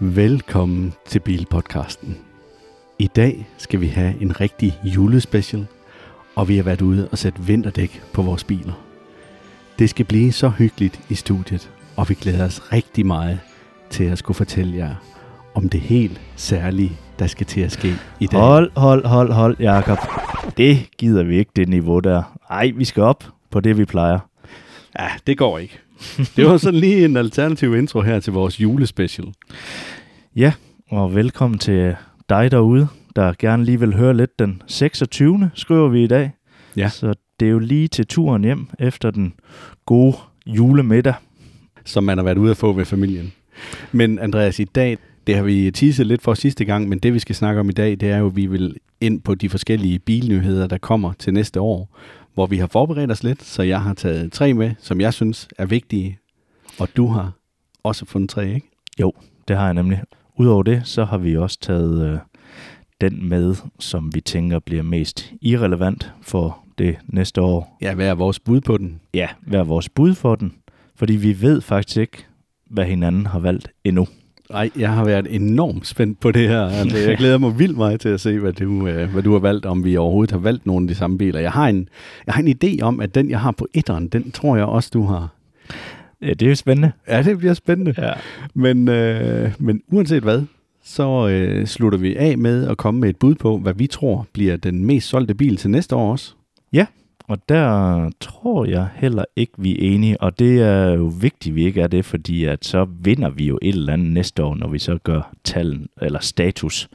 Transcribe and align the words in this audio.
Velkommen 0.00 0.94
til 1.06 1.20
Bilpodcasten. 1.20 2.18
I 2.98 3.06
dag 3.06 3.46
skal 3.56 3.80
vi 3.80 3.86
have 3.86 4.22
en 4.22 4.40
rigtig 4.40 4.80
julespecial, 4.84 5.66
og 6.36 6.48
vi 6.48 6.56
har 6.56 6.62
været 6.62 6.82
ude 6.82 7.08
og 7.12 7.18
sætte 7.18 7.42
vinterdæk 7.42 8.02
på 8.12 8.22
vores 8.22 8.44
biler. 8.44 8.72
Det 9.78 9.90
skal 9.90 10.04
blive 10.04 10.32
så 10.32 10.48
hyggeligt 10.48 11.00
i 11.08 11.14
studiet, 11.14 11.70
og 11.96 12.08
vi 12.08 12.14
glæder 12.14 12.44
os 12.44 12.72
rigtig 12.72 13.06
meget 13.06 13.40
til 13.90 14.04
at 14.04 14.18
skulle 14.18 14.36
fortælle 14.36 14.76
jer 14.76 14.94
om 15.54 15.68
det 15.68 15.80
helt 15.80 16.20
særlige, 16.36 16.92
der 17.18 17.26
skal 17.26 17.46
til 17.46 17.60
at 17.60 17.72
ske 17.72 17.92
i 18.20 18.26
dag. 18.26 18.40
Hold, 18.40 18.70
hold, 18.76 19.04
hold, 19.04 19.32
hold, 19.32 19.56
Jakob. 19.60 19.98
Det 20.56 20.90
gider 20.98 21.22
vi 21.22 21.38
ikke, 21.38 21.52
det 21.56 21.68
niveau 21.68 21.98
der. 21.98 22.38
Ej, 22.50 22.72
vi 22.76 22.84
skal 22.84 23.02
op 23.02 23.24
på 23.50 23.60
det, 23.60 23.78
vi 23.78 23.84
plejer. 23.84 24.18
Ja, 24.98 25.08
det 25.26 25.38
går 25.38 25.58
ikke. 25.58 25.80
Det 26.36 26.46
var 26.46 26.56
sådan 26.56 26.80
lige 26.80 27.04
en 27.04 27.16
alternativ 27.16 27.76
intro 27.76 28.00
her 28.00 28.20
til 28.20 28.32
vores 28.32 28.60
julespecial. 28.60 29.26
Ja, 30.36 30.52
og 30.90 31.14
velkommen 31.14 31.58
til 31.58 31.96
dig 32.28 32.50
derude, 32.50 32.88
der 33.16 33.32
gerne 33.38 33.64
lige 33.64 33.80
vil 33.80 33.94
høre 33.96 34.16
lidt 34.16 34.38
den 34.38 34.62
26. 34.66 35.50
skriver 35.54 35.88
vi 35.88 36.04
i 36.04 36.06
dag. 36.06 36.30
Ja. 36.76 36.88
Så 36.88 37.14
det 37.40 37.46
er 37.46 37.50
jo 37.50 37.58
lige 37.58 37.88
til 37.88 38.06
turen 38.06 38.44
hjem 38.44 38.66
efter 38.78 39.10
den 39.10 39.34
gode 39.86 40.16
julemiddag. 40.46 41.14
som 41.84 42.04
man 42.04 42.18
har 42.18 42.24
været 42.24 42.38
ude 42.38 42.50
at 42.50 42.56
få 42.56 42.72
ved 42.72 42.84
familien. 42.84 43.32
Men 43.92 44.18
Andreas, 44.18 44.58
i 44.58 44.64
dag, 44.64 44.98
det 45.26 45.36
har 45.36 45.42
vi 45.42 45.70
teaset 45.70 46.06
lidt 46.06 46.22
for 46.22 46.34
sidste 46.34 46.64
gang, 46.64 46.88
men 46.88 46.98
det 46.98 47.14
vi 47.14 47.18
skal 47.18 47.34
snakke 47.34 47.60
om 47.60 47.68
i 47.68 47.72
dag, 47.72 47.90
det 47.90 48.02
er 48.02 48.18
jo, 48.18 48.26
at 48.26 48.36
vi 48.36 48.46
vil 48.46 48.76
ind 49.00 49.20
på 49.20 49.34
de 49.34 49.48
forskellige 49.48 49.98
bilnyheder, 49.98 50.66
der 50.66 50.78
kommer 50.78 51.12
til 51.18 51.32
næste 51.34 51.60
år, 51.60 51.98
hvor 52.38 52.46
vi 52.46 52.56
har 52.56 52.66
forberedt 52.66 53.10
os 53.10 53.22
lidt, 53.22 53.42
så 53.42 53.62
jeg 53.62 53.82
har 53.82 53.94
taget 53.94 54.32
tre 54.32 54.54
med, 54.54 54.74
som 54.78 55.00
jeg 55.00 55.14
synes 55.14 55.48
er 55.58 55.66
vigtige, 55.66 56.18
og 56.78 56.88
du 56.96 57.06
har 57.06 57.32
også 57.82 58.04
fundet 58.04 58.30
tre, 58.30 58.54
ikke? 58.54 58.70
Jo, 59.00 59.12
det 59.48 59.56
har 59.56 59.64
jeg 59.64 59.74
nemlig. 59.74 60.02
Udover 60.36 60.62
det, 60.62 60.82
så 60.84 61.04
har 61.04 61.18
vi 61.18 61.36
også 61.36 61.58
taget 61.60 62.06
øh, 62.06 62.18
den 63.00 63.28
med, 63.28 63.54
som 63.78 64.14
vi 64.14 64.20
tænker 64.20 64.58
bliver 64.58 64.82
mest 64.82 65.32
irrelevant 65.40 66.12
for 66.22 66.58
det 66.78 66.98
næste 67.06 67.40
år. 67.40 67.78
Ja, 67.80 67.94
hvad 67.94 68.08
er 68.08 68.14
vores 68.14 68.40
bud 68.40 68.60
på 68.60 68.78
den? 68.78 69.00
Ja, 69.14 69.28
hvad 69.40 69.60
er 69.60 69.64
vores 69.64 69.88
bud 69.88 70.14
for 70.14 70.34
den? 70.34 70.54
Fordi 70.96 71.16
vi 71.16 71.40
ved 71.40 71.60
faktisk 71.60 71.96
ikke, 71.96 72.26
hvad 72.70 72.84
hinanden 72.84 73.26
har 73.26 73.38
valgt 73.38 73.70
endnu. 73.84 74.06
Nej, 74.50 74.70
jeg 74.78 74.92
har 74.92 75.04
været 75.04 75.26
enormt 75.30 75.86
spændt 75.86 76.20
på 76.20 76.32
det 76.32 76.48
her. 76.48 76.62
Altså, 76.62 76.98
jeg 76.98 77.16
glæder 77.18 77.38
mig 77.38 77.58
vildt 77.58 77.76
meget 77.76 78.00
til 78.00 78.08
at 78.08 78.20
se, 78.20 78.38
hvad 78.38 78.52
du, 78.52 78.86
øh, 78.86 79.10
hvad 79.12 79.22
du 79.22 79.32
har 79.32 79.38
valgt, 79.38 79.66
om 79.66 79.84
vi 79.84 79.96
overhovedet 79.96 80.30
har 80.30 80.38
valgt 80.38 80.66
nogle 80.66 80.84
af 80.84 80.88
de 80.88 80.94
samme 80.94 81.18
biler. 81.18 81.40
Jeg 81.40 81.52
har 81.52 81.68
en, 81.68 81.88
jeg 82.26 82.34
har 82.34 82.42
en 82.42 82.56
idé 82.64 82.82
om, 82.82 83.00
at 83.00 83.14
den, 83.14 83.30
jeg 83.30 83.40
har 83.40 83.50
på 83.50 83.66
etteren, 83.74 84.08
den 84.08 84.30
tror 84.30 84.56
jeg 84.56 84.64
også, 84.64 84.90
du 84.92 85.02
har. 85.04 85.28
Ja, 86.22 86.28
det 86.28 86.42
er 86.42 86.48
jo 86.48 86.54
spændende. 86.54 86.92
Ja, 87.08 87.22
det 87.22 87.38
bliver 87.38 87.54
spændende. 87.54 87.94
Ja. 87.98 88.12
Men, 88.54 88.88
øh, 88.88 89.52
men 89.58 89.82
uanset 89.88 90.22
hvad, 90.22 90.42
så 90.84 91.28
øh, 91.28 91.66
slutter 91.66 91.98
vi 91.98 92.16
af 92.16 92.38
med 92.38 92.68
at 92.68 92.76
komme 92.76 93.00
med 93.00 93.08
et 93.08 93.16
bud 93.16 93.34
på, 93.34 93.58
hvad 93.58 93.74
vi 93.74 93.86
tror 93.86 94.26
bliver 94.32 94.56
den 94.56 94.84
mest 94.84 95.08
solgte 95.08 95.34
bil 95.34 95.56
til 95.56 95.70
næste 95.70 95.96
år 95.96 96.12
også. 96.12 96.34
Og 97.28 97.38
der 97.48 98.10
tror 98.20 98.64
jeg 98.64 98.88
heller 98.96 99.24
ikke, 99.36 99.52
vi 99.58 99.72
er 99.72 99.94
enige, 99.94 100.20
og 100.20 100.38
det 100.38 100.62
er 100.62 100.94
jo 100.94 101.12
vigtigt, 101.20 101.54
vi 101.54 101.64
ikke 101.64 101.80
er 101.80 101.86
det, 101.86 102.04
fordi 102.04 102.44
at 102.44 102.64
så 102.64 102.86
vinder 103.00 103.30
vi 103.30 103.46
jo 103.46 103.58
et 103.62 103.74
eller 103.74 103.92
andet 103.92 104.12
næste 104.12 104.44
år, 104.44 104.54
når 104.54 104.68
vi 104.68 104.78
så 104.78 104.98
gør 105.04 105.34
tallen 105.44 105.88
eller 106.02 106.20
status 106.20 106.88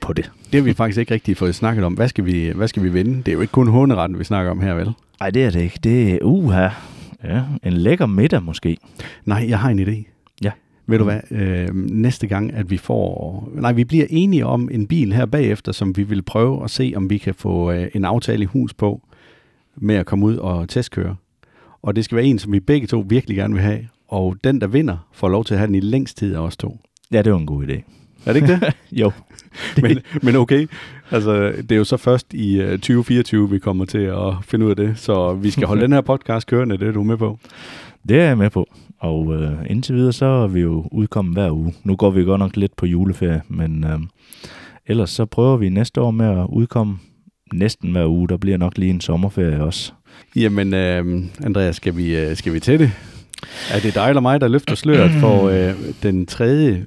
på 0.00 0.12
det. 0.12 0.30
Det 0.52 0.54
har 0.60 0.64
vi 0.64 0.72
faktisk 0.72 0.98
ikke 0.98 1.14
rigtig 1.14 1.36
fået 1.36 1.54
snakket 1.54 1.84
om. 1.84 1.92
Hvad 1.92 2.08
skal 2.08 2.26
vi, 2.26 2.48
hvad 2.48 2.68
skal 2.68 2.82
vi 2.82 2.88
vinde? 2.88 3.16
Det 3.16 3.28
er 3.28 3.32
jo 3.32 3.40
ikke 3.40 3.52
kun 3.52 3.68
hunderetten, 3.68 4.18
vi 4.18 4.24
snakker 4.24 4.50
om 4.50 4.60
her, 4.60 4.74
vel? 4.74 4.92
Nej, 5.20 5.30
det 5.30 5.44
er 5.44 5.50
det 5.50 5.60
ikke. 5.60 5.78
Det 5.84 6.12
er 6.12 6.18
uha. 6.22 6.68
Ja, 7.24 7.42
en 7.64 7.72
lækker 7.72 8.06
middag 8.06 8.42
måske. 8.42 8.76
Nej, 9.24 9.46
jeg 9.48 9.58
har 9.58 9.70
en 9.70 9.78
idé. 9.78 10.04
Ja. 10.44 10.50
Ved 10.86 10.98
du 10.98 11.04
hvad, 11.04 11.20
øh, 11.30 11.68
næste 11.74 12.26
gang, 12.26 12.52
at 12.52 12.70
vi 12.70 12.76
får... 12.76 13.48
Nej, 13.54 13.72
vi 13.72 13.84
bliver 13.84 14.06
enige 14.10 14.46
om 14.46 14.68
en 14.72 14.86
bil 14.86 15.12
her 15.12 15.26
bagefter, 15.26 15.72
som 15.72 15.96
vi 15.96 16.02
vil 16.02 16.22
prøve 16.22 16.64
at 16.64 16.70
se, 16.70 16.92
om 16.96 17.10
vi 17.10 17.18
kan 17.18 17.34
få 17.34 17.72
øh, 17.72 17.88
en 17.94 18.04
aftale 18.04 18.42
i 18.42 18.46
hus 18.46 18.74
på, 18.74 19.02
med 19.76 19.94
at 19.94 20.06
komme 20.06 20.26
ud 20.26 20.36
og 20.36 20.68
testkøre. 20.68 21.16
Og 21.82 21.96
det 21.96 22.04
skal 22.04 22.16
være 22.16 22.24
en, 22.24 22.38
som 22.38 22.52
vi 22.52 22.60
begge 22.60 22.86
to 22.86 23.04
virkelig 23.08 23.36
gerne 23.36 23.54
vil 23.54 23.62
have. 23.62 23.88
Og 24.08 24.36
den, 24.44 24.60
der 24.60 24.66
vinder, 24.66 24.96
får 25.12 25.28
lov 25.28 25.44
til 25.44 25.54
at 25.54 25.58
have 25.58 25.66
den 25.66 25.74
i 25.74 25.80
længst 25.80 26.16
tid 26.16 26.34
af 26.34 26.40
os 26.40 26.56
to. 26.56 26.78
Ja, 27.12 27.22
det 27.22 27.32
var 27.32 27.38
en 27.38 27.46
god 27.46 27.64
idé. 27.64 27.82
Er 28.26 28.32
det 28.32 28.36
ikke 28.36 28.52
det? 28.52 28.76
Jo. 29.02 29.12
men, 29.82 29.98
men 30.22 30.36
okay, 30.36 30.68
altså 31.10 31.52
det 31.52 31.72
er 31.72 31.76
jo 31.76 31.84
så 31.84 31.96
først 31.96 32.34
i 32.34 32.64
uh, 32.64 32.70
2024, 32.70 33.50
vi 33.50 33.58
kommer 33.58 33.84
til 33.84 33.98
at 33.98 34.34
finde 34.42 34.66
ud 34.66 34.70
af 34.70 34.76
det. 34.76 34.98
Så 34.98 35.34
vi 35.34 35.50
skal 35.50 35.66
holde 35.66 35.82
den 35.86 35.92
her 35.92 36.00
podcast 36.00 36.46
kørende, 36.46 36.78
det 36.78 36.88
er 36.88 36.92
du 36.92 37.02
med 37.02 37.16
på. 37.16 37.38
Det 38.08 38.20
er 38.20 38.24
jeg 38.24 38.38
med 38.38 38.50
på. 38.50 38.68
Og 38.98 39.34
øh, 39.34 39.52
indtil 39.66 39.94
videre, 39.94 40.12
så 40.12 40.26
er 40.26 40.46
vi 40.46 40.60
jo 40.60 40.88
udkommet 40.92 41.34
hver 41.34 41.50
uge. 41.50 41.74
Nu 41.84 41.96
går 41.96 42.10
vi 42.10 42.24
godt 42.24 42.38
nok 42.38 42.56
lidt 42.56 42.76
på 42.76 42.86
juleferie, 42.86 43.42
men 43.48 43.84
øh, 43.84 43.98
ellers 44.86 45.10
så 45.10 45.26
prøver 45.26 45.56
vi 45.56 45.68
næste 45.68 46.00
år 46.00 46.10
med 46.10 46.26
at 46.26 46.46
udkomme 46.48 46.98
næsten 47.52 47.92
hver 47.92 48.06
uge. 48.06 48.28
Der 48.28 48.36
bliver 48.36 48.56
nok 48.56 48.78
lige 48.78 48.90
en 48.90 49.00
sommerferie 49.00 49.62
også. 49.64 49.92
Jamen, 50.36 50.74
øh, 50.74 51.24
Andreas, 51.44 51.76
skal 51.76 51.96
vi, 51.96 52.16
øh, 52.16 52.36
skal 52.36 52.52
vi 52.52 52.60
til 52.60 52.78
det? 52.78 52.92
Er 53.70 53.80
det 53.80 53.94
dig 53.94 54.08
eller 54.08 54.20
mig, 54.20 54.40
der 54.40 54.48
løfter 54.48 54.74
sløret 54.74 55.10
for 55.10 55.48
øh, 55.54 55.74
den 56.02 56.26
tredje 56.26 56.86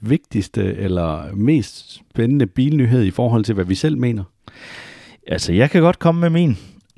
vigtigste 0.00 0.74
eller 0.76 1.34
mest 1.34 2.00
spændende 2.10 2.46
bilnyhed 2.46 3.04
i 3.04 3.10
forhold 3.10 3.44
til, 3.44 3.54
hvad 3.54 3.64
vi 3.64 3.74
selv 3.74 3.98
mener? 3.98 4.24
Altså, 5.26 5.52
jeg 5.52 5.70
kan 5.70 5.82
godt 5.82 5.98
komme 5.98 6.20
med 6.20 6.30
min, 6.30 6.56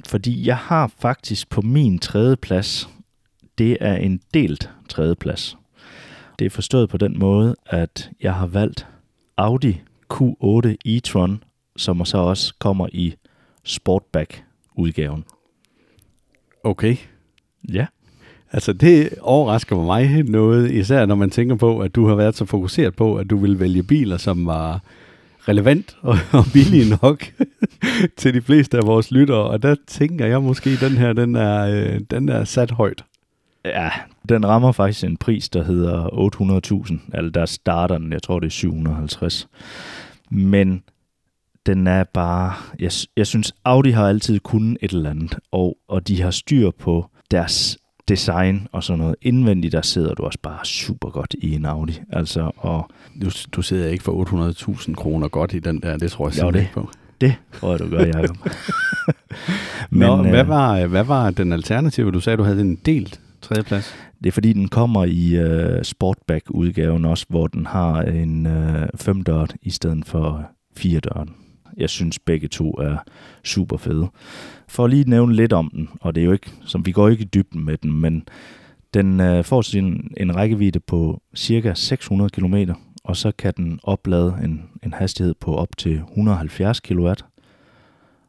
fordi 0.08 0.46
jeg 0.46 0.56
har 0.56 0.92
faktisk 0.98 1.50
på 1.50 1.60
min 1.60 1.98
tredje 1.98 2.36
plads, 2.36 2.88
det 3.58 3.76
er 3.80 3.96
en 3.96 4.20
delt 4.34 4.70
tredje 4.88 5.14
plads. 5.14 5.56
Det 6.38 6.44
er 6.44 6.50
forstået 6.50 6.88
på 6.88 6.96
den 6.96 7.18
måde, 7.18 7.56
at 7.66 8.10
jeg 8.22 8.34
har 8.34 8.46
valgt 8.46 8.86
Audi 9.36 9.80
Q8 10.14 10.74
e-tron, 10.88 11.45
som 11.76 12.04
så 12.04 12.18
også 12.18 12.54
kommer 12.58 12.88
i 12.92 13.14
Sportback-udgaven. 13.64 15.24
Okay. 16.64 16.96
Ja. 17.72 17.86
Altså, 18.52 18.72
det 18.72 19.08
overrasker 19.20 19.76
mig 19.76 20.22
noget, 20.22 20.70
især 20.70 21.06
når 21.06 21.14
man 21.14 21.30
tænker 21.30 21.54
på, 21.56 21.80
at 21.80 21.94
du 21.94 22.06
har 22.06 22.14
været 22.14 22.36
så 22.36 22.44
fokuseret 22.44 22.96
på, 22.96 23.16
at 23.16 23.30
du 23.30 23.36
vil 23.36 23.60
vælge 23.60 23.82
biler, 23.82 24.16
som 24.16 24.46
var 24.46 24.80
relevant 25.48 25.96
og, 26.02 26.18
og 26.32 26.44
billige 26.52 26.98
nok 27.02 27.24
til 28.18 28.34
de 28.34 28.42
fleste 28.42 28.76
af 28.76 28.86
vores 28.86 29.10
lyttere. 29.10 29.42
Og 29.42 29.62
der 29.62 29.74
tænker 29.86 30.26
jeg 30.26 30.42
måske, 30.42 30.70
at 30.70 30.80
den 30.80 30.92
her, 30.92 31.12
den 31.12 31.34
er, 31.34 31.66
øh, 31.66 32.00
den 32.10 32.28
er 32.28 32.44
sat 32.44 32.70
højt. 32.70 33.04
Ja, 33.64 33.90
den 34.28 34.46
rammer 34.46 34.72
faktisk 34.72 35.04
en 35.04 35.16
pris, 35.16 35.48
der 35.48 35.64
hedder 35.64 36.06
800.000. 36.88 37.16
Altså, 37.16 37.30
der 37.30 37.46
starter 37.46 37.98
den, 37.98 38.12
jeg 38.12 38.22
tror 38.22 38.40
det 38.40 38.46
er 38.46 38.50
750. 38.50 39.48
Men 40.30 40.82
den 41.66 41.86
er 41.86 42.04
bare... 42.04 42.52
Jeg, 42.78 42.90
jeg 43.16 43.26
synes, 43.26 43.54
Audi 43.64 43.90
har 43.90 44.08
altid 44.08 44.38
kunnet 44.40 44.78
et 44.82 44.90
eller 44.92 45.10
andet, 45.10 45.38
og, 45.52 45.76
og 45.88 46.08
de 46.08 46.22
har 46.22 46.30
styr 46.30 46.70
på 46.78 47.06
deres 47.30 47.78
design 48.08 48.66
og 48.72 48.84
sådan 48.84 48.98
noget. 48.98 49.16
Indvendigt, 49.22 49.72
der 49.72 49.82
sidder 49.82 50.14
du 50.14 50.22
også 50.22 50.38
bare 50.42 50.64
super 50.64 51.10
godt 51.10 51.34
i 51.38 51.54
en 51.54 51.64
Audi. 51.64 52.00
Altså, 52.12 52.50
og 52.56 52.90
Du, 53.22 53.30
du 53.52 53.62
sidder 53.62 53.88
ikke 53.88 54.04
for 54.04 54.72
800.000 54.88 54.94
kroner 54.94 55.28
godt 55.28 55.54
i 55.54 55.58
den 55.58 55.80
der, 55.82 55.96
det 55.96 56.10
tror 56.10 56.28
jeg 56.28 56.42
Jo, 56.42 56.50
det- 56.50 56.60
ikke 56.60 56.72
på. 56.74 56.90
det 57.20 57.34
tror 57.60 57.70
jeg, 57.70 57.78
du 57.78 57.88
gør, 57.88 58.04
Jacob. 58.04 58.36
Men, 59.90 59.98
Nå, 60.08 60.22
øh, 60.24 60.30
hvad, 60.30 60.44
var, 60.44 60.86
hvad 60.86 61.04
var 61.04 61.30
den 61.30 61.52
alternative? 61.52 62.10
Du 62.12 62.20
sagde, 62.20 62.36
du 62.36 62.42
havde 62.42 62.60
en 62.60 62.76
delt 62.86 63.20
tredjeplads. 63.42 63.94
Det 64.18 64.26
er 64.26 64.32
fordi, 64.32 64.52
den 64.52 64.68
kommer 64.68 65.04
i 65.04 65.44
uh, 65.44 65.82
Sportback-udgaven 65.82 67.04
også, 67.04 67.26
hvor 67.28 67.46
den 67.46 67.66
har 67.66 68.02
en 68.02 68.46
uh, 68.46 68.82
femdørt 68.96 69.54
i 69.62 69.70
stedet 69.70 70.06
for 70.06 70.44
fire 70.76 71.00
døren. 71.00 71.28
Jeg 71.76 71.90
synes, 71.90 72.18
begge 72.18 72.48
to 72.48 72.70
er 72.70 72.96
super 73.44 73.76
fede. 73.76 74.08
For 74.68 74.86
lige 74.86 75.00
at 75.00 75.08
nævne 75.08 75.34
lidt 75.34 75.52
om 75.52 75.70
den, 75.74 75.88
og 76.00 76.14
det 76.14 76.20
er 76.20 76.24
jo 76.24 76.32
ikke, 76.32 76.50
som 76.64 76.86
vi 76.86 76.92
går 76.92 77.08
ikke 77.08 77.22
i 77.22 77.28
dybden 77.34 77.64
med 77.64 77.76
den, 77.76 78.00
men 78.00 78.28
den 78.94 79.20
øh, 79.20 79.44
får 79.44 79.62
sin, 79.62 80.12
en 80.16 80.36
rækkevidde 80.36 80.80
på 80.80 81.22
cirka 81.34 81.74
600 81.74 82.30
km, 82.30 82.54
og 83.04 83.16
så 83.16 83.32
kan 83.38 83.52
den 83.56 83.80
oplade 83.82 84.38
en, 84.44 84.62
en 84.82 84.92
hastighed 84.92 85.34
på 85.40 85.56
op 85.56 85.68
til 85.78 85.96
170 85.96 86.80
kW. 86.80 87.12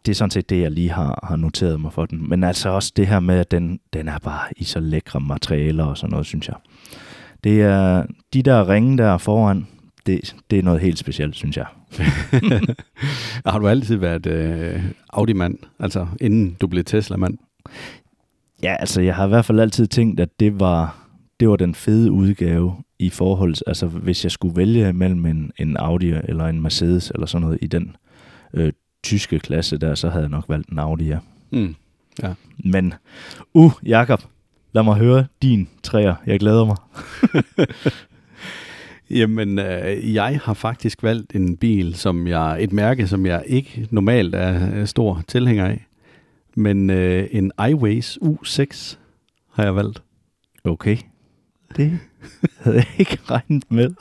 Det 0.05 0.11
er 0.11 0.15
sådan 0.15 0.31
set 0.31 0.49
det, 0.49 0.61
jeg 0.61 0.71
lige 0.71 0.91
har, 0.91 1.19
har 1.23 1.35
noteret 1.35 1.81
mig 1.81 1.93
for 1.93 2.05
den. 2.05 2.29
Men 2.29 2.43
altså 2.43 2.69
også 2.69 2.93
det 2.95 3.07
her 3.07 3.19
med, 3.19 3.39
at 3.39 3.51
den, 3.51 3.79
den 3.93 4.07
er 4.07 4.19
bare 4.19 4.41
i 4.57 4.63
så 4.63 4.79
lækre 4.79 5.19
materialer 5.19 5.83
og 5.83 5.97
sådan 5.97 6.11
noget, 6.11 6.25
synes 6.25 6.47
jeg. 6.47 6.55
Det 7.43 7.61
er 7.61 8.05
de 8.33 8.43
der 8.43 8.69
ringe 8.69 8.97
der 8.97 9.17
foran, 9.17 9.67
det, 10.05 10.35
det 10.51 10.59
er 10.59 10.63
noget 10.63 10.81
helt 10.81 10.99
specielt, 10.99 11.35
synes 11.35 11.57
jeg. 11.57 11.65
Har 13.45 13.59
du 13.59 13.67
altid 13.67 13.95
været 13.95 14.25
øh, 14.25 14.83
Audi-mand, 15.09 15.57
altså 15.79 16.07
inden 16.21 16.57
du 16.61 16.67
blev 16.67 16.83
Tesla-mand? 16.83 17.37
Ja, 18.63 18.75
altså 18.79 19.01
jeg 19.01 19.15
har 19.15 19.25
i 19.25 19.29
hvert 19.29 19.45
fald 19.45 19.59
altid 19.59 19.87
tænkt, 19.87 20.19
at 20.19 20.39
det 20.39 20.59
var, 20.59 21.07
det 21.39 21.49
var 21.49 21.55
den 21.55 21.75
fede 21.75 22.11
udgave 22.11 22.75
i 22.99 23.09
forhold 23.09 23.53
til, 23.53 23.63
altså 23.67 23.87
hvis 23.87 24.23
jeg 24.23 24.31
skulle 24.31 24.55
vælge 24.55 24.93
mellem 24.93 25.25
en, 25.25 25.51
en 25.57 25.77
Audi 25.77 26.09
eller 26.09 26.45
en 26.45 26.61
Mercedes 26.61 27.11
eller 27.11 27.25
sådan 27.25 27.41
noget 27.41 27.59
i 27.61 27.67
den 27.67 27.95
øh, 28.53 28.73
tyske 29.03 29.39
klasse 29.39 29.77
der, 29.77 29.95
så 29.95 30.09
havde 30.09 30.23
jeg 30.23 30.29
nok 30.29 30.45
valgt 30.47 30.69
en 30.69 30.79
Audi, 30.79 31.05
ja. 31.05 31.19
Mm. 31.51 31.75
Men, 32.57 32.93
uh, 33.53 33.71
Jakob, 33.85 34.21
lad 34.73 34.83
mig 34.83 34.95
høre 34.95 35.25
din 35.41 35.69
træer. 35.83 36.15
Jeg 36.25 36.39
glæder 36.39 36.65
mig. 36.65 36.77
Jamen, 39.09 39.59
øh, 39.59 40.13
jeg 40.13 40.39
har 40.43 40.53
faktisk 40.53 41.03
valgt 41.03 41.35
en 41.35 41.57
bil, 41.57 41.95
som 41.95 42.27
jeg 42.27 42.63
et 42.63 42.73
mærke, 42.73 43.07
som 43.07 43.25
jeg 43.25 43.43
ikke 43.47 43.87
normalt 43.91 44.35
er 44.35 44.85
stor 44.85 45.23
tilhænger 45.27 45.65
af. 45.65 45.87
Men 46.55 46.89
øh, 46.89 47.27
en 47.31 47.51
iWays 47.69 48.17
U6 48.21 48.97
har 49.51 49.63
jeg 49.63 49.75
valgt. 49.75 50.03
Okay. 50.63 50.97
Det 51.75 51.99
havde 52.59 52.77
jeg 52.77 52.87
ikke 52.97 53.19
regnet 53.29 53.63
med. 53.71 53.93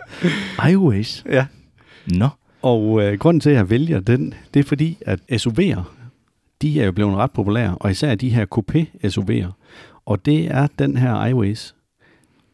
iWays? 0.72 1.24
Ja. 1.30 1.46
Nå. 2.06 2.28
Og 2.62 3.02
øh, 3.02 3.18
grunden 3.18 3.40
til, 3.40 3.50
at 3.50 3.56
jeg 3.56 3.70
vælger 3.70 4.00
den, 4.00 4.34
det 4.54 4.60
er 4.60 4.64
fordi, 4.64 4.98
at 5.00 5.20
SUV'er, 5.32 5.82
de 6.62 6.80
er 6.80 6.84
jo 6.84 6.92
blevet 6.92 7.16
ret 7.16 7.30
populære, 7.30 7.76
og 7.80 7.90
især 7.90 8.14
de 8.14 8.30
her 8.30 8.46
coupé 8.54 9.06
SUV'er. 9.06 9.52
Og 10.06 10.26
det 10.26 10.46
er 10.46 10.66
den 10.78 10.96
her 10.96 11.26
iWays. 11.26 11.74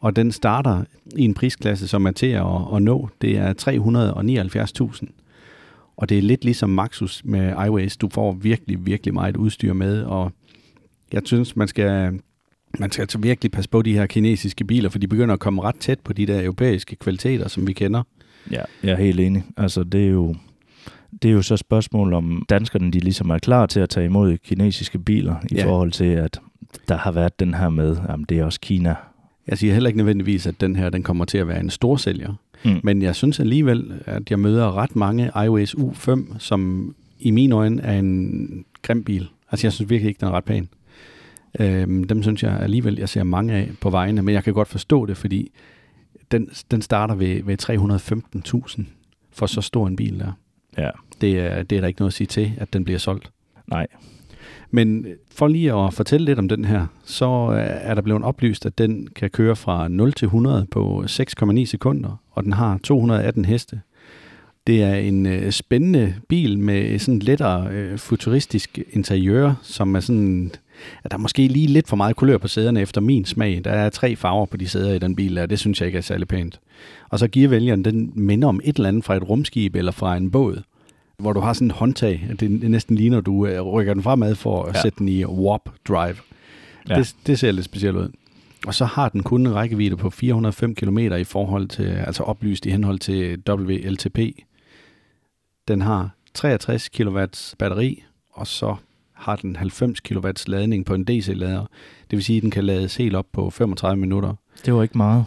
Og 0.01 0.17
den 0.17 0.33
starter 0.33 0.85
i 1.17 1.23
en 1.25 1.35
prisklasse, 1.35 1.89
som 1.89 2.07
er 2.07 2.11
til 2.11 2.27
at, 2.27 2.47
at 2.75 2.83
nå. 2.83 3.09
Det 3.21 3.37
er 3.39 3.53
379.000. 5.03 5.07
Og 5.97 6.09
det 6.09 6.19
er 6.19 6.23
lidt 6.23 6.45
ligesom 6.45 6.71
Maxus 6.71 7.23
med 7.25 7.53
iWays. 7.67 7.97
Du 7.97 8.09
får 8.13 8.33
virkelig, 8.33 8.87
virkelig 8.87 9.15
meget 9.15 9.37
udstyr 9.37 9.73
med, 9.73 10.03
og 10.03 10.33
jeg 11.13 11.23
synes, 11.25 11.57
man 11.57 11.69
skal, 11.69 12.21
man 12.79 12.91
skal 12.91 13.03
altså 13.03 13.19
virkelig 13.19 13.53
passe 13.53 13.71
på 13.71 13.83
de 13.83 13.93
her 13.93 14.07
kinesiske 14.07 14.65
biler, 14.65 14.89
for 14.89 14.99
de 14.99 15.09
begynder 15.09 15.35
at 15.35 15.41
komme 15.41 15.63
ret 15.63 15.77
tæt 15.77 16.01
på 16.01 16.13
de 16.13 16.27
der 16.27 16.43
europæiske 16.45 16.97
kvaliteter, 16.97 17.49
som 17.49 17.67
vi 17.67 17.73
kender. 17.73 18.03
Ja, 18.51 18.63
jeg 18.83 18.91
er 18.93 18.97
helt 18.97 19.21
enig. 19.21 19.45
Altså, 19.57 19.83
det 19.85 20.05
er 20.05 20.11
jo, 20.11 20.35
det 21.23 21.29
er 21.29 21.33
jo 21.33 21.43
så 21.43 21.55
et 21.55 21.61
spørgsmål 21.61 22.13
om 22.13 22.45
danskerne, 22.49 22.91
de 22.93 22.99
ligesom 23.01 23.31
er 23.31 23.39
klar 23.39 23.67
til 23.67 23.81
at 23.81 23.89
tage 23.89 24.07
imod 24.07 24.39
kinesiske 24.39 24.99
biler, 24.99 25.35
i 25.51 25.55
Ja. 25.55 25.67
forhold 25.67 25.93
til, 25.93 26.05
at 26.05 26.41
der 26.89 26.97
har 26.97 27.13
været 27.13 27.41
den 27.41 27.55
her 27.55 27.69
med, 27.69 27.97
at 28.09 28.19
det 28.29 28.39
er 28.39 28.45
også 28.45 28.61
Kina. 28.61 28.95
Jeg 29.47 29.59
siger 29.59 29.73
heller 29.73 29.89
ikke 29.89 29.97
nødvendigvis, 29.97 30.47
at 30.47 30.61
den 30.61 30.77
her 30.77 30.91
den 30.91 31.03
kommer 31.03 31.25
til 31.25 31.39
at 31.39 31.49
være 31.49 31.61
en 31.61 31.71
stor 31.71 31.97
sælger. 31.97 32.35
Mm. 32.65 32.81
Men 32.83 33.03
jeg 33.03 33.15
synes 33.17 33.41
alligevel, 33.41 33.93
at 34.07 34.31
jeg 34.31 34.39
møder 34.39 34.77
ret 34.77 34.97
mange 34.97 35.31
iWays 35.47 35.75
U5, 35.75 36.39
som 36.39 36.95
i 37.19 37.31
mine 37.31 37.55
øjne 37.55 37.83
er 37.83 37.99
en 37.99 38.65
grim 38.83 39.05
bil. 39.05 39.29
Altså 39.53 39.67
jeg 39.67 39.73
synes 39.73 39.91
virkelig 39.91 40.09
ikke, 40.09 40.21
den 40.21 40.29
er 40.29 40.33
ret 40.33 40.45
pæn. 40.45 40.69
Øhm, 41.61 42.05
dem 42.05 42.23
synes 42.23 42.43
jeg 42.43 42.61
alligevel, 42.61 42.97
jeg 42.99 43.09
ser 43.09 43.23
mange 43.23 43.53
af 43.55 43.71
på 43.81 43.91
vejene, 43.91 44.23
men 44.23 44.35
jeg 44.35 44.45
kan 44.45 44.55
godt 44.55 44.69
forstå 44.69 45.07
det, 45.07 45.17
fordi 45.17 45.51
den, 46.31 46.49
den 46.71 46.83
starter 46.83 47.15
ved, 47.15 47.43
ved 47.43 47.63
315.000 48.79 48.83
for 49.33 49.47
så 49.47 49.61
stor 49.61 49.87
en 49.87 49.97
bil 49.97 50.19
der. 50.19 50.33
Ja, 50.79 50.91
Det 51.21 51.39
er, 51.41 51.63
det 51.63 51.77
er 51.77 51.81
der 51.81 51.89
ikke 51.89 52.01
noget 52.01 52.11
at 52.11 52.15
sige 52.15 52.27
til, 52.27 52.53
at 52.57 52.73
den 52.73 52.85
bliver 52.85 52.99
solgt. 52.99 53.31
nej. 53.67 53.87
Men 54.71 55.07
for 55.35 55.49
lige 55.49 55.75
at 55.75 55.95
fortælle 55.95 56.25
lidt 56.25 56.39
om 56.39 56.49
den 56.49 56.65
her, 56.65 56.87
så 57.05 57.51
øh, 57.53 57.59
er 57.65 57.95
der 57.95 58.03
blevet 58.03 58.23
oplyst, 58.23 58.67
at 58.67 58.79
den 58.79 59.09
kan 59.17 59.31
køre 59.31 59.57
fra 59.57 59.89
0 59.89 60.13
til 60.13 60.27
100 60.27 60.67
på 60.71 61.05
6,9 61.07 61.65
sekunder, 61.65 62.21
og 62.31 62.45
den 62.45 62.53
har 62.53 62.79
218 62.83 63.45
heste. 63.45 63.81
Det 64.67 64.83
er 64.83 64.95
en 64.95 65.27
øh, 65.27 65.53
spændende 65.53 66.15
bil 66.29 66.59
med 66.59 66.99
sådan 66.99 67.19
lettere 67.19 67.69
øh, 67.71 67.99
futuristisk 67.99 68.79
interiør, 68.93 69.55
som 69.63 69.95
er 69.95 70.01
sådan... 70.01 70.53
At 71.05 71.11
der 71.11 71.17
er 71.17 71.21
måske 71.21 71.49
lige 71.49 71.67
lidt 71.67 71.89
for 71.89 71.97
meget 71.97 72.17
kulør 72.17 72.39
på 72.39 72.49
sæderne 72.49 72.81
efter 72.81 73.01
min 73.01 73.25
smag. 73.25 73.61
Der 73.65 73.71
er 73.71 73.91
tre 73.91 74.17
farver 74.17 74.47
på 74.47 74.57
de 74.57 74.69
sæder 74.69 74.93
i 74.93 74.99
den 74.99 75.17
bil, 75.17 75.39
og 75.39 75.51
det 75.51 75.59
synes 75.59 75.81
jeg 75.81 75.87
ikke 75.87 75.99
er 75.99 76.03
særlig 76.03 76.29
pænt. 76.29 76.61
Og 77.09 77.19
så 77.19 77.29
gearvælgeren, 77.29 77.85
den 77.85 78.13
minder 78.15 78.49
om 78.49 78.61
et 78.65 78.77
eller 78.77 78.89
andet 78.89 79.05
fra 79.05 79.17
et 79.17 79.29
rumskib 79.29 79.77
eller 79.77 79.93
fra 79.93 80.17
en 80.17 80.31
båd 80.31 80.63
hvor 81.21 81.33
du 81.33 81.41
har 81.41 81.53
sådan 81.53 81.67
en 81.67 81.71
håndtag. 81.71 82.27
at 82.31 82.41
Det 82.41 82.71
næsten 82.71 82.97
ligner, 82.97 83.21
du 83.21 83.47
øh, 83.47 83.61
rykker 83.63 83.95
den 83.95 84.03
fremad 84.03 84.35
for 84.35 84.63
at 84.65 84.75
Ja. 84.77 84.83
sætte 84.83 84.99
den 84.99 85.09
i 85.09 85.25
warp 85.25 85.69
drive. 85.89 86.17
Ja. 86.89 86.99
Det, 86.99 87.15
det 87.27 87.39
ser 87.39 87.53
lidt 87.53 87.65
specielt 87.65 87.97
ud. 87.97 88.09
Og 88.67 88.75
så 88.75 88.85
har 88.85 89.09
den 89.09 89.23
kun 89.23 89.47
en 89.47 89.55
rækkevidde 89.55 89.97
på 89.97 90.11
405 90.11 90.75
km 90.75 90.99
i 90.99 91.25
forhold 91.25 91.69
til, 91.69 91.83
altså 91.85 92.23
oplyst 92.23 92.67
i 92.67 92.71
henhold 92.71 92.99
til 92.99 93.43
WLTP. 93.51 94.19
Den 95.69 95.81
har 95.83 96.11
63 96.35 96.89
kW 96.89 97.25
batteri, 97.59 98.03
og 98.33 98.47
så 98.47 98.77
har 99.13 99.37
den 99.37 99.57
90 99.57 100.01
kW 100.01 100.29
ladning 100.47 100.85
på 100.85 100.95
en 100.95 101.05
DC-lader. 101.05 101.61
Det 102.11 102.17
vil 102.17 102.25
sige, 102.25 102.37
at 102.37 102.43
den 102.43 102.51
kan 102.51 102.65
lades 102.65 102.97
helt 102.97 103.17
op 103.17 103.27
på 103.33 103.51
35 103.51 104.01
minutter. 104.01 104.35
Det 104.67 104.75
var 104.75 104.83
ikke 104.83 104.97
meget. 104.99 105.25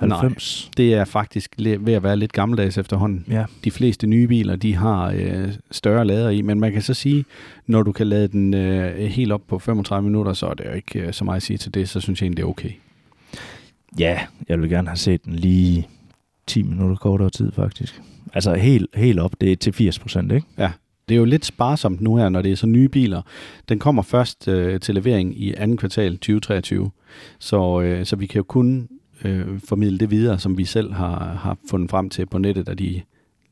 Nej. 0.00 0.18
90. 0.18 0.70
Det 0.76 0.94
er 0.94 1.04
faktisk 1.04 1.54
ved 1.58 1.92
at 1.92 2.02
være 2.02 2.16
lidt 2.16 2.32
gammeldags 2.32 2.78
efterhånden. 2.78 3.24
Ja. 3.30 3.44
de 3.64 3.70
fleste 3.70 4.06
nye 4.06 4.28
biler, 4.28 4.56
de 4.56 4.74
har 4.74 5.12
øh, 5.16 5.52
større 5.70 6.04
lader 6.04 6.30
i, 6.30 6.42
men 6.42 6.60
man 6.60 6.72
kan 6.72 6.82
så 6.82 6.94
sige, 6.94 7.24
når 7.66 7.82
du 7.82 7.92
kan 7.92 8.06
lade 8.06 8.28
den 8.28 8.54
øh, 8.54 8.96
helt 8.96 9.32
op 9.32 9.42
på 9.48 9.58
35 9.58 10.08
minutter, 10.08 10.32
så 10.32 10.46
er 10.46 10.54
det 10.54 10.64
jo 10.64 10.72
ikke 10.72 11.00
øh, 11.00 11.12
så 11.12 11.24
meget 11.24 11.36
at 11.36 11.42
sige 11.42 11.56
til 11.56 11.74
det, 11.74 11.88
så 11.88 12.00
synes 12.00 12.20
jeg 12.20 12.26
egentlig, 12.26 12.36
det 12.36 12.42
er 12.42 12.48
okay. 12.48 12.70
Ja, 13.98 14.20
jeg 14.48 14.60
vil 14.60 14.70
gerne 14.70 14.88
have 14.88 14.96
set 14.96 15.24
den 15.24 15.32
lige 15.32 15.88
10 16.46 16.62
minutter 16.62 16.96
kortere 16.96 17.30
tid, 17.30 17.52
faktisk. 17.52 18.02
Altså 18.34 18.54
helt, 18.54 18.86
helt 18.94 19.20
op, 19.20 19.32
det 19.40 19.52
er 19.52 19.56
til 19.56 19.72
80 19.72 19.98
procent, 19.98 20.32
ikke? 20.32 20.46
Det 21.08 21.14
er 21.14 21.18
jo 21.18 21.24
lidt 21.24 21.44
sparsomt 21.44 22.00
nu 22.00 22.16
her, 22.16 22.28
når 22.28 22.42
det 22.42 22.52
er 22.52 22.56
så 22.56 22.66
nye 22.66 22.88
biler. 22.88 23.22
Den 23.68 23.78
kommer 23.78 24.02
først 24.02 24.48
øh, 24.48 24.80
til 24.80 24.94
levering 24.94 25.40
i 25.40 25.54
anden 25.54 25.76
kvartal 25.76 26.12
2023, 26.12 26.90
så, 27.38 27.80
øh, 27.80 28.06
så 28.06 28.16
vi 28.16 28.26
kan 28.26 28.38
jo 28.38 28.42
kun 28.42 28.88
øh, 29.24 29.60
formidle 29.64 29.98
det 29.98 30.10
videre, 30.10 30.38
som 30.38 30.58
vi 30.58 30.64
selv 30.64 30.92
har, 30.92 31.34
har 31.34 31.56
fundet 31.70 31.90
frem 31.90 32.10
til 32.10 32.26
på 32.26 32.38
nettet 32.38 32.68
af 32.68 32.76
de 32.76 33.02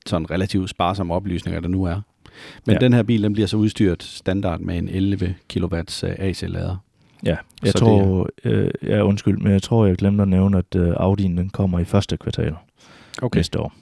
sådan 0.06 0.30
relativt 0.30 0.70
sparsomme 0.70 1.14
oplysninger, 1.14 1.60
der 1.60 1.68
nu 1.68 1.84
er. 1.84 1.94
Men 1.94 2.02
Ja. 2.66 2.72
ja. 2.72 2.78
den 2.78 2.92
her 2.92 3.02
bil, 3.02 3.22
den 3.22 3.32
bliver 3.32 3.46
så 3.46 3.56
udstyret 3.56 4.02
standard 4.02 4.60
med 4.60 4.78
en 4.78 4.88
11 4.88 5.34
kW 5.54 5.76
AC-lader. 6.02 6.76
Ja, 7.24 7.36
jeg 7.62 7.72
Så 7.72 7.78
tror, 7.78 8.28
øh, 8.44 8.70
ja, 8.82 9.02
undskyld, 9.02 9.38
men 9.38 9.52
jeg 9.52 9.62
tror, 9.62 9.86
jeg 9.86 9.96
glemte 9.96 10.22
at 10.22 10.28
nævne, 10.28 10.58
at 10.58 10.76
øh, 10.76 10.92
Audi'en 10.94 11.22
den 11.22 11.50
kommer 11.50 11.78
i 11.78 11.84
første 11.84 12.16
kvartal 12.16 12.54
okay. 13.22 13.38
næste 13.38 13.60
år. 13.60 13.72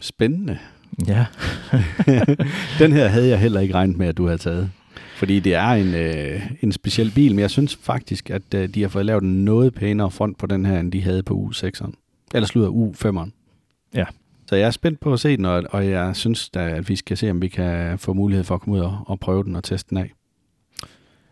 Spændende. 0.00 0.58
Ja, 1.06 1.26
Den 2.78 2.92
her 2.92 3.08
havde 3.08 3.28
jeg 3.28 3.40
heller 3.40 3.60
ikke 3.60 3.74
regnet 3.74 3.96
med, 3.96 4.06
at 4.06 4.16
du 4.16 4.24
havde 4.26 4.38
taget. 4.38 4.70
Fordi 5.14 5.40
det 5.40 5.54
er 5.54 5.68
en, 5.68 5.94
øh, 5.94 6.42
en 6.60 6.72
speciel 6.72 7.12
bil, 7.14 7.34
men 7.34 7.38
jeg 7.38 7.50
synes 7.50 7.76
faktisk, 7.76 8.30
at 8.30 8.54
øh, 8.54 8.68
de 8.68 8.82
har 8.82 8.88
fået 8.88 9.06
lavet 9.06 9.22
en 9.22 9.44
noget 9.44 9.74
pænere 9.74 10.10
front 10.10 10.38
på 10.38 10.46
den 10.46 10.66
her, 10.66 10.80
end 10.80 10.92
de 10.92 11.02
havde 11.02 11.22
på 11.22 11.50
U6'eren. 11.50 11.92
Eller 12.34 12.46
slutter 12.46 12.70
U5'eren. 12.70 13.30
Ja. 13.94 14.04
Så 14.46 14.56
jeg 14.56 14.66
er 14.66 14.70
spændt 14.70 15.00
på 15.00 15.12
at 15.12 15.20
se 15.20 15.36
den, 15.36 15.44
og, 15.44 15.62
og 15.70 15.88
jeg 15.88 16.16
synes 16.16 16.48
da, 16.48 16.68
at 16.68 16.88
vi 16.88 16.96
skal 16.96 17.16
se, 17.16 17.30
om 17.30 17.42
vi 17.42 17.48
kan 17.48 17.98
få 17.98 18.12
mulighed 18.12 18.44
for 18.44 18.54
at 18.54 18.60
komme 18.60 18.76
ud 18.76 18.80
og, 18.80 18.98
og 19.06 19.20
prøve 19.20 19.44
den 19.44 19.56
og 19.56 19.64
teste 19.64 19.90
den 19.90 19.98
af. 19.98 20.12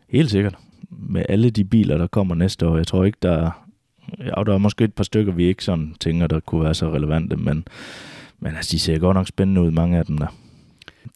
helt 0.08 0.30
sikkert. 0.30 0.56
Med 0.90 1.24
alle 1.28 1.50
de 1.50 1.64
biler, 1.64 1.98
der 1.98 2.06
kommer 2.06 2.34
næste 2.34 2.66
år. 2.66 2.76
Jeg 2.76 2.86
tror 2.86 3.04
ikke, 3.04 3.18
der 3.22 3.32
er... 3.32 3.66
Ja, 4.18 4.42
der 4.46 4.54
er 4.54 4.58
måske 4.58 4.84
et 4.84 4.94
par 4.94 5.04
stykker, 5.04 5.32
vi 5.32 5.44
ikke 5.44 5.64
sådan 5.64 5.94
tænker, 6.00 6.26
der 6.26 6.40
kunne 6.40 6.64
være 6.64 6.74
så 6.74 6.90
relevante, 6.90 7.36
men, 7.36 7.64
men 8.40 8.56
altså, 8.56 8.72
de 8.72 8.78
ser 8.78 8.98
godt 8.98 9.14
nok 9.14 9.28
spændende 9.28 9.60
ud, 9.60 9.70
mange 9.70 9.98
af 9.98 10.06
dem 10.06 10.18
der. 10.18 10.26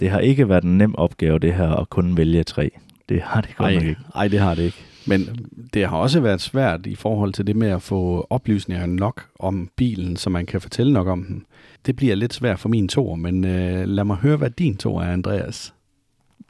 Det 0.01 0.11
har 0.11 0.19
ikke 0.19 0.49
været 0.49 0.65
en 0.65 0.79
nem 0.79 0.95
opgave, 0.95 1.39
det 1.39 1.55
her, 1.55 1.69
at 1.69 1.91
kun 1.91 2.17
vælge 2.17 2.45
tre. 2.45 2.71
Det 3.09 3.23
har 3.23 3.41
det 3.41 3.57
godt 3.57 3.73
nok 3.73 3.83
Nej, 3.83 3.89
ikke. 3.89 4.01
nej, 4.15 4.29
det 4.29 4.41
har 4.41 4.55
det 4.55 4.63
ikke. 4.63 4.77
Men 5.07 5.49
det 5.75 5.89
har 5.89 5.97
også 5.97 6.21
været 6.21 6.41
svært 6.41 6.87
i 6.87 6.95
forhold 6.95 7.33
til 7.33 7.47
det 7.47 7.57
med 7.57 7.69
at 7.69 7.83
få 7.83 8.27
oplysninger 8.31 8.87
nok 8.87 9.27
om 9.39 9.71
bilen, 9.77 10.17
så 10.17 10.31
man 10.31 10.47
kan 10.47 10.61
fortælle 10.61 10.93
nok 10.93 11.07
om 11.07 11.25
den. 11.25 11.45
Det 11.87 11.97
bliver 11.97 12.15
lidt 12.15 12.35
svært 12.35 12.59
for 12.59 12.69
min 12.69 12.89
tor, 12.89 13.15
men 13.15 13.45
øh, 13.45 13.89
lad 13.89 14.05
mig 14.05 14.17
høre, 14.17 14.37
hvad 14.37 14.51
din 14.51 14.77
tor 14.77 15.03
er, 15.03 15.13
Andreas. 15.13 15.75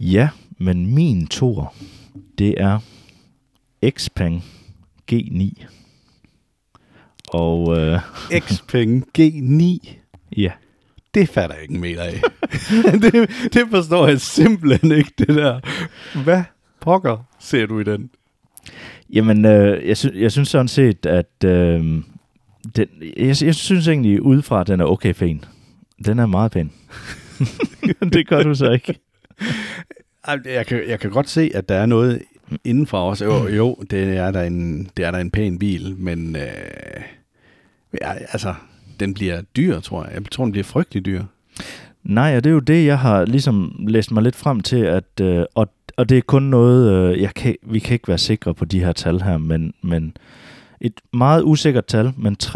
Ja, 0.00 0.28
men 0.58 0.94
min 0.94 1.26
tor, 1.26 1.74
det 2.38 2.54
er 2.60 2.78
Xpeng 3.90 4.44
G9. 5.12 5.64
Og 7.28 7.78
øh, 7.78 8.00
Xpeng 8.40 9.04
G9. 9.18 9.62
ja, 10.36 10.50
Det 11.16 11.28
fatter 11.28 11.56
jeg 11.56 11.62
ikke 11.62 11.75
en 11.75 11.80
meter 11.80 12.02
af. 12.02 12.20
det, 13.02 13.30
det 13.54 13.62
forstår 13.70 14.08
jeg 14.08 14.20
simpelthen 14.20 14.92
ikke, 14.92 15.12
det 15.18 15.28
der. 15.28 15.61
Hvad 16.25 16.42
pokker 16.80 17.26
ser 17.40 17.66
du 17.66 17.80
i 17.80 17.85
den? 17.85 18.11
Jamen, 19.12 19.44
øh, 19.44 19.88
jeg, 19.88 19.96
sy- 19.96 20.14
jeg 20.14 20.32
synes 20.32 20.49
sådan 20.49 20.68
set, 20.68 21.06
at 21.06 21.44
øh, 21.44 21.80
den, 22.76 22.87
jeg, 23.16 23.42
jeg 23.42 23.54
synes 23.54 23.88
egentlig 23.88 24.23
udefra, 24.23 24.61
at 24.61 24.66
den 24.66 24.80
er 24.80 24.85
okay 24.85 25.14
pæn. 25.14 25.44
Den 26.04 26.18
er 26.18 26.26
meget 26.26 26.52
pæn. 26.52 26.73
det 28.12 28.28
gør 28.28 28.42
du 28.42 28.54
så 28.54 28.70
ikke. 28.70 28.99
Jeg 30.44 30.66
kan, 30.66 30.82
jeg 30.88 31.00
kan 31.00 31.11
godt 31.11 31.28
se, 31.28 31.50
at 31.54 31.68
der 31.68 31.75
er 31.75 31.87
noget 31.87 32.23
indenfor 32.64 33.11
os. 33.11 33.23
Jo, 33.23 33.49
jo 33.49 33.76
det, 33.90 34.16
er 34.16 34.30
der 34.30 34.42
en, 34.42 34.90
det 34.96 35.04
er 35.04 35.11
der 35.11 35.18
en 35.18 35.30
pæn 35.30 35.58
bil, 35.58 35.94
men 35.99 36.37
øh, 36.37 37.02
ja, 38.02 38.12
altså, 38.12 38.54
den 39.00 39.14
bliver 39.14 39.40
dyr, 39.56 39.80
tror 39.80 40.04
jeg. 40.04 40.14
Jeg 40.14 40.22
tror, 40.30 40.44
den 40.44 40.52
bliver 40.52 40.64
frygtelig 40.64 41.06
dyr. 41.06 41.24
Nej, 42.04 42.36
og 42.36 42.44
det 42.44 42.50
er 42.50 42.54
jo 42.54 42.60
det, 42.60 42.86
jeg 42.86 42.98
har 42.98 43.24
ligesom 43.24 43.84
læst 43.88 44.10
mig 44.10 44.22
lidt 44.22 44.36
frem 44.36 44.60
til, 44.60 44.76
at, 44.76 45.20
øh, 45.20 45.44
og, 45.54 45.68
og 45.96 46.08
det 46.08 46.18
er 46.18 46.22
kun 46.22 46.42
noget, 46.42 46.92
øh, 46.92 47.22
jeg 47.22 47.34
kan, 47.34 47.54
vi 47.62 47.78
kan 47.78 47.92
ikke 47.92 48.08
være 48.08 48.18
sikre 48.18 48.54
på 48.54 48.64
de 48.64 48.80
her 48.80 48.92
tal 48.92 49.20
her, 49.20 49.38
men, 49.38 49.74
men 49.82 50.16
et 50.80 51.00
meget 51.12 51.42
usikkert 51.42 51.86
tal, 51.86 52.12
men 52.16 52.36
350.000 52.42 52.48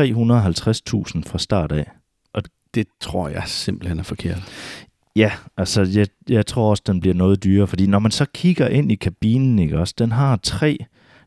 fra 1.26 1.38
start 1.38 1.72
af. 1.72 1.90
Det 2.74 2.86
tror 3.00 3.28
jeg 3.28 3.42
simpelthen 3.46 3.98
er 3.98 4.02
forkert. 4.02 4.42
Ja, 5.16 5.32
altså 5.56 5.82
jeg, 5.82 6.06
jeg 6.28 6.46
tror 6.46 6.70
også, 6.70 6.82
den 6.86 7.00
bliver 7.00 7.14
noget 7.14 7.44
dyrere, 7.44 7.66
fordi 7.66 7.86
når 7.86 7.98
man 7.98 8.10
så 8.10 8.26
kigger 8.34 8.68
ind 8.68 8.92
i 8.92 8.94
kabinen, 8.94 9.58
ikke 9.58 9.78
også, 9.78 9.94
den 9.98 10.12
har 10.12 10.36
tre 10.36 10.78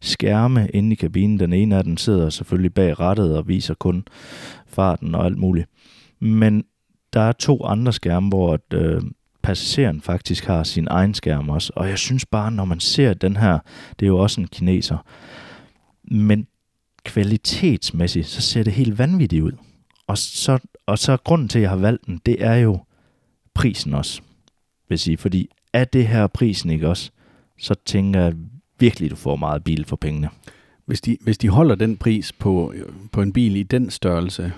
skærme 0.03 0.69
inde 0.73 0.91
i 0.91 0.95
kabinen. 0.95 1.39
Den 1.39 1.53
ene 1.53 1.75
af 1.77 1.83
dem 1.83 1.97
sidder 1.97 2.29
selvfølgelig 2.29 2.73
bag 2.73 2.99
rattet 2.99 3.37
og 3.37 3.47
viser 3.47 3.73
kun 3.73 4.05
farten 4.67 5.15
og 5.15 5.25
alt 5.25 5.37
muligt. 5.37 5.69
Men 6.19 6.63
der 7.13 7.19
er 7.19 7.31
to 7.31 7.63
andre 7.65 7.93
skærme, 7.93 8.29
hvor 8.29 8.53
at, 8.53 8.73
øh, 8.73 9.01
passageren 9.43 10.01
faktisk 10.01 10.45
har 10.45 10.63
sin 10.63 10.87
egen 10.89 11.13
skærm 11.13 11.49
også. 11.49 11.73
Og 11.75 11.89
jeg 11.89 11.97
synes 11.97 12.25
bare, 12.25 12.51
når 12.51 12.65
man 12.65 12.79
ser 12.79 13.13
den 13.13 13.37
her, 13.37 13.59
det 13.99 14.05
er 14.05 14.07
jo 14.07 14.17
også 14.17 14.41
en 14.41 14.47
kineser, 14.47 14.97
men 16.03 16.47
kvalitetsmæssigt, 17.03 18.27
så 18.27 18.41
ser 18.41 18.63
det 18.63 18.73
helt 18.73 18.97
vanvittigt 18.97 19.43
ud. 19.43 19.51
Og 20.07 20.17
så, 20.17 20.59
og 20.85 20.99
så 20.99 21.17
grunden 21.17 21.47
til, 21.47 21.59
at 21.59 21.61
jeg 21.61 21.69
har 21.69 21.77
valgt 21.77 22.05
den, 22.05 22.21
det 22.25 22.45
er 22.45 22.55
jo 22.55 22.79
prisen 23.53 23.93
også, 23.93 24.21
vil 24.89 24.99
sige. 24.99 25.17
Fordi 25.17 25.49
er 25.73 25.83
det 25.83 26.07
her 26.07 26.27
prisen 26.27 26.69
ikke 26.69 26.89
også, 26.89 27.11
så 27.57 27.75
tænker 27.85 28.21
jeg 28.21 28.33
virkelig, 28.83 29.11
du 29.11 29.15
får 29.15 29.35
meget 29.35 29.63
bil 29.63 29.85
for 29.85 29.95
pengene. 29.95 30.29
Hvis 30.85 31.01
de, 31.01 31.17
hvis 31.21 31.37
de 31.37 31.49
holder 31.49 31.75
den 31.75 31.97
pris 31.97 32.31
på, 32.31 32.73
på 33.11 33.21
en 33.21 33.33
bil 33.33 33.55
i 33.55 33.63
den 33.63 33.89
størrelse, 33.89 34.53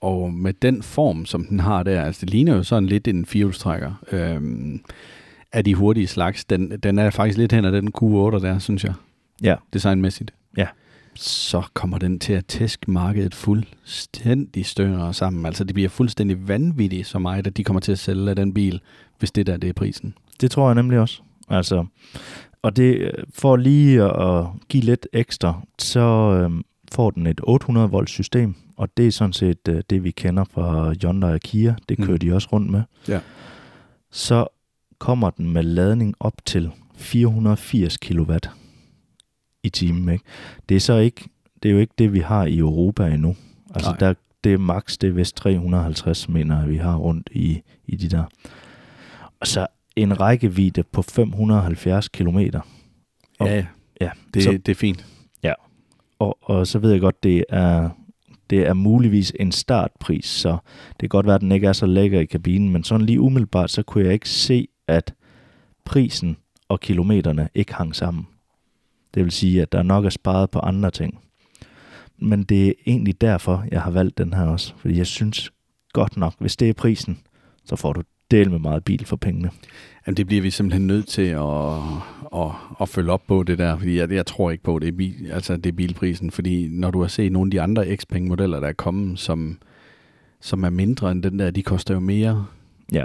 og 0.00 0.32
med 0.32 0.52
den 0.52 0.82
form, 0.82 1.26
som 1.26 1.44
den 1.44 1.60
har 1.60 1.82
der, 1.82 2.02
altså 2.02 2.20
det 2.20 2.30
ligner 2.30 2.56
jo 2.56 2.62
sådan 2.62 2.88
lidt 2.88 3.08
en 3.08 3.26
firehjulstrækker 3.26 3.92
øhm, 4.12 4.80
af 5.52 5.64
de 5.64 5.74
hurtige 5.74 6.06
slags. 6.06 6.44
Den, 6.44 6.70
den 6.82 6.98
er 6.98 7.10
faktisk 7.10 7.38
lidt 7.38 7.52
hen 7.52 7.64
af 7.64 7.72
den 7.72 7.88
Q8 7.98 8.38
der, 8.38 8.58
synes 8.58 8.84
jeg. 8.84 8.94
Ja. 9.42 9.56
Designmæssigt. 9.72 10.34
Ja. 10.56 10.66
Så 11.14 11.62
kommer 11.74 11.98
den 11.98 12.18
til 12.18 12.32
at 12.32 12.46
tæske 12.46 12.90
markedet 12.90 13.34
fuldstændig 13.34 14.66
større 14.66 15.14
sammen. 15.14 15.46
Altså 15.46 15.64
det 15.64 15.74
bliver 15.74 15.88
fuldstændig 15.88 16.48
vanvittigt 16.48 17.06
så 17.06 17.18
meget, 17.18 17.46
at 17.46 17.56
de 17.56 17.64
kommer 17.64 17.80
til 17.80 17.92
at 17.92 17.98
sælge 17.98 18.30
af 18.30 18.36
den 18.36 18.54
bil, 18.54 18.80
hvis 19.18 19.30
det 19.30 19.46
der 19.46 19.56
det 19.56 19.68
er 19.68 19.72
prisen. 19.72 20.14
Det 20.40 20.50
tror 20.50 20.68
jeg 20.68 20.74
nemlig 20.74 20.98
også. 20.98 21.22
Altså, 21.48 21.86
og 22.64 22.76
det 22.76 23.12
for 23.30 23.56
lige 23.56 24.02
at 24.02 24.46
give 24.68 24.82
lidt 24.82 25.06
ekstra, 25.12 25.60
så 25.78 26.00
øhm, 26.00 26.64
får 26.92 27.10
den 27.10 27.26
et 27.26 27.40
800 27.42 27.90
volt 27.90 28.08
system, 28.10 28.54
og 28.76 28.96
det 28.96 29.06
er 29.06 29.10
sådan 29.10 29.32
set 29.32 29.68
øh, 29.68 29.82
det, 29.90 30.04
vi 30.04 30.10
kender 30.10 30.44
fra 30.44 30.92
Hyundai 30.92 31.34
og 31.34 31.40
Kia. 31.40 31.76
Det 31.88 31.98
kører 31.98 32.12
mm. 32.12 32.18
de 32.18 32.34
også 32.34 32.48
rundt 32.52 32.70
med. 32.70 32.82
Ja. 33.08 33.20
Så 34.10 34.46
kommer 34.98 35.30
den 35.30 35.52
med 35.52 35.62
ladning 35.62 36.14
op 36.20 36.34
til 36.44 36.70
480 36.96 37.96
kW 37.96 38.34
i 39.62 39.68
timen. 39.68 40.08
Ikke? 40.08 40.24
Det 40.68 40.76
er 40.76 40.80
så 40.80 40.96
ikke, 40.96 41.28
det 41.62 41.68
er 41.68 41.72
jo 41.72 41.78
ikke 41.78 41.94
det, 41.98 42.12
vi 42.12 42.20
har 42.20 42.44
i 42.44 42.58
Europa 42.58 43.06
endnu. 43.06 43.36
Altså 43.74 43.90
Nej. 43.90 43.98
der, 43.98 44.14
det 44.44 44.52
er 44.52 44.58
max, 44.58 44.98
det 44.98 45.08
er 45.08 45.12
vist 45.12 45.36
350, 45.36 46.28
mener 46.28 46.60
jeg, 46.60 46.68
vi 46.68 46.76
har 46.76 46.96
rundt 46.96 47.28
i, 47.32 47.62
i 47.86 47.96
de 47.96 48.08
der. 48.08 48.24
Og 49.40 49.46
så 49.46 49.66
en 49.96 50.20
rækkevidde 50.20 50.82
på 50.82 51.02
570 51.02 52.08
km. 52.08 52.38
Og- 53.38 53.46
Ja, 53.46 53.66
Ja, 54.00 54.10
det, 54.34 54.42
så, 54.42 54.50
det 54.52 54.68
er 54.68 54.74
fint. 54.74 55.06
og, 56.18 56.38
og 56.42 56.66
så 56.66 56.78
ved 56.78 56.90
jeg 56.92 57.00
godt, 57.00 57.22
det 57.22 57.44
er, 57.48 57.88
det 58.50 58.66
er 58.66 58.72
muligvis 58.74 59.32
en 59.40 59.52
startpris, 59.52 60.24
så 60.26 60.50
det 60.90 60.98
kan 61.00 61.08
godt 61.08 61.26
være, 61.26 61.34
at 61.34 61.40
den 61.40 61.52
ikke 61.52 61.66
er 61.66 61.72
så 61.72 61.86
lækker 61.86 62.20
i 62.20 62.24
kabinen, 62.24 62.70
men 62.72 62.84
sådan 62.84 63.06
lige 63.06 63.20
umiddelbart, 63.20 63.70
så 63.70 63.82
kunne 63.82 64.04
jeg 64.04 64.12
ikke 64.12 64.28
se, 64.28 64.68
at 64.88 65.14
prisen 65.84 66.36
og 66.68 66.80
kilometerne 66.80 67.48
ikke 67.54 67.74
hang 67.74 67.96
sammen. 67.96 68.26
Det 69.14 69.24
vil 69.24 69.32
sige, 69.32 69.62
at 69.62 69.72
der 69.72 69.82
nok 69.82 70.04
er 70.04 70.10
sparet 70.10 70.50
på 70.50 70.58
andre 70.58 70.90
ting. 70.90 71.18
Men 72.18 72.42
det 72.42 72.68
er 72.68 72.72
egentlig 72.86 73.20
derfor, 73.20 73.64
jeg 73.72 73.82
har 73.82 73.90
valgt 73.90 74.18
den 74.18 74.32
her 74.34 74.44
også, 74.44 74.74
fordi 74.76 74.98
jeg 74.98 75.06
synes 75.06 75.50
godt 75.92 76.16
nok, 76.16 76.34
hvis 76.38 76.56
det 76.56 76.68
er 76.68 76.72
prisen, 76.72 77.18
så 77.64 77.76
får 77.76 77.92
du 77.92 78.02
del 78.36 78.50
med 78.50 78.58
meget 78.58 78.84
bil 78.84 79.06
for 79.06 79.16
pengene. 79.16 79.50
Jamen, 80.06 80.16
det 80.16 80.26
bliver 80.26 80.42
vi 80.42 80.50
simpelthen 80.50 80.86
nødt 80.86 81.06
til 81.08 81.22
at, 81.22 81.76
at, 82.36 82.50
at 82.80 82.88
følge 82.88 83.12
op 83.12 83.22
på 83.28 83.42
det 83.42 83.58
der, 83.58 83.78
fordi 83.78 83.98
jeg, 83.98 84.12
jeg 84.12 84.26
tror 84.26 84.50
ikke 84.50 84.64
på, 84.64 84.76
at 84.76 84.82
det 84.82 84.88
er, 84.88 84.92
bil, 84.92 85.14
altså, 85.32 85.56
det 85.56 85.66
er 85.66 85.72
bilprisen, 85.72 86.30
fordi 86.30 86.68
når 86.68 86.90
du 86.90 87.00
har 87.00 87.08
set 87.08 87.32
nogle 87.32 87.48
af 87.48 87.50
de 87.50 87.60
andre 87.60 87.96
Xpeng-modeller, 87.96 88.60
der 88.60 88.68
er 88.68 88.72
kommet, 88.72 89.18
som, 89.18 89.58
som 90.40 90.64
er 90.64 90.70
mindre 90.70 91.12
end 91.12 91.22
den 91.22 91.38
der, 91.38 91.50
de 91.50 91.62
koster 91.62 91.94
jo 91.94 92.00
mere. 92.00 92.46
Ja, 92.92 93.04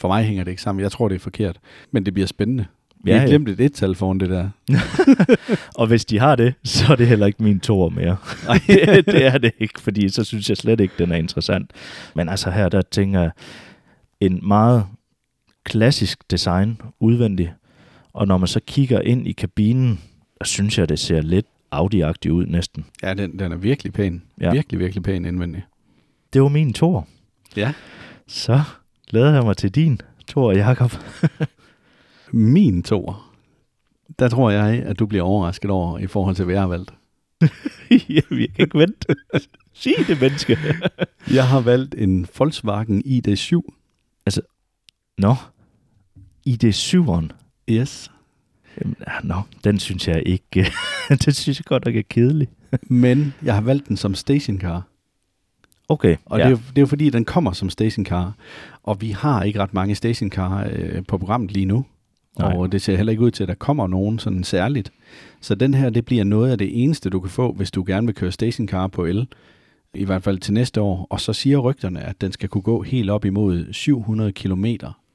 For 0.00 0.08
mig 0.08 0.24
hænger 0.24 0.44
det 0.44 0.50
ikke 0.50 0.62
sammen. 0.62 0.82
Jeg 0.82 0.92
tror, 0.92 1.08
det 1.08 1.14
er 1.14 1.18
forkert. 1.18 1.58
Men 1.90 2.06
det 2.06 2.14
bliver 2.14 2.26
spændende. 2.26 2.64
Vi 3.04 3.10
Ja, 3.10 3.18
har 3.18 3.26
glemt 3.26 3.48
et 3.48 3.60
et-tal 3.60 3.94
foran 3.94 4.20
det 4.20 4.30
der. 4.30 4.48
Og 5.80 5.86
hvis 5.86 6.04
de 6.04 6.18
har 6.18 6.36
det, 6.36 6.54
så 6.64 6.92
er 6.92 6.96
det 6.96 7.06
heller 7.06 7.26
ikke 7.26 7.42
min 7.42 7.60
toer 7.60 7.88
mere. 7.90 8.16
Nej, 8.46 8.60
det, 8.66 9.06
det 9.14 9.26
er 9.26 9.38
det 9.38 9.52
ikke, 9.58 9.80
fordi 9.80 10.08
så 10.08 10.24
synes 10.24 10.48
jeg 10.48 10.56
slet 10.56 10.80
ikke, 10.80 10.94
den 10.98 11.12
er 11.12 11.16
interessant. 11.16 11.70
Men 12.14 12.28
altså 12.28 12.50
her, 12.50 12.68
der 12.68 12.82
tænker 12.82 13.20
jeg, 13.20 13.30
en 14.20 14.40
meget 14.42 14.86
klassisk 15.64 16.30
design 16.30 16.80
udvendigt, 17.00 17.50
og 18.12 18.26
når 18.26 18.38
man 18.38 18.48
så 18.48 18.60
kigger 18.66 19.00
ind 19.00 19.28
i 19.28 19.32
kabinen, 19.32 20.00
der 20.38 20.44
synes 20.44 20.78
jeg, 20.78 20.88
det 20.88 20.98
ser 20.98 21.20
lidt 21.20 21.46
Audi-agtigt 21.74 22.30
ud 22.30 22.46
næsten. 22.46 22.86
Ja, 23.02 23.14
den, 23.14 23.38
den 23.38 23.52
er 23.52 23.56
virkelig 23.56 23.92
pæn. 23.92 24.22
Ja. 24.40 24.52
Virkelig, 24.52 24.80
virkelig 24.80 25.02
pæn 25.02 25.24
indvendig. 25.24 25.62
Det 26.32 26.42
var 26.42 26.48
min 26.48 26.72
toer. 26.72 27.02
Ja. 27.56 27.72
Så 28.26 28.62
glæder 29.10 29.34
jeg 29.34 29.44
mig 29.44 29.56
til 29.56 29.70
din 29.70 30.00
toer, 30.26 30.52
Jakob. 30.52 30.92
Min 32.32 32.82
toer. 32.82 33.34
Der 34.18 34.28
tror 34.28 34.50
jeg, 34.50 34.82
at 34.82 34.98
du 34.98 35.06
bliver 35.06 35.24
overrasket 35.24 35.70
over 35.70 35.98
i 35.98 36.06
forhold 36.06 36.36
til, 36.36 36.44
hvad 36.44 36.54
jeg 36.54 36.62
har 36.62 36.68
valgt. 36.68 36.92
jeg 38.08 38.22
kan 38.28 38.48
ikke 38.58 38.78
vente. 38.78 39.14
Sig 39.72 39.92
det, 40.06 40.20
menneske. 40.20 40.58
Jeg 41.36 41.48
har 41.48 41.60
valgt 41.60 41.94
en 41.98 42.26
Volkswagen 42.38 43.02
ID7. 43.06 43.77
Nå, 45.18 45.34
ID7'eren. 46.48 47.28
Yes. 47.70 48.10
Jamen, 48.80 48.96
Nå, 49.24 49.34
den 49.64 49.78
synes 49.78 50.08
jeg 50.08 50.22
ikke, 50.26 50.72
den 51.24 51.32
synes 51.32 51.58
jeg 51.58 51.64
godt 51.64 51.84
nok 51.84 51.96
er 51.96 52.02
kedelig. 52.10 52.48
Men 52.82 53.34
jeg 53.42 53.54
har 53.54 53.60
valgt 53.60 53.88
den 53.88 53.96
som 53.96 54.14
stationcar. 54.14 54.82
Okay, 55.88 56.16
Og 56.26 56.38
ja. 56.38 56.44
det, 56.44 56.52
er, 56.52 56.56
det 56.56 56.78
er 56.78 56.82
jo 56.82 56.86
fordi, 56.86 57.10
den 57.10 57.24
kommer 57.24 57.52
som 57.52 57.70
stationcar. 57.70 58.32
Og 58.82 59.00
vi 59.00 59.10
har 59.10 59.42
ikke 59.42 59.60
ret 59.60 59.74
mange 59.74 59.94
stationcar 59.94 60.68
øh, 60.72 61.02
på 61.08 61.18
programmet 61.18 61.52
lige 61.52 61.66
nu. 61.66 61.84
Nej. 62.38 62.52
Og 62.52 62.72
det 62.72 62.82
ser 62.82 62.96
heller 62.96 63.10
ikke 63.10 63.22
ud 63.22 63.30
til, 63.30 63.42
at 63.42 63.48
der 63.48 63.54
kommer 63.54 63.86
nogen 63.86 64.18
sådan 64.18 64.44
særligt. 64.44 64.92
Så 65.40 65.54
den 65.54 65.74
her, 65.74 65.90
det 65.90 66.04
bliver 66.04 66.24
noget 66.24 66.50
af 66.50 66.58
det 66.58 66.82
eneste, 66.82 67.10
du 67.10 67.20
kan 67.20 67.30
få, 67.30 67.52
hvis 67.52 67.70
du 67.70 67.84
gerne 67.86 68.06
vil 68.06 68.14
køre 68.14 68.32
stationcar 68.32 68.86
på 68.86 69.04
el. 69.04 69.26
I 69.94 70.04
hvert 70.04 70.22
fald 70.22 70.38
til 70.38 70.54
næste 70.54 70.80
år. 70.80 71.06
Og 71.10 71.20
så 71.20 71.32
siger 71.32 71.58
rygterne, 71.58 72.00
at 72.00 72.20
den 72.20 72.32
skal 72.32 72.48
kunne 72.48 72.62
gå 72.62 72.82
helt 72.82 73.10
op 73.10 73.24
imod 73.24 73.72
700 73.72 74.32
km 74.32 74.66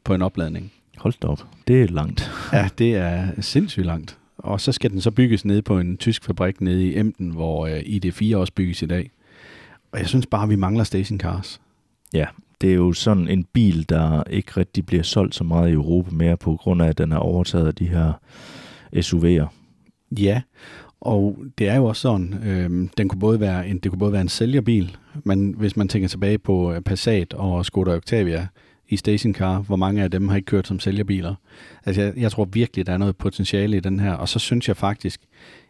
på 0.03 0.13
en 0.13 0.21
opladning. 0.21 0.71
Hold 0.97 1.13
da 1.21 1.27
op, 1.27 1.45
det 1.67 1.81
er 1.81 1.87
langt. 1.87 2.31
Ja, 2.53 2.69
det 2.77 2.95
er 2.95 3.41
sindssygt 3.41 3.85
langt. 3.85 4.17
Og 4.37 4.61
så 4.61 4.71
skal 4.71 4.91
den 4.91 5.01
så 5.01 5.11
bygges 5.11 5.45
nede 5.45 5.61
på 5.61 5.79
en 5.79 5.97
tysk 5.97 6.23
fabrik 6.23 6.61
nede 6.61 6.87
i 6.87 6.97
Emden, 6.97 7.29
hvor 7.29 7.67
øh, 7.67 7.79
ID4 7.79 8.35
også 8.35 8.53
bygges 8.53 8.81
i 8.81 8.85
dag. 8.85 9.11
Og 9.91 9.99
jeg 9.99 10.07
synes 10.07 10.25
bare, 10.25 10.47
vi 10.47 10.55
mangler 10.55 10.83
stationcars. 10.83 11.61
Ja, 12.13 12.25
det 12.61 12.69
er 12.69 12.75
jo 12.75 12.93
sådan 12.93 13.27
en 13.27 13.43
bil, 13.43 13.89
der 13.89 14.23
ikke 14.29 14.51
rigtig 14.57 14.85
bliver 14.85 15.03
solgt 15.03 15.35
så 15.35 15.43
meget 15.43 15.69
i 15.69 15.73
Europa 15.73 16.11
mere, 16.11 16.37
på 16.37 16.55
grund 16.55 16.81
af, 16.81 16.87
at 16.87 16.97
den 16.97 17.11
er 17.11 17.17
overtaget 17.17 17.67
af 17.67 17.75
de 17.75 17.87
her 17.87 18.13
SUV'er. 18.95 19.47
Ja, 20.19 20.41
og 21.03 21.37
det 21.57 21.69
er 21.69 21.75
jo 21.75 21.85
også 21.85 22.01
sådan, 22.01 22.33
øh, 22.45 22.89
den 22.97 23.07
kunne 23.07 23.19
både 23.19 23.39
være 23.39 23.67
en, 23.67 23.77
det 23.77 23.91
kunne 23.91 23.99
både 23.99 24.11
være 24.11 24.21
en 24.21 24.29
sælgerbil, 24.29 24.97
men 25.23 25.55
hvis 25.57 25.77
man 25.77 25.87
tænker 25.87 26.07
tilbage 26.07 26.37
på 26.37 26.73
øh, 26.73 26.81
Passat 26.81 27.33
og 27.33 27.65
Skoda 27.65 27.95
Octavia 27.95 28.47
i 28.89 28.97
stationcar, 28.97 29.59
hvor 29.59 29.75
mange 29.75 30.03
af 30.03 30.11
dem 30.11 30.29
har 30.29 30.35
ikke 30.35 30.45
kørt 30.45 30.67
som 30.67 30.79
sælgerbiler. 30.79 31.35
Altså 31.85 32.01
jeg, 32.01 32.13
jeg 32.17 32.31
tror 32.31 32.45
virkelig, 32.45 32.87
der 32.87 32.93
er 32.93 32.97
noget 32.97 33.17
potentiale 33.17 33.77
i 33.77 33.79
den 33.79 33.99
her, 33.99 34.13
og 34.13 34.29
så 34.29 34.39
synes 34.39 34.67
jeg 34.67 34.77
faktisk, 34.77 35.21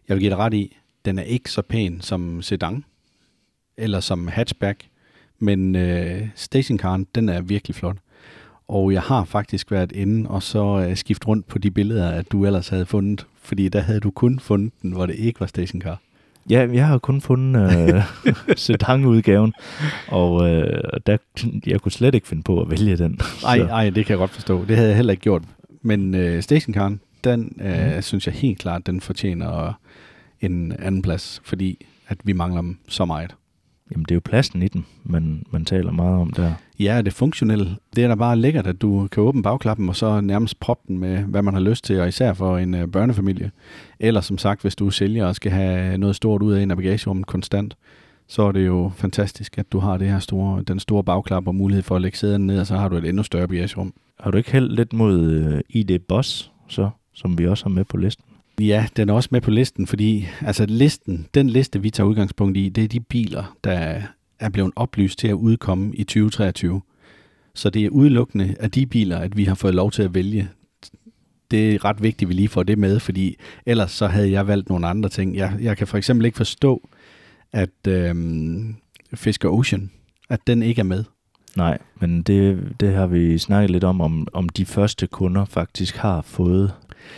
jeg 0.07 0.15
vil 0.15 0.21
give 0.21 0.29
dig 0.29 0.37
ret 0.37 0.53
i, 0.53 0.77
den 1.05 1.19
er 1.19 1.23
ikke 1.23 1.51
så 1.51 1.61
pæn 1.61 2.01
som 2.01 2.41
sedan, 2.41 2.83
eller 3.77 3.99
som 3.99 4.27
hatchback, 4.27 4.85
men 5.39 5.75
øh, 5.75 6.27
stationcaren, 6.35 7.07
den 7.15 7.29
er 7.29 7.41
virkelig 7.41 7.75
flot. 7.75 7.97
Og 8.67 8.93
jeg 8.93 9.01
har 9.01 9.25
faktisk 9.25 9.71
været 9.71 9.91
inde 9.91 10.29
og 10.29 10.43
så 10.43 10.85
øh, 10.89 10.97
skiftet 10.97 11.27
rundt 11.27 11.47
på 11.47 11.57
de 11.57 11.71
billeder, 11.71 12.09
at 12.09 12.31
du 12.31 12.45
ellers 12.45 12.69
havde 12.69 12.85
fundet. 12.85 13.25
Fordi 13.43 13.69
der 13.69 13.79
havde 13.79 13.99
du 13.99 14.11
kun 14.11 14.39
fundet 14.39 14.71
den, 14.81 14.91
hvor 14.91 15.05
det 15.05 15.15
ikke 15.15 15.39
var 15.39 15.45
stationcar. 15.45 15.99
Ja, 16.49 16.67
jeg 16.73 16.87
har 16.87 16.97
kun 16.97 17.21
fundet 17.21 17.93
øh, 17.93 18.03
sedan-udgaven, 18.57 19.53
og 20.07 20.49
øh, 20.49 20.81
der, 21.07 21.17
jeg 21.65 21.81
kunne 21.81 21.91
slet 21.91 22.15
ikke 22.15 22.27
finde 22.27 22.43
på 22.43 22.61
at 22.61 22.69
vælge 22.71 22.97
den. 22.97 23.19
Ej, 23.45 23.57
Så- 23.57 23.63
ej, 23.65 23.89
det 23.89 24.05
kan 24.05 24.13
jeg 24.13 24.17
godt 24.17 24.31
forstå. 24.31 24.65
Det 24.65 24.75
havde 24.75 24.87
jeg 24.89 24.95
heller 24.95 25.11
ikke 25.11 25.21
gjort. 25.21 25.43
Men 25.81 26.15
øh, 26.15 26.43
stationcaren, 26.43 26.99
den 27.23 27.57
øh, 27.61 27.95
mm. 27.95 28.01
synes 28.01 28.27
jeg 28.27 28.35
helt 28.35 28.59
klart, 28.59 28.85
den 28.87 29.01
fortjener 29.01 29.79
en 30.41 30.71
anden 30.79 31.01
plads, 31.01 31.41
fordi 31.45 31.85
at 32.07 32.17
vi 32.23 32.33
mangler 32.33 32.61
dem 32.61 32.77
så 32.87 33.05
meget. 33.05 33.35
Jamen, 33.93 34.03
det 34.03 34.11
er 34.11 34.15
jo 34.15 34.21
pladsen 34.25 34.61
i 34.61 34.67
den, 34.67 34.85
man, 35.03 35.43
man 35.51 35.65
taler 35.65 35.91
meget 35.91 36.21
om 36.21 36.31
der. 36.31 36.53
Ja, 36.79 37.01
det 37.01 37.13
funktionelle. 37.13 37.75
Det 37.95 38.03
er 38.03 38.07
da 38.07 38.15
bare 38.15 38.35
lækkert, 38.35 38.67
at 38.67 38.81
du 38.81 39.07
kan 39.11 39.23
åbne 39.23 39.43
bagklappen 39.43 39.89
og 39.89 39.95
så 39.95 40.21
nærmest 40.21 40.59
proppe 40.59 40.83
den 40.87 40.99
med, 40.99 41.17
hvad 41.17 41.41
man 41.41 41.53
har 41.53 41.61
lyst 41.61 41.83
til, 41.83 41.99
og 41.99 42.07
især 42.07 42.33
for 42.33 42.57
en 42.57 42.73
øh, 42.73 42.87
børnefamilie. 42.87 43.51
Eller 43.99 44.21
som 44.21 44.37
sagt, 44.37 44.61
hvis 44.61 44.75
du 44.75 44.85
er 44.87 44.89
sælger 44.89 45.25
og 45.25 45.35
skal 45.35 45.51
have 45.51 45.97
noget 45.97 46.15
stort 46.15 46.41
ud 46.41 46.53
af 46.53 46.63
en 46.63 46.71
af 46.71 46.77
bagagerummet 46.77 47.25
konstant, 47.27 47.77
så 48.27 48.41
er 48.43 48.51
det 48.51 48.65
jo 48.65 48.91
fantastisk, 48.95 49.57
at 49.57 49.71
du 49.71 49.79
har 49.79 49.97
det 49.97 50.07
her 50.07 50.19
store, 50.19 50.63
den 50.63 50.79
store 50.79 51.03
bagklap 51.03 51.47
og 51.47 51.55
mulighed 51.55 51.83
for 51.83 51.95
at 51.95 52.01
lægge 52.01 52.17
sæderne 52.17 52.45
ned, 52.45 52.59
og 52.59 52.67
så 52.67 52.75
har 52.77 52.89
du 52.89 52.95
et 52.95 53.05
endnu 53.05 53.23
større 53.23 53.47
bagagerum. 53.47 53.93
Har 54.19 54.31
du 54.31 54.37
ikke 54.37 54.51
hældt 54.51 54.75
lidt 54.75 54.93
mod 54.93 55.21
øh, 55.21 55.61
ID 55.69 55.99
Boss, 55.99 56.51
så, 56.67 56.89
som 57.13 57.37
vi 57.37 57.47
også 57.47 57.65
har 57.65 57.69
med 57.69 57.83
på 57.85 57.97
listen? 57.97 58.25
Ja, 58.59 58.87
den 58.95 59.09
er 59.09 59.13
også 59.13 59.29
med 59.31 59.41
på 59.41 59.51
listen, 59.51 59.87
fordi 59.87 60.27
altså 60.41 60.65
listen, 60.65 61.27
den 61.33 61.49
liste, 61.49 61.81
vi 61.81 61.89
tager 61.89 62.07
udgangspunkt 62.07 62.57
i, 62.57 62.69
det 62.69 62.83
er 62.83 62.87
de 62.87 62.99
biler, 62.99 63.57
der 63.63 64.01
er 64.39 64.49
blevet 64.49 64.71
oplyst 64.75 65.19
til 65.19 65.27
at 65.27 65.33
udkomme 65.33 65.95
i 65.95 66.03
2023. 66.03 66.81
Så 67.55 67.69
det 67.69 67.85
er 67.85 67.89
udelukkende 67.89 68.55
af 68.59 68.71
de 68.71 68.85
biler, 68.85 69.17
at 69.17 69.37
vi 69.37 69.43
har 69.43 69.55
fået 69.55 69.75
lov 69.75 69.91
til 69.91 70.03
at 70.03 70.13
vælge. 70.13 70.49
Det 71.51 71.75
er 71.75 71.85
ret 71.85 72.03
vigtigt, 72.03 72.27
at 72.27 72.29
vi 72.29 72.33
lige 72.33 72.47
får 72.47 72.63
det 72.63 72.77
med, 72.77 72.99
fordi 72.99 73.35
ellers 73.65 73.91
så 73.91 74.07
havde 74.07 74.31
jeg 74.31 74.47
valgt 74.47 74.69
nogle 74.69 74.87
andre 74.87 75.09
ting. 75.09 75.35
Jeg, 75.35 75.57
jeg 75.61 75.77
kan 75.77 75.87
for 75.87 75.97
eksempel 75.97 76.25
ikke 76.25 76.37
forstå, 76.37 76.89
at 77.51 77.87
øhm, 77.87 78.75
Fisker 79.13 79.49
Ocean, 79.49 79.91
at 80.29 80.39
den 80.47 80.63
ikke 80.63 80.79
er 80.79 80.83
med. 80.83 81.03
Nej, 81.57 81.77
men 81.99 82.21
det, 82.21 82.73
det 82.79 82.93
har 82.93 83.07
vi 83.07 83.37
snakket 83.37 83.69
lidt 83.69 83.83
om, 83.83 84.01
om, 84.01 84.27
om 84.33 84.49
de 84.49 84.65
første 84.65 85.07
kunder 85.07 85.45
faktisk 85.45 85.97
har 85.97 86.21
fået 86.21 86.73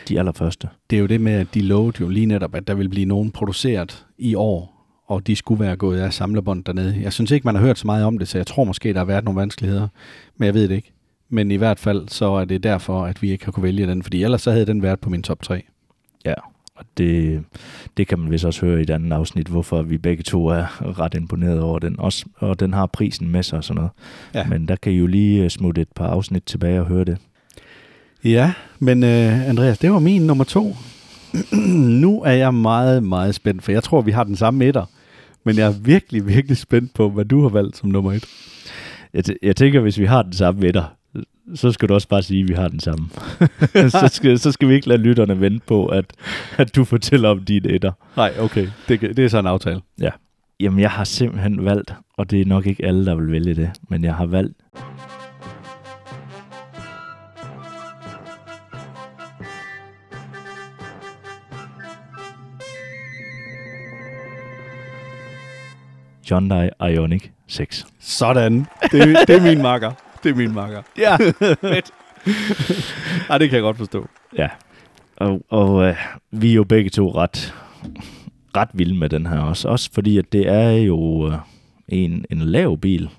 de 0.10 0.20
allerførste. 0.20 0.70
Det 0.90 0.96
er 0.96 1.00
jo 1.00 1.06
det 1.06 1.22
med, 1.22 1.34
at 1.34 1.48
de 1.54 1.62
lovede 1.62 1.98
jo 2.02 2.10
lige 2.10 2.26
netop, 2.26 2.56
at 2.56 2.68
der 2.68 2.74
vil 2.74 2.90
blive 2.90 3.06
nogen 3.06 3.32
produceret 3.32 4.06
i 4.18 4.36
år, 4.36 4.76
og 5.08 5.28
de 5.28 5.36
skulle 5.36 5.60
være 5.60 5.76
gået 5.76 6.00
af 6.00 6.14
samlebånd 6.14 6.64
dernede. 6.64 7.00
Jeg 7.02 7.14
synes 7.14 7.32
ikke, 7.32 7.46
man 7.46 7.56
har 7.56 7.62
hørt 7.62 7.80
så 7.80 7.88
meget 7.88 8.06
om 8.06 8.18
det, 8.18 8.28
så 8.28 8.38
jeg 8.38 8.48
tror 8.48 8.64
måske, 8.64 8.94
der 8.94 9.00
har 9.00 9.06
været 9.06 9.24
nogle 9.24 9.40
vanskeligheder, 9.40 9.88
men 10.38 10.46
jeg 10.46 10.54
ved 10.54 10.68
det 10.68 10.76
ikke. 10.76 10.92
Men 11.30 11.52
i 11.52 11.56
hvert 11.56 11.80
fald, 11.80 12.08
så 12.10 12.26
er 12.26 12.46
det 12.46 12.64
derfor, 12.64 13.06
at 13.06 13.22
vi 13.22 13.32
ikke 13.32 13.46
har 13.46 13.52
kunne 13.52 13.64
vælge 13.64 13.88
den, 13.88 14.04
fordi 14.04 14.24
ellers 14.24 14.42
så 14.42 14.52
havde 14.52 14.66
den 14.66 14.82
været 14.82 15.00
på 15.00 15.10
min 15.10 15.24
top 15.24 15.42
3. 15.42 15.64
Ja, 16.26 16.34
og 16.76 16.86
det, 16.98 17.44
det 17.98 18.08
kan 18.08 18.20
man 18.20 18.32
vist 18.32 18.46
også 18.46 18.66
høre 18.66 18.80
i 18.80 18.82
et 18.82 18.90
andet 18.90 19.14
afsnit, 19.14 19.48
hvorfor 19.48 19.82
vi 19.82 19.98
begge 19.98 20.24
to 20.24 20.48
er 20.48 21.00
ret 21.00 21.14
imponeret 21.14 21.62
over 21.62 21.80
den. 21.80 22.00
Også, 22.00 22.26
og 22.36 22.60
den 22.60 22.74
har 22.74 22.86
prisen 22.86 23.32
med 23.32 23.44
sig 23.44 23.58
og 23.58 23.64
sådan 23.64 23.76
noget. 23.76 23.92
Ja. 24.34 24.48
Men 24.48 24.68
der 24.68 24.76
kan 24.76 24.92
I 24.92 24.96
jo 24.96 25.08
lige 25.08 25.44
øh, 25.44 25.50
smutte 25.50 25.82
et 25.82 25.92
par 25.96 26.08
afsnit 26.08 26.44
tilbage 26.44 26.80
og 26.80 26.86
høre 26.86 27.04
det. 27.04 27.18
Ja, 28.24 28.54
men 28.80 29.04
uh, 29.04 29.50
Andreas, 29.50 29.78
det 29.78 29.92
var 29.92 30.00
min 30.00 30.22
nummer 30.22 30.44
to. 30.44 30.76
nu 32.02 32.24
er 32.24 32.32
jeg 32.32 32.54
meget, 32.54 33.04
meget 33.04 33.36
spændt, 33.36 33.64
for 33.64 33.72
jeg 33.72 33.84
tror, 33.84 34.02
vi 34.02 34.12
har 34.12 34.24
den 34.24 34.36
samme 34.36 34.66
etter. 34.66 34.86
Men 35.44 35.58
jeg 35.58 35.68
er 35.68 35.74
virkelig, 35.82 36.28
virkelig 36.28 36.58
spændt 36.58 36.94
på, 36.94 37.10
hvad 37.10 37.26
du 37.26 37.42
har 37.42 37.50
valgt 37.50 37.78
som 37.78 37.90
nummer 37.90 38.12
et. 38.12 38.26
Jeg, 39.14 39.24
t- 39.30 39.38
jeg 39.42 39.56
tænker, 39.56 39.80
hvis 39.80 40.00
vi 40.00 40.06
har 40.06 40.22
den 40.22 40.34
samme 40.34 40.68
etter, 40.68 40.96
så 41.56 41.72
skal 41.72 41.90
du 41.90 41.94
også 41.94 42.08
bare 42.08 42.22
sige, 42.24 42.42
at 42.42 42.48
vi 42.48 42.54
har 42.54 42.68
den 42.68 42.80
samme. 42.80 43.10
så, 44.00 44.10
skal, 44.12 44.40
så 44.40 44.52
skal 44.52 44.68
vi 44.68 44.74
ikke 44.74 44.88
lade 44.88 45.02
lytterne 45.02 45.42
vente 45.42 45.66
på, 45.68 45.86
at, 45.86 46.06
at 46.58 46.76
du 46.76 46.84
fortæller 46.84 47.30
om 47.30 47.44
din 47.46 47.70
etter. 47.70 47.92
Nej, 48.18 48.34
okay. 48.40 48.68
Det, 48.88 49.02
det 49.02 49.20
er 49.20 49.30
så 49.30 49.40
en 49.40 49.48
aftale. 49.48 49.82
Ja. 50.02 50.10
Jamen, 50.60 50.80
jeg 50.80 50.92
har 50.92 51.04
simpelthen 51.04 51.66
valgt, 51.66 51.94
og 52.18 52.32
det 52.32 52.42
er 52.42 52.46
nok 52.46 52.66
ikke 52.66 52.86
alle, 52.86 53.06
der 53.06 53.16
vil 53.16 53.32
vælge 53.32 53.56
det, 53.56 53.72
men 53.90 54.04
jeg 54.04 54.16
har 54.16 54.26
valgt 54.26 54.58
Hyundai 66.30 66.70
Ioniq 66.82 67.30
6. 67.48 67.86
Sådan. 68.00 68.66
Det, 68.92 69.18
det 69.28 69.36
er 69.36 69.42
min 69.42 69.62
makker. 69.62 70.05
Det 70.26 70.32
er 70.32 70.36
min 70.36 70.54
makker. 70.54 70.82
Ja, 70.98 71.16
fedt. 71.62 71.92
Ej, 73.30 73.38
det 73.38 73.50
kan 73.50 73.56
jeg 73.56 73.62
godt 73.62 73.78
forstå. 73.78 74.08
Ja. 74.38 74.50
Og, 75.18 75.42
og 75.50 75.84
øh, 75.88 75.96
vi 76.32 76.50
er 76.50 76.54
jo 76.54 76.64
begge 76.64 76.90
to 76.90 77.10
ret, 77.16 77.54
ret 78.58 78.70
vilde 78.74 78.96
med 78.96 79.10
den 79.10 79.26
her 79.26 79.40
også. 79.40 79.68
Også 79.68 79.90
fordi, 79.94 80.18
at 80.18 80.26
det 80.32 80.50
er 80.50 80.70
jo 80.70 81.28
øh, 81.28 81.38
en, 81.88 82.26
en 82.30 82.40
lav 82.40 82.78
bil. 82.78 83.10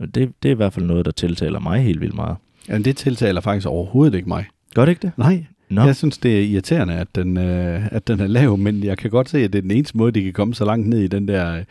Det, 0.00 0.14
det 0.14 0.48
er 0.48 0.50
i 0.50 0.54
hvert 0.54 0.72
fald 0.72 0.86
noget, 0.86 1.06
der 1.06 1.12
tiltaler 1.12 1.60
mig 1.60 1.82
helt 1.82 2.00
vildt 2.00 2.14
meget. 2.14 2.36
Ja, 2.68 2.78
det 2.78 2.96
tiltaler 2.96 3.40
faktisk 3.40 3.66
overhovedet 3.66 4.14
ikke 4.14 4.28
mig. 4.28 4.46
Gør 4.74 4.84
det 4.84 4.92
ikke 4.92 5.02
det? 5.02 5.12
Nej. 5.16 5.44
No. 5.68 5.84
Jeg 5.84 5.96
synes, 5.96 6.18
det 6.18 6.38
er 6.38 6.42
irriterende, 6.42 6.94
at 6.94 7.14
den, 7.14 7.36
øh, 7.36 7.86
at 7.92 8.08
den 8.08 8.20
er 8.20 8.26
lav, 8.26 8.56
men 8.56 8.84
jeg 8.84 8.98
kan 8.98 9.10
godt 9.10 9.28
se, 9.28 9.38
at 9.38 9.52
det 9.52 9.58
er 9.58 9.62
den 9.62 9.70
eneste 9.70 9.98
måde, 9.98 10.12
de 10.12 10.22
kan 10.22 10.32
komme 10.32 10.54
så 10.54 10.64
langt 10.64 10.88
ned 10.88 10.98
i 10.98 11.06
den 11.06 11.28
der, 11.28 11.64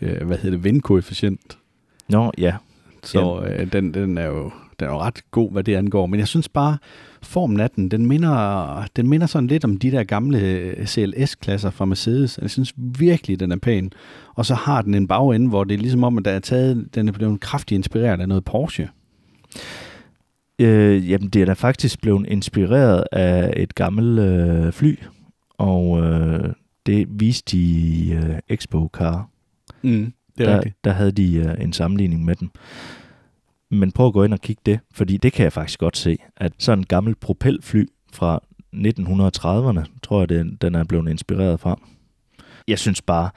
øh, 0.00 0.26
hvad 0.26 0.38
hedder 0.38 0.56
det, 0.56 0.64
vindkoefficient. 0.64 1.58
Nå, 2.08 2.32
ja. 2.38 2.54
Så 3.04 3.44
øh, 3.46 3.72
den, 3.72 3.94
den 3.94 4.18
er 4.18 4.26
jo 4.26 4.50
den 4.80 4.88
er 4.88 4.92
jo 4.92 4.98
ret 4.98 5.30
god, 5.30 5.52
hvad 5.52 5.64
det 5.64 5.74
angår. 5.74 6.06
Men 6.06 6.20
jeg 6.20 6.28
synes 6.28 6.48
bare, 6.48 6.78
formen 7.22 7.60
af 7.60 7.70
den, 7.70 7.88
den 7.88 8.06
minder, 8.06 8.86
den 8.96 9.08
minder 9.08 9.26
sådan 9.26 9.46
lidt 9.46 9.64
om 9.64 9.76
de 9.76 9.90
der 9.90 10.04
gamle 10.04 10.40
øh, 10.40 10.86
CLS-klasser 10.86 11.70
fra 11.70 11.84
Mercedes. 11.84 12.38
Jeg 12.42 12.50
synes 12.50 12.72
virkelig, 12.76 13.40
den 13.40 13.52
er 13.52 13.56
pæn. 13.56 13.92
Og 14.34 14.46
så 14.46 14.54
har 14.54 14.82
den 14.82 14.94
en 14.94 15.08
bagende, 15.08 15.48
hvor 15.48 15.64
det 15.64 15.74
er 15.74 15.78
ligesom 15.78 16.04
om, 16.04 16.18
at 16.18 16.24
der 16.24 16.30
er 16.30 16.38
taget, 16.38 16.94
den 16.94 17.08
er 17.08 17.12
blevet 17.12 17.40
kraftigt 17.40 17.76
inspireret 17.78 18.20
af 18.20 18.28
noget 18.28 18.44
Porsche. 18.44 18.88
Øh, 20.58 21.10
jamen, 21.10 21.28
det 21.28 21.42
er 21.42 21.46
da 21.46 21.52
faktisk 21.52 22.00
blevet 22.00 22.26
inspireret 22.28 23.04
af 23.12 23.52
et 23.56 23.74
gammelt 23.74 24.18
øh, 24.18 24.72
fly, 24.72 24.96
og 25.58 26.02
øh, 26.02 26.52
det 26.86 27.06
viste 27.10 27.56
de 27.56 27.62
i 27.62 28.12
øh, 28.12 28.38
Expo 28.48 28.88
Car. 28.92 29.28
Mm, 29.82 30.12
det 30.38 30.46
er 30.46 30.50
der, 30.50 30.56
rigtigt. 30.56 30.84
der 30.84 30.92
havde 30.92 31.12
de 31.12 31.34
øh, 31.34 31.64
en 31.64 31.72
sammenligning 31.72 32.24
med 32.24 32.34
den. 32.34 32.50
Men 33.70 33.92
prøv 33.92 34.06
at 34.06 34.12
gå 34.12 34.24
ind 34.24 34.32
og 34.32 34.40
kigge 34.40 34.62
det, 34.66 34.80
fordi 34.92 35.16
det 35.16 35.32
kan 35.32 35.44
jeg 35.44 35.52
faktisk 35.52 35.78
godt 35.78 35.96
se, 35.96 36.18
at 36.36 36.52
sådan 36.58 36.78
en 36.78 36.86
gammel 36.86 37.14
propelfly 37.14 37.84
fra 38.12 38.40
1930'erne, 38.74 39.98
tror 40.02 40.20
jeg, 40.20 40.28
det, 40.28 40.62
den 40.62 40.74
er 40.74 40.84
blevet 40.84 41.10
inspireret 41.10 41.60
fra. 41.60 41.80
Jeg 42.68 42.78
synes 42.78 43.02
bare, 43.02 43.30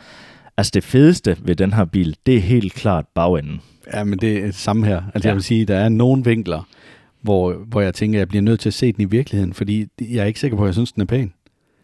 altså 0.57 0.71
det 0.73 0.83
fedeste 0.83 1.38
ved 1.41 1.55
den 1.55 1.73
her 1.73 1.86
bil, 1.86 2.15
det 2.25 2.36
er 2.36 2.41
helt 2.41 2.73
klart 2.73 3.05
bagenden. 3.15 3.62
Ja, 3.93 4.03
men 4.03 4.19
det 4.19 4.38
er 4.38 4.45
det 4.45 4.55
samme 4.55 4.86
her. 4.86 5.01
Altså 5.13 5.27
ja. 5.27 5.29
jeg 5.29 5.36
vil 5.36 5.43
sige, 5.43 5.65
der 5.65 5.77
er 5.77 5.89
nogle 5.89 6.23
vinkler, 6.25 6.67
hvor, 7.21 7.53
hvor 7.53 7.81
jeg 7.81 7.93
tænker, 7.93 8.19
jeg 8.19 8.27
bliver 8.27 8.41
nødt 8.41 8.60
til 8.60 8.69
at 8.69 8.73
se 8.73 8.91
den 8.91 9.01
i 9.01 9.05
virkeligheden, 9.05 9.53
fordi 9.53 9.88
jeg 10.01 10.17
er 10.17 10.25
ikke 10.25 10.39
sikker 10.39 10.57
på, 10.57 10.63
at 10.63 10.67
jeg 10.67 10.73
synes, 10.73 10.91
den 10.91 11.01
er 11.01 11.05
pæn. 11.05 11.33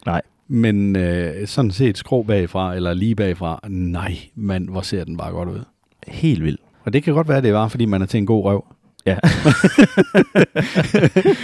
Nej. 0.06 0.22
Men 0.48 0.96
øh, 0.96 1.46
sådan 1.46 1.70
set 1.70 1.98
skrå 1.98 2.22
bagfra, 2.22 2.74
eller 2.74 2.94
lige 2.94 3.14
bagfra, 3.14 3.60
nej, 3.68 4.18
mand, 4.34 4.68
hvor 4.68 4.80
ser 4.80 5.04
den 5.04 5.16
bare 5.16 5.32
godt 5.32 5.48
ud. 5.48 5.64
Helt 6.08 6.44
vildt. 6.44 6.60
Og 6.84 6.92
det 6.92 7.02
kan 7.02 7.14
godt 7.14 7.28
være, 7.28 7.42
det 7.42 7.52
var, 7.52 7.68
fordi 7.68 7.84
man 7.84 8.02
er 8.02 8.06
til 8.06 8.18
en 8.18 8.26
god 8.26 8.44
røv. 8.44 8.64
Ja. 9.06 9.18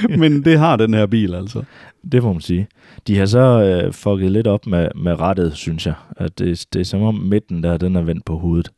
Men 0.20 0.44
det 0.44 0.58
har 0.58 0.76
den 0.76 0.94
her 0.94 1.06
bil 1.06 1.34
altså. 1.34 1.62
Det 2.12 2.22
må 2.22 2.32
man 2.32 2.40
sige. 2.40 2.66
De 3.06 3.18
har 3.18 3.26
så 3.26 3.62
øh, 3.62 3.92
fucket 3.92 4.32
lidt 4.32 4.46
op 4.46 4.66
med, 4.66 4.88
med 4.94 5.20
rettet, 5.20 5.56
synes 5.56 5.86
jeg. 5.86 5.94
At 6.16 6.38
det, 6.38 6.66
det 6.72 6.80
er 6.80 6.84
som 6.84 7.02
om 7.02 7.14
midten 7.14 7.62
der, 7.62 7.76
den 7.76 7.96
er 7.96 8.02
vendt 8.02 8.24
på 8.24 8.38
hovedet. 8.38 8.70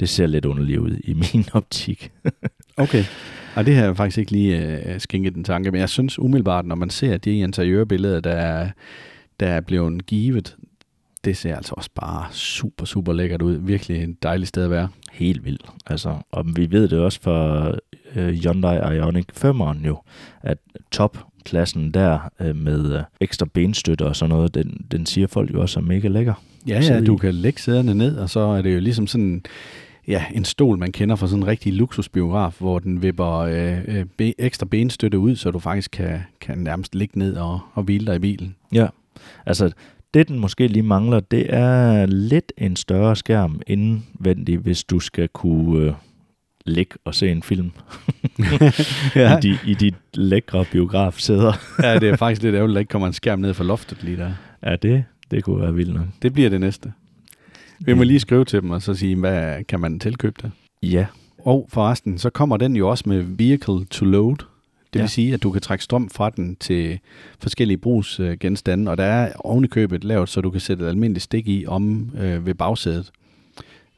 Det 0.00 0.08
ser 0.08 0.26
lidt 0.26 0.44
underligt 0.44 0.78
ud 0.78 0.96
i 1.04 1.14
min 1.32 1.44
optik. 1.52 2.12
okay. 2.76 3.04
Og 3.56 3.66
det 3.66 3.76
har 3.76 3.84
jeg 3.84 3.96
faktisk 3.96 4.18
ikke 4.18 4.32
lige 4.32 4.58
øh, 4.58 5.00
skænket 5.00 5.34
den 5.34 5.44
tanke, 5.44 5.70
men 5.70 5.80
jeg 5.80 5.88
synes 5.88 6.18
umiddelbart, 6.18 6.66
når 6.66 6.76
man 6.76 6.90
ser 6.90 7.16
de 7.16 7.38
interiørbilleder, 7.38 8.20
der 8.20 8.30
er, 8.30 8.70
der 9.40 9.48
er 9.48 9.60
blevet 9.60 10.06
givet, 10.06 10.56
det 11.24 11.36
ser 11.36 11.56
altså 11.56 11.74
også 11.76 11.90
bare 11.94 12.26
super, 12.32 12.84
super 12.84 13.12
lækkert 13.12 13.42
ud. 13.42 13.56
Virkelig 13.56 14.02
et 14.02 14.22
dejligt 14.22 14.48
sted 14.48 14.64
at 14.64 14.70
være. 14.70 14.88
Helt 15.12 15.44
vildt. 15.44 15.66
Altså, 15.86 16.16
og 16.32 16.44
vi 16.56 16.70
ved 16.70 16.88
det 16.88 16.98
også 16.98 17.20
fra 17.22 17.70
øh, 18.14 18.28
Hyundai 18.28 18.96
Ioniq 18.96 19.24
5'eren 19.44 19.86
jo, 19.86 19.98
at 20.42 20.58
topklassen 20.90 21.90
der 21.90 22.18
øh, 22.40 22.56
med 22.56 22.96
øh, 22.96 23.02
ekstra 23.20 23.46
benstøtte 23.54 24.06
og 24.06 24.16
sådan 24.16 24.30
noget, 24.30 24.54
den, 24.54 24.86
den 24.90 25.06
siger 25.06 25.26
folk 25.26 25.52
jo 25.54 25.60
også 25.60 25.80
er 25.80 25.84
mega 25.84 26.08
lækker. 26.08 26.34
Ja, 26.68 26.80
ja, 26.80 27.00
du 27.00 27.16
kan 27.16 27.34
lægge 27.34 27.60
sæderne 27.60 27.94
ned, 27.94 28.16
og 28.16 28.30
så 28.30 28.40
er 28.40 28.62
det 28.62 28.74
jo 28.74 28.80
ligesom 28.80 29.06
sådan 29.06 29.42
ja, 30.08 30.24
en 30.34 30.44
stol, 30.44 30.78
man 30.78 30.92
kender 30.92 31.16
fra 31.16 31.26
sådan 31.26 31.42
en 31.42 31.46
rigtig 31.46 31.72
luksusbiograf, 31.72 32.56
hvor 32.58 32.78
den 32.78 33.02
vipper 33.02 33.32
øh, 33.36 33.78
øh, 33.88 34.04
be, 34.16 34.40
ekstra 34.40 34.66
benstøtte 34.66 35.18
ud, 35.18 35.36
så 35.36 35.50
du 35.50 35.58
faktisk 35.58 35.90
kan, 35.90 36.20
kan 36.40 36.58
nærmest 36.58 36.94
ligge 36.94 37.18
ned 37.18 37.36
og, 37.36 37.60
og 37.74 37.82
hvile 37.82 38.06
dig 38.06 38.16
i 38.16 38.18
bilen. 38.18 38.56
Ja, 38.72 38.86
altså 39.46 39.70
det, 40.14 40.28
den 40.28 40.38
måske 40.38 40.66
lige 40.66 40.82
mangler, 40.82 41.20
det 41.20 41.54
er 41.54 42.06
lidt 42.06 42.52
en 42.58 42.76
større 42.76 43.16
skærm 43.16 43.60
indvendig, 43.66 44.58
hvis 44.58 44.84
du 44.84 45.00
skal 45.00 45.28
kunne 45.28 45.80
øh, 45.80 45.92
ligge 46.66 46.94
og 47.04 47.14
se 47.14 47.30
en 47.30 47.42
film 47.42 47.70
ja. 49.16 49.36
I, 49.36 49.40
de, 49.40 49.58
i 49.66 49.74
de 49.74 49.92
lækre 50.14 50.64
biografsæder. 50.72 51.52
ja, 51.82 51.98
det 51.98 52.08
er 52.08 52.16
faktisk 52.16 52.42
lidt 52.42 52.54
ærgerligt, 52.54 52.72
at 52.72 52.74
der 52.74 52.80
ikke 52.80 52.90
kommer 52.90 53.08
en 53.08 53.14
skærm 53.14 53.38
ned 53.38 53.54
fra 53.54 53.64
loftet 53.64 54.02
lige 54.02 54.16
der. 54.16 54.32
Ja, 54.62 54.76
det, 54.76 55.04
det 55.30 55.44
kunne 55.44 55.62
være 55.62 55.74
vildt 55.74 55.94
nok. 55.94 56.06
Det 56.22 56.32
bliver 56.32 56.50
det 56.50 56.60
næste. 56.60 56.92
Vi 57.80 57.94
må 57.94 58.02
lige 58.02 58.20
skrive 58.20 58.44
til 58.44 58.62
dem 58.62 58.70
og 58.70 58.82
så 58.82 58.94
sige, 58.94 59.16
hvad 59.16 59.64
kan 59.64 59.80
man 59.80 60.00
tilkøbe 60.00 60.36
det? 60.42 60.50
Ja. 60.82 61.06
Og 61.38 61.68
forresten, 61.68 62.18
så 62.18 62.30
kommer 62.30 62.56
den 62.56 62.76
jo 62.76 62.88
også 62.88 63.04
med 63.06 63.22
Vehicle 63.22 63.84
to 63.90 64.04
Load. 64.04 64.36
Det 64.96 65.02
vil 65.02 65.02
ja. 65.02 65.06
sige, 65.06 65.34
at 65.34 65.42
du 65.42 65.50
kan 65.50 65.62
trække 65.62 65.84
strøm 65.84 66.08
fra 66.08 66.30
den 66.30 66.56
til 66.56 66.98
forskellige 67.38 67.78
brugsgenstande, 67.78 68.90
og 68.90 68.96
der 68.96 69.04
er 69.04 69.32
ovenikøbet 69.38 70.04
lavet, 70.04 70.28
så 70.28 70.40
du 70.40 70.50
kan 70.50 70.60
sætte 70.60 70.84
et 70.84 70.88
almindeligt 70.88 71.24
stik 71.24 71.48
i 71.48 71.66
om 71.66 72.10
øh, 72.18 72.46
ved 72.46 72.54
bagsædet. 72.54 73.10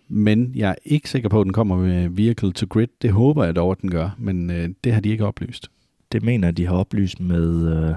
Men 0.09 0.53
jeg 0.55 0.71
er 0.71 0.75
ikke 0.85 1.11
sikker 1.11 1.29
på, 1.29 1.41
at 1.41 1.45
den 1.45 1.53
kommer 1.53 1.77
med 1.77 2.09
Vehicle 2.09 2.53
to 2.53 2.67
Grid. 2.71 2.89
Det 3.03 3.13
håber 3.13 3.45
jeg 3.45 3.57
dog, 3.57 3.71
at 3.71 3.81
den 3.83 3.91
gør, 3.91 4.11
men 4.19 4.51
øh, 4.51 4.69
det 4.85 4.93
har 4.93 5.01
de 5.01 5.09
ikke 5.09 5.27
oplyst. 5.27 5.71
Det 6.13 6.23
mener 6.23 6.51
de 6.51 6.67
har 6.67 6.75
oplyst 6.75 7.21
med 7.21 7.77
øh, 7.77 7.95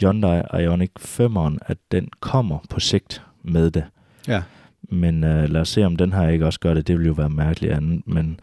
Hyundai 0.00 0.42
Ioniq 0.62 0.90
5'eren, 0.98 1.58
at 1.66 1.78
den 1.92 2.08
kommer 2.20 2.58
på 2.70 2.80
sigt 2.80 3.22
med 3.42 3.70
det. 3.70 3.84
Ja. 4.28 4.42
Men 4.82 5.24
øh, 5.24 5.48
lad 5.48 5.60
os 5.60 5.68
se, 5.68 5.84
om 5.84 5.96
den 5.96 6.12
her 6.12 6.28
ikke 6.28 6.46
også 6.46 6.60
gør 6.60 6.74
det. 6.74 6.86
Det 6.86 6.98
vil 6.98 7.06
jo 7.06 7.12
være 7.12 7.30
mærkeligt 7.30 7.72
andet. 7.72 8.06
Men 8.06 8.40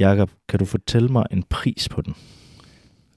Jakob, 0.00 0.30
kan 0.48 0.58
du 0.58 0.64
fortælle 0.64 1.08
mig 1.08 1.26
en 1.30 1.42
pris 1.42 1.88
på 1.88 2.00
den? 2.00 2.14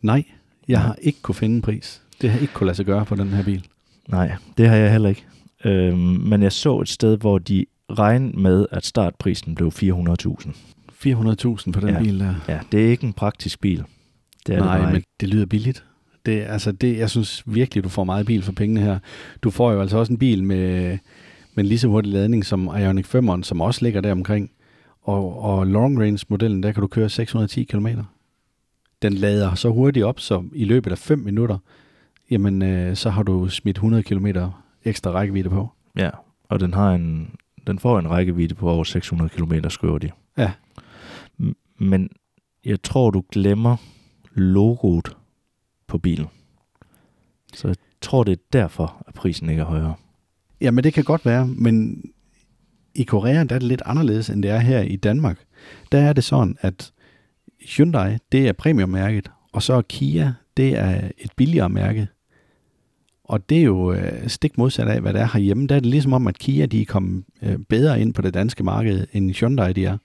Nej, 0.02 0.24
jeg 0.68 0.82
har 0.82 0.96
ikke 1.02 1.22
kunne 1.22 1.36
finde 1.36 1.56
en 1.56 1.62
pris. 1.62 2.02
Det 2.22 2.30
har 2.30 2.40
ikke 2.40 2.54
kunne 2.54 2.66
lade 2.68 2.76
sig 2.76 2.86
gøre 2.86 3.06
på 3.06 3.16
den 3.16 3.30
her 3.30 3.44
bil. 3.44 3.66
Nej, 4.08 4.32
det 4.58 4.70
har 4.70 4.76
jeg 4.76 4.92
heller 4.92 5.10
ikke. 5.10 5.26
Øhm, 5.66 5.98
men 6.00 6.42
jeg 6.44 6.52
så 6.52 6.80
et 6.80 6.90
sted, 6.90 7.18
hvor 7.18 7.38
de 7.38 7.66
regnede 7.92 8.40
med, 8.40 8.66
at 8.72 8.86
startprisen 8.86 9.56
blev 9.56 9.68
400.000. 9.72 10.56
400.000 11.06 11.74
for 11.74 11.80
den 11.80 11.90
Ja. 11.90 12.00
bil 12.04 12.20
der. 12.20 12.36
Ja, 12.48 12.60
det 12.72 12.86
er 12.86 12.90
ikke 12.90 13.08
en 13.08 13.14
praktisk 13.14 13.62
bil. 13.62 13.84
Det 14.48 14.56
er 14.56 14.60
Nej, 14.60 14.78
det 14.78 14.86
men 14.88 14.96
ikke. 14.96 15.08
det 15.20 15.30
lyder 15.30 15.46
billigt. 15.46 15.84
Det, 16.26 16.42
altså 16.42 16.72
det, 16.72 16.98
jeg 16.98 17.10
synes 17.10 17.44
virkelig, 17.46 17.84
du 17.84 17.90
får 17.90 18.04
meget 18.04 18.26
bil 18.26 18.42
for 18.44 18.52
pengene 18.52 18.82
her. 18.82 19.00
Du 19.42 19.50
får 19.50 19.72
jo 19.72 19.82
altså 19.82 19.98
også 19.98 20.14
en 20.14 20.20
bil 20.20 20.44
med, 20.44 20.82
med 21.56 21.64
en 21.64 21.66
lige 21.66 21.80
så 21.80 21.88
hurtig 21.88 22.12
ladning 22.12 22.46
som 22.46 22.66
Ioniq 22.80 23.16
5'eren, 23.16 23.44
som 23.44 23.62
også 23.62 23.86
ligger 23.86 24.02
der 24.02 24.12
omkring. 24.12 24.52
Og, 25.04 25.44
og 25.44 25.68
long 25.68 26.02
range 26.02 26.26
modellen, 26.30 26.64
der 26.64 26.72
kan 26.72 26.82
du 26.82 26.88
køre 26.88 27.10
610 27.10 27.64
km. 27.64 27.88
Den 29.02 29.14
lader 29.14 29.56
så 29.56 29.70
hurtigt 29.70 30.06
op, 30.06 30.20
så 30.20 30.44
i 30.54 30.66
løbet 30.66 30.92
af 30.92 30.98
5 30.98 31.20
minutter, 31.20 31.58
jamen 32.32 32.62
øh, 32.62 32.96
så 32.96 33.10
har 33.10 33.24
du 33.24 33.50
smidt 33.50 33.78
100 33.78 34.04
km 34.04 34.28
ekstra 34.84 35.12
rækkevidde 35.12 35.50
på. 35.50 35.70
Ja, 35.98 36.10
og 36.44 36.60
den 36.60 36.74
har 36.74 36.94
en, 36.94 37.36
den 37.68 37.80
får 37.80 38.00
en 38.00 38.10
rækkevidde 38.10 38.56
på 38.56 38.70
over 38.70 38.84
600 38.84 39.30
km, 39.30 39.54
skriver 39.70 39.98
de. 39.98 40.12
Ja. 40.38 40.52
Men 41.78 42.10
jeg 42.66 42.82
tror, 42.82 43.12
du 43.12 43.24
glemmer 43.32 43.78
logoet 44.34 45.18
på 45.88 45.98
bilen. 45.98 46.28
Så 47.54 47.68
jeg 47.68 47.78
tror, 48.02 48.24
det 48.24 48.32
er 48.32 48.44
derfor, 48.54 49.04
at 49.08 49.14
prisen 49.14 49.50
ikke 49.50 49.62
er 49.62 49.66
højere. 49.66 49.94
Jamen 50.62 50.84
det 50.84 50.94
kan 50.94 51.04
godt 51.04 51.26
være, 51.26 51.48
men 51.48 52.04
i 52.96 53.04
Korea 53.04 53.44
der 53.44 53.56
er 53.56 53.60
det 53.60 53.64
lidt 53.64 53.82
anderledes, 53.86 54.30
end 54.30 54.44
det 54.44 54.52
er 54.52 54.60
her 54.60 54.82
i 54.82 54.96
Danmark. 54.96 55.40
Der 55.92 56.00
er 56.00 56.14
det 56.14 56.24
sådan, 56.24 56.58
at 56.62 56.92
Hyundai, 57.66 58.18
det 58.32 58.48
er 58.48 58.54
premiummærket, 58.54 59.32
og 59.54 59.64
så 59.64 59.82
Kia, 59.82 60.34
det 60.58 60.78
er 60.78 61.02
et 61.18 61.32
billigere 61.36 61.70
mærke. 61.70 62.08
Og 63.24 63.50
det 63.50 63.58
er 63.58 63.64
jo 63.64 63.94
øh, 63.94 64.28
stik 64.28 64.58
modsat 64.58 64.88
af, 64.88 65.02
hvad 65.02 65.14
der 65.14 65.20
er 65.20 65.30
herhjemme. 65.34 65.68
Der 65.68 65.76
er 65.76 65.80
det 65.80 65.90
ligesom 65.90 66.14
om, 66.14 66.28
at 66.28 66.38
Kia 66.38 66.66
de 66.66 66.82
er 66.82 66.86
kommet 66.86 67.24
øh, 67.42 67.58
bedre 67.70 68.02
ind 68.02 68.14
på 68.14 68.22
det 68.22 68.34
danske 68.34 68.64
marked, 68.64 69.08
end 69.14 69.32
Hyundai 69.32 69.74
de 69.74 69.86
er. 69.86 69.98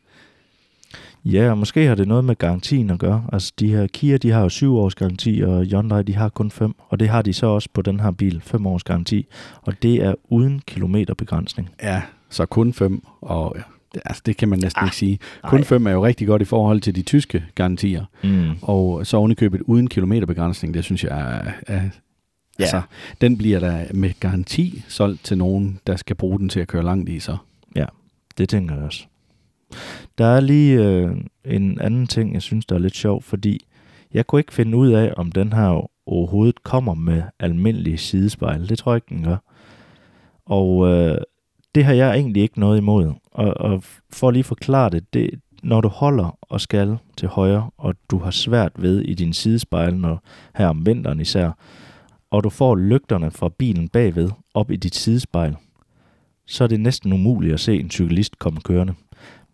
Ja, 1.24 1.50
og 1.50 1.58
måske 1.58 1.86
har 1.86 1.94
det 1.94 2.08
noget 2.08 2.24
med 2.24 2.36
garantien 2.36 2.90
at 2.90 2.98
gøre. 2.98 3.26
Altså, 3.32 3.52
de 3.60 3.68
her 3.68 3.86
Kia, 3.86 4.16
de 4.16 4.30
har 4.30 4.40
jo 4.40 4.48
syv 4.48 4.76
års 4.76 4.94
garanti, 4.94 5.42
og 5.46 5.64
Hyundai, 5.64 6.02
de 6.02 6.14
har 6.14 6.28
kun 6.28 6.50
fem. 6.50 6.74
Og 6.88 7.00
det 7.00 7.08
har 7.08 7.22
de 7.22 7.32
så 7.32 7.46
også 7.46 7.68
på 7.74 7.82
den 7.82 8.00
her 8.00 8.10
bil, 8.10 8.40
fem 8.44 8.66
års 8.66 8.84
garanti. 8.84 9.26
Og 9.62 9.82
det 9.82 9.94
er 9.94 10.14
uden 10.28 10.60
kilometerbegrænsning. 10.66 11.70
Ja, 11.82 12.02
så 12.30 12.46
kun 12.46 12.72
fem, 12.72 13.02
og 13.20 13.56
det, 13.94 14.02
altså, 14.04 14.22
det 14.26 14.36
kan 14.36 14.48
man 14.48 14.58
næsten 14.58 14.80
Ah, 14.82 14.86
ikke 14.86 14.96
sige. 14.96 15.18
Kun 15.42 15.58
nej. 15.58 15.64
fem 15.64 15.86
er 15.86 15.90
jo 15.90 16.04
rigtig 16.06 16.26
godt 16.26 16.42
i 16.42 16.44
forhold 16.44 16.80
til 16.80 16.94
de 16.94 17.02
tyske 17.02 17.44
garantier. 17.54 18.04
Mm. 18.24 18.50
Og 18.62 19.06
så 19.06 19.16
ovenikøbet 19.16 19.60
uden 19.60 19.88
kilometerbegrænsning, 19.88 20.74
det 20.74 20.84
synes 20.84 21.04
jeg 21.04 21.20
er, 21.20 21.52
er 21.66 21.82
Ja. 22.58 22.62
altså, 22.62 22.82
den 23.20 23.38
bliver 23.38 23.60
der 23.60 23.84
med 23.94 24.10
garanti 24.20 24.82
solgt 24.88 25.24
til 25.24 25.38
nogen, 25.38 25.80
der 25.86 25.96
skal 25.96 26.16
bruge 26.16 26.38
den 26.38 26.48
til 26.48 26.60
at 26.60 26.68
køre 26.68 26.82
langt 26.84 27.08
i 27.08 27.18
så. 27.20 27.36
Det 28.38 28.48
tænker 28.48 28.74
jeg 28.74 28.84
også. 28.84 29.04
Der 30.18 30.26
er 30.26 30.40
lige 30.40 30.82
øh, 30.84 31.16
en 31.44 31.80
anden 31.80 32.06
ting, 32.06 32.34
jeg 32.34 32.42
synes, 32.42 32.66
der 32.66 32.74
er 32.74 32.78
lidt 32.78 32.96
sjov, 32.96 33.22
fordi 33.22 33.66
jeg 34.14 34.26
kunne 34.26 34.40
ikke 34.40 34.52
finde 34.54 34.76
ud 34.76 34.92
af, 34.92 35.12
om 35.16 35.32
den 35.32 35.52
her 35.52 35.88
overhovedet 36.06 36.62
kommer 36.62 36.94
med 36.94 37.22
almindelige 37.40 37.98
sidespejl. 37.98 38.68
Det 38.68 38.78
tror 38.78 38.92
jeg 38.92 38.96
ikke, 38.96 39.14
den 39.14 39.24
gør. 39.24 39.36
Og 40.46 40.88
øh, 40.88 41.18
det 41.74 41.84
har 41.84 41.92
jeg 41.92 42.14
egentlig 42.14 42.42
ikke 42.42 42.60
noget 42.60 42.78
imod. 42.78 43.12
Og, 43.32 43.54
og 43.56 43.82
for 44.12 44.28
at 44.28 44.34
lige 44.34 44.44
forklare 44.44 44.90
det, 44.90 45.14
det, 45.14 45.30
når 45.62 45.80
du 45.80 45.88
holder 45.88 46.38
og 46.40 46.60
skal 46.60 46.98
til 47.16 47.28
højre, 47.28 47.70
og 47.78 47.94
du 48.10 48.18
har 48.18 48.30
svært 48.30 48.72
ved 48.76 49.00
i 49.00 49.14
din 49.14 49.32
sidespejl, 49.32 49.96
når, 49.96 50.22
her 50.54 50.66
om 50.66 50.86
vinteren 50.86 51.20
især, 51.20 51.50
og 52.30 52.44
du 52.44 52.50
får 52.50 52.76
lygterne 52.76 53.30
fra 53.30 53.48
bilen 53.48 53.88
bagved 53.88 54.30
op 54.54 54.70
i 54.70 54.76
dit 54.76 54.94
sidespejl, 54.94 55.56
så 56.46 56.64
er 56.64 56.68
det 56.68 56.80
næsten 56.80 57.12
umuligt 57.12 57.54
at 57.54 57.60
se 57.60 57.80
en 57.80 57.90
cyklist 57.90 58.38
komme 58.38 58.60
kørende. 58.60 58.94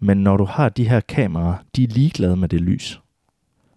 Men 0.01 0.19
når 0.19 0.37
du 0.37 0.45
har 0.45 0.69
de 0.69 0.89
her 0.89 1.01
kameraer, 1.01 1.55
de 1.77 1.85
er 1.85 1.89
ligeglade 1.89 2.37
med 2.37 2.49
det 2.49 2.61
lys. 2.61 3.01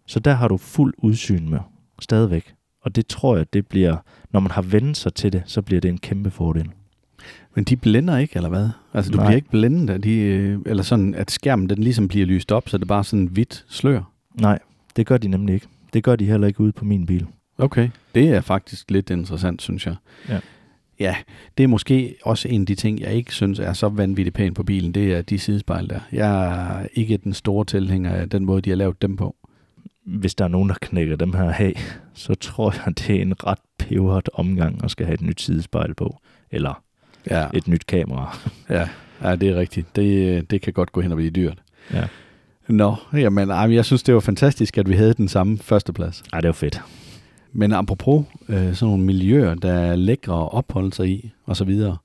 Så 0.08 0.20
der 0.20 0.34
har 0.34 0.48
du 0.48 0.58
fuld 0.58 0.94
udsyn 0.98 1.50
med, 1.50 1.60
stadigvæk. 2.00 2.54
Og 2.82 2.96
det 2.96 3.08
tror 3.08 3.38
jeg, 3.38 3.54
det 3.54 3.68
bliver, 3.68 3.98
når 4.32 4.40
man 4.40 4.52
har 4.52 4.62
vendt 4.62 4.98
sig 4.98 5.14
til 5.14 5.34
det, 5.34 5.44
så 5.46 5.62
bliver 5.62 5.82
det 5.82 5.90
en 5.90 5.98
kæmpe 5.98 6.32
fordel. 6.32 6.72
Men 7.56 7.64
de 7.64 7.76
blænder 7.76 8.18
ikke, 8.18 8.36
eller 8.36 8.50
hvad? 8.50 8.70
Altså, 8.94 9.12
du 9.12 9.18
Nej. 9.18 9.26
bliver 9.26 9.36
ikke 9.36 9.50
blændet 9.50 9.90
af 9.90 10.02
de, 10.02 10.14
øh, 10.16 10.60
eller 10.66 10.84
sådan, 10.84 11.16
at 11.16 11.32
skærmen 11.32 11.70
den 11.70 11.78
ligesom 11.78 12.08
bliver 12.08 12.26
lyst 12.26 12.52
op, 12.52 12.70
så 12.70 12.78
det 12.78 12.84
er 12.84 12.88
bare 12.88 13.04
sådan 13.04 13.26
hvidt 13.26 13.66
slør. 13.68 14.02
Nej, 14.34 14.60
det 14.96 15.06
gør 15.06 15.18
de 15.18 15.28
nemlig 15.28 15.56
ikke. 15.56 15.68
Det 15.94 16.04
gør 16.04 16.16
de 16.16 16.26
heller 16.26 16.48
ikke 16.48 16.62
ude 16.62 16.72
på 16.72 16.86
min 16.86 17.06
bil. 17.06 17.28
Okay. 17.58 17.90
Det 18.16 18.30
er 18.30 18.42
faktisk 18.42 18.92
lidt 18.92 19.10
interessant, 19.10 19.62
synes 19.62 19.86
jeg. 19.86 19.96
Ja. 20.30 20.40
Ja, 21.00 21.16
det 21.58 21.64
er 21.64 21.68
måske 21.68 22.16
også 22.24 22.48
en 22.48 22.62
af 22.62 22.68
de 22.68 22.76
ting, 22.76 23.00
jeg 23.00 23.14
ikke 23.14 23.34
synes 23.34 23.60
er 23.60 23.74
så 23.74 23.90
vanvittigt 23.90 24.36
pænt 24.36 24.56
på 24.56 24.64
bilen, 24.64 24.92
det 24.92 25.14
er 25.14 25.22
de 25.22 25.40
sidespejl 25.40 25.90
der. 25.90 26.00
Jeg 26.12 26.46
er 26.46 26.88
ikke 26.94 27.18
den 27.18 27.34
store 27.34 27.66
tilhænger 27.66 28.12
af 28.12 28.30
den 28.30 28.46
måde, 28.46 28.62
de 28.62 28.70
har 28.70 28.78
lavet 28.78 29.02
dem 29.02 29.16
på. 29.16 29.36
Hvis 30.06 30.36
der 30.36 30.46
er 30.46 30.50
nogen, 30.50 30.70
der 30.70 30.76
knækker 30.82 31.16
dem 31.16 31.34
her 31.34 31.54
af, 31.54 31.82
så 32.14 32.36
tror 32.36 32.74
jeg, 32.86 32.98
det 33.00 33.10
er 33.10 33.22
en 33.22 33.46
ret 33.46 33.60
peberet 33.78 34.30
omgang 34.34 34.84
at 34.84 34.92
skal 34.92 35.06
have 35.06 35.14
et 35.14 35.22
nyt 35.22 35.42
sidespejl 35.42 35.94
på. 35.94 36.18
Eller 36.52 36.84
Ja, 37.30 37.48
et 37.54 37.68
nyt 37.68 37.86
kamera. 37.86 38.38
ja, 38.70 38.88
ja 39.24 39.36
det 39.36 39.50
er 39.50 39.56
rigtigt. 39.56 39.96
Det, 39.96 40.52
det 40.52 40.62
kan 40.62 40.74
godt 40.74 40.92
gå 40.92 41.02
hen 41.02 41.12
og 41.12 41.16
blive 41.18 41.32
dyrt. 41.32 41.58
Ja. 41.94 42.08
Nå, 42.68 42.96
jamen, 43.14 43.50
jeg 43.50 43.86
synes, 43.86 44.04
det 44.04 44.14
var 44.14 44.20
fantastisk, 44.20 44.78
at 44.78 44.90
vi 44.90 44.94
havde 44.94 45.14
den 45.14 45.28
samme 45.28 45.58
førsteplads. 45.58 46.24
Ej, 46.34 46.42
det 46.42 46.48
var 46.48 46.54
fedt. 46.54 46.82
Men 47.52 47.74
apropos 47.74 48.26
øh, 48.50 48.76
sådan 48.76 48.92
nogle 48.92 49.04
miljøer, 49.04 49.56
der 49.56 49.74
er 49.74 49.96
lækre 49.96 50.34
at 50.34 50.54
opholde 50.54 50.94
sig 50.94 51.10
i, 51.10 51.32
og 51.46 51.58
så 51.58 51.66
videre. 51.66 51.98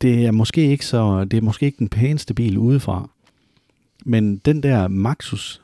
Det 0.00 0.26
er 0.26 0.30
måske 0.30 0.66
ikke 0.66 0.86
så, 0.86 1.24
det 1.24 1.36
er 1.36 1.40
måske 1.40 1.66
ikke 1.66 1.78
den 1.78 1.88
pæneste 1.88 2.34
bil 2.34 2.58
udefra. 2.58 3.10
Men 4.04 4.36
den 4.36 4.62
der 4.62 4.88
Maxus, 4.88 5.62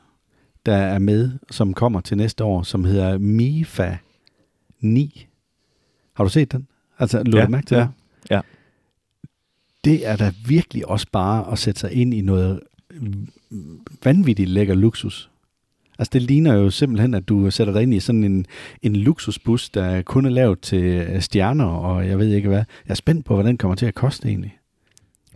der 0.65 0.75
er 0.75 0.99
med, 0.99 1.31
som 1.51 1.73
kommer 1.73 2.01
til 2.01 2.17
næste 2.17 2.43
år, 2.43 2.63
som 2.63 2.83
hedder 2.83 3.17
Mifa 3.17 3.97
9. 4.79 5.27
Har 6.13 6.23
du 6.23 6.29
set 6.29 6.51
den? 6.51 6.67
Altså, 6.99 7.23
lå 7.23 7.37
Ja, 7.37 7.45
du 7.45 7.49
mærke 7.49 7.65
til 7.65 7.75
ja, 7.75 7.81
det? 7.81 7.89
ja. 8.31 8.41
Det 9.83 10.07
er 10.07 10.15
da 10.15 10.33
virkelig 10.47 10.87
også 10.87 11.07
bare 11.11 11.51
at 11.51 11.59
sætte 11.59 11.79
sig 11.79 11.93
ind 11.93 12.13
i 12.13 12.21
noget 12.21 12.59
vanvittigt 14.03 14.49
lækker 14.49 14.75
luksus. 14.75 15.29
Altså 15.99 16.09
det 16.13 16.21
ligner 16.21 16.53
jo 16.53 16.69
simpelthen, 16.69 17.13
at 17.13 17.29
du 17.29 17.51
sætter 17.51 17.73
dig 17.73 17.83
ind 17.83 17.93
i 17.93 17.99
sådan 17.99 18.23
en, 18.23 18.45
en 18.81 18.95
luksusbus, 18.95 19.69
der 19.69 20.01
kun 20.01 20.25
er 20.25 20.29
lavet 20.29 20.59
til 20.59 20.83
øh, 20.83 21.21
stjerner, 21.21 21.65
og 21.65 22.07
jeg 22.07 22.19
ved 22.19 22.33
ikke 22.33 22.47
hvad. 22.47 22.57
Jeg 22.57 22.91
er 22.91 22.93
spændt 22.93 23.25
på, 23.25 23.35
hvad 23.35 23.43
den 23.45 23.57
kommer 23.57 23.75
til 23.75 23.85
at 23.85 23.95
koste 23.95 24.27
egentlig. 24.27 24.57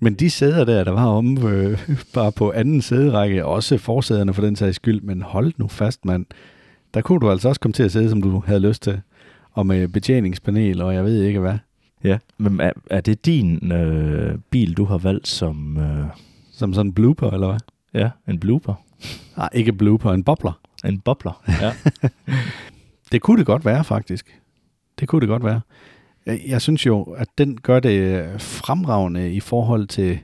Men 0.02 0.14
de 0.14 0.30
sæder 0.30 0.66
der, 0.66 0.84
der 0.84 0.92
var 0.92 1.06
om 1.06 1.48
øh, 1.48 1.90
bare 2.14 2.32
på 2.32 2.52
anden 2.52 2.82
sæderække, 2.82 3.46
også 3.46 3.78
forsæderne 3.78 4.34
for 4.34 4.42
den 4.42 4.56
sags 4.56 4.76
skyld, 4.76 5.02
men 5.02 5.22
hold 5.22 5.54
nu 5.58 5.68
fast, 5.68 6.06
mand. 6.06 6.26
Der 6.94 7.02
kunne 7.02 7.20
du 7.20 7.32
altså 7.32 7.50
også 7.50 7.62
komme 7.62 7.74
til 7.74 7.84
at 7.84 7.92
sidde, 7.92 8.10
som 8.10 8.22
du 8.22 8.44
havde 8.46 8.60
lyst 8.60 8.82
til. 8.82 9.02
Og 9.52 9.66
med 9.66 9.88
betjeningspanel, 9.88 10.82
og 10.82 10.94
jeg 10.94 11.04
ved 11.04 11.24
ikke 11.24 11.40
hvad. 11.40 11.58
Ja, 12.04 12.18
men 12.38 12.60
er, 12.60 12.72
er 12.90 13.02
det 13.02 13.26
din 13.26 13.72
øh, 13.72 14.38
bil, 14.50 14.74
du 14.78 14.86
har 14.86 14.98
valgt 14.98 15.28
som 15.28 15.78
øh, 15.78 16.06
Som 16.52 16.74
sådan 16.74 16.90
en 16.90 16.94
blooper, 16.94 17.30
eller 17.30 17.48
hvad? 17.48 17.60
ja, 17.94 18.10
en 18.28 18.40
blooper? 18.40 18.74
Nej, 19.38 19.50
ikke 19.54 19.74
blooper, 19.74 20.12
en 20.12 20.24
bobler. 20.24 20.60
En 20.86 21.00
bobler? 21.00 21.44
Ja. 21.62 21.74
Det 23.12 23.22
kunne 23.22 23.38
det 23.38 23.46
godt 23.46 23.66
være, 23.66 23.84
faktisk. 23.84 24.40
Det 25.00 25.08
kunne 25.08 25.22
det 25.22 25.30
godt 25.30 25.44
være. 25.44 25.62
Jeg, 26.48 26.62
synes 26.62 26.86
jo, 26.86 27.02
at 27.04 27.28
den 27.38 27.58
gør 27.62 27.80
det 27.80 28.26
fremragende 28.42 29.34
i 29.34 29.40
forhold 29.40 29.88
til 29.88 30.20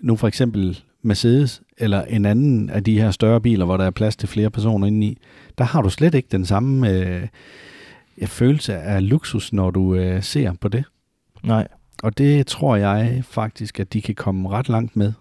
nu 0.00 0.16
for 0.16 0.28
eksempel 0.28 0.80
Mercedes 1.02 1.62
eller 1.78 2.02
en 2.04 2.24
anden 2.24 2.70
af 2.70 2.84
de 2.84 3.00
her 3.00 3.10
større 3.10 3.40
biler, 3.40 3.64
hvor 3.64 3.76
der 3.76 3.84
er 3.84 3.90
plads 3.90 4.16
til 4.16 4.28
flere 4.28 4.50
personer 4.50 4.86
indeni. 4.86 5.18
Der 5.58 5.64
har 5.64 5.82
du 5.82 5.90
slet 5.90 6.14
ikke 6.14 6.28
den 6.32 6.44
samme 6.44 6.90
øh, 6.90 7.28
følelse 8.28 8.74
af 8.74 9.08
luksus, 9.08 9.52
når 9.52 9.70
du 9.70 9.94
øh, 9.94 10.22
ser 10.22 10.52
på 10.60 10.68
det. 10.68 10.84
Nej, 11.42 11.68
Og 12.02 12.18
det 12.18 12.46
tror 12.46 12.76
jeg 12.76 13.22
faktisk, 13.24 13.80
at 13.80 13.92
de 13.92 14.02
kan 14.02 14.14
komme 14.14 14.48
ret 14.48 14.68
langt 14.68 14.96
med. 14.96 15.12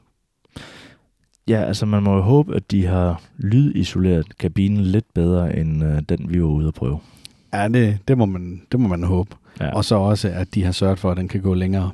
ja, 1.48 1.62
altså 1.64 1.86
man 1.86 2.04
må 2.04 2.16
jo 2.16 2.22
håbe, 2.22 2.56
at 2.56 2.72
de 2.72 2.86
har 2.86 3.22
lydisoleret 3.38 4.38
kabinen 4.38 4.78
lidt 4.82 5.14
bedre, 5.14 5.58
end 5.58 5.84
øh, 5.84 6.02
den 6.10 6.34
vi 6.34 6.42
var 6.42 6.48
ude 6.48 6.68
at 6.68 6.74
prøve. 6.74 7.00
Ja, 7.54 7.68
det, 7.68 8.00
det, 8.08 8.18
må, 8.18 8.26
man, 8.26 8.62
det 8.72 8.80
må 8.80 8.88
man 8.88 9.04
håbe. 9.04 9.36
Ja. 9.60 9.76
Og 9.76 9.86
så 9.86 9.96
også, 9.96 10.30
at 10.30 10.56
de 10.56 10.64
har 10.64 10.72
sørget 10.72 11.00
for, 11.00 11.12
at 11.12 11.18
den 11.18 11.28
kan 11.28 11.42
gå 11.42 11.54
længere. 11.54 11.92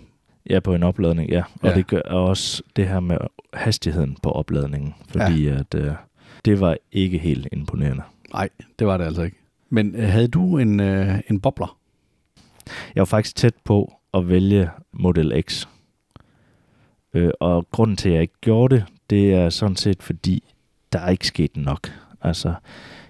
Ja, 0.49 0.59
på 0.59 0.73
en 0.75 0.83
opladning, 0.83 1.29
ja. 1.29 1.43
Og 1.61 1.69
Ja. 1.69 1.75
det 1.75 1.87
gør 1.87 2.01
også 2.01 2.63
det 2.75 2.87
her 2.87 2.99
med 2.99 3.17
hastigheden 3.53 4.17
på 4.23 4.31
opladningen, 4.31 4.93
fordi 5.09 5.43
ja. 5.47 5.55
at 5.59 5.75
øh, 5.75 5.91
det 6.45 6.59
var 6.59 6.77
ikke 6.91 7.17
helt 7.17 7.47
imponerende. 7.51 8.03
Nej, 8.33 8.49
det 8.79 8.87
var 8.87 8.97
det 8.97 9.05
altså 9.05 9.23
ikke. 9.23 9.37
Men 9.75 9.95
øh, 9.95 10.09
havde 10.09 10.27
du 10.27 10.57
en, 10.57 10.79
øh, 10.79 11.19
en 11.29 11.39
bobler? 11.39 11.77
Jeg 12.95 13.01
var 13.01 13.05
faktisk 13.05 13.35
tæt 13.35 13.55
på 13.63 13.93
at 14.13 14.29
vælge 14.29 14.69
Model 14.91 15.43
X. 15.47 15.67
Øh, 17.13 17.31
og 17.39 17.67
grunden 17.71 17.97
til, 17.97 18.09
at 18.09 18.13
jeg 18.13 18.21
ikke 18.21 18.41
gjorde 18.41 18.75
det, 18.75 18.85
det 19.09 19.33
er 19.33 19.49
sådan 19.49 19.75
set, 19.75 20.03
fordi 20.03 20.43
der 20.93 20.99
er 20.99 21.09
ikke 21.09 21.27
sket 21.27 21.57
nok. 21.57 21.91
Altså, 22.21 22.53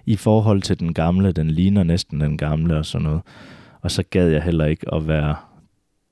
i 0.05 0.15
forhold 0.15 0.61
til 0.61 0.79
den 0.79 0.93
gamle, 0.93 1.31
den 1.31 1.51
ligner 1.51 1.83
næsten 1.83 2.21
den 2.21 2.37
gamle 2.37 2.77
og 2.77 2.85
sådan 2.85 3.03
noget. 3.03 3.21
Og 3.81 3.91
så 3.91 4.03
gad 4.09 4.27
jeg 4.27 4.43
heller 4.43 4.65
ikke 4.65 4.93
at 4.93 5.07
være 5.07 5.35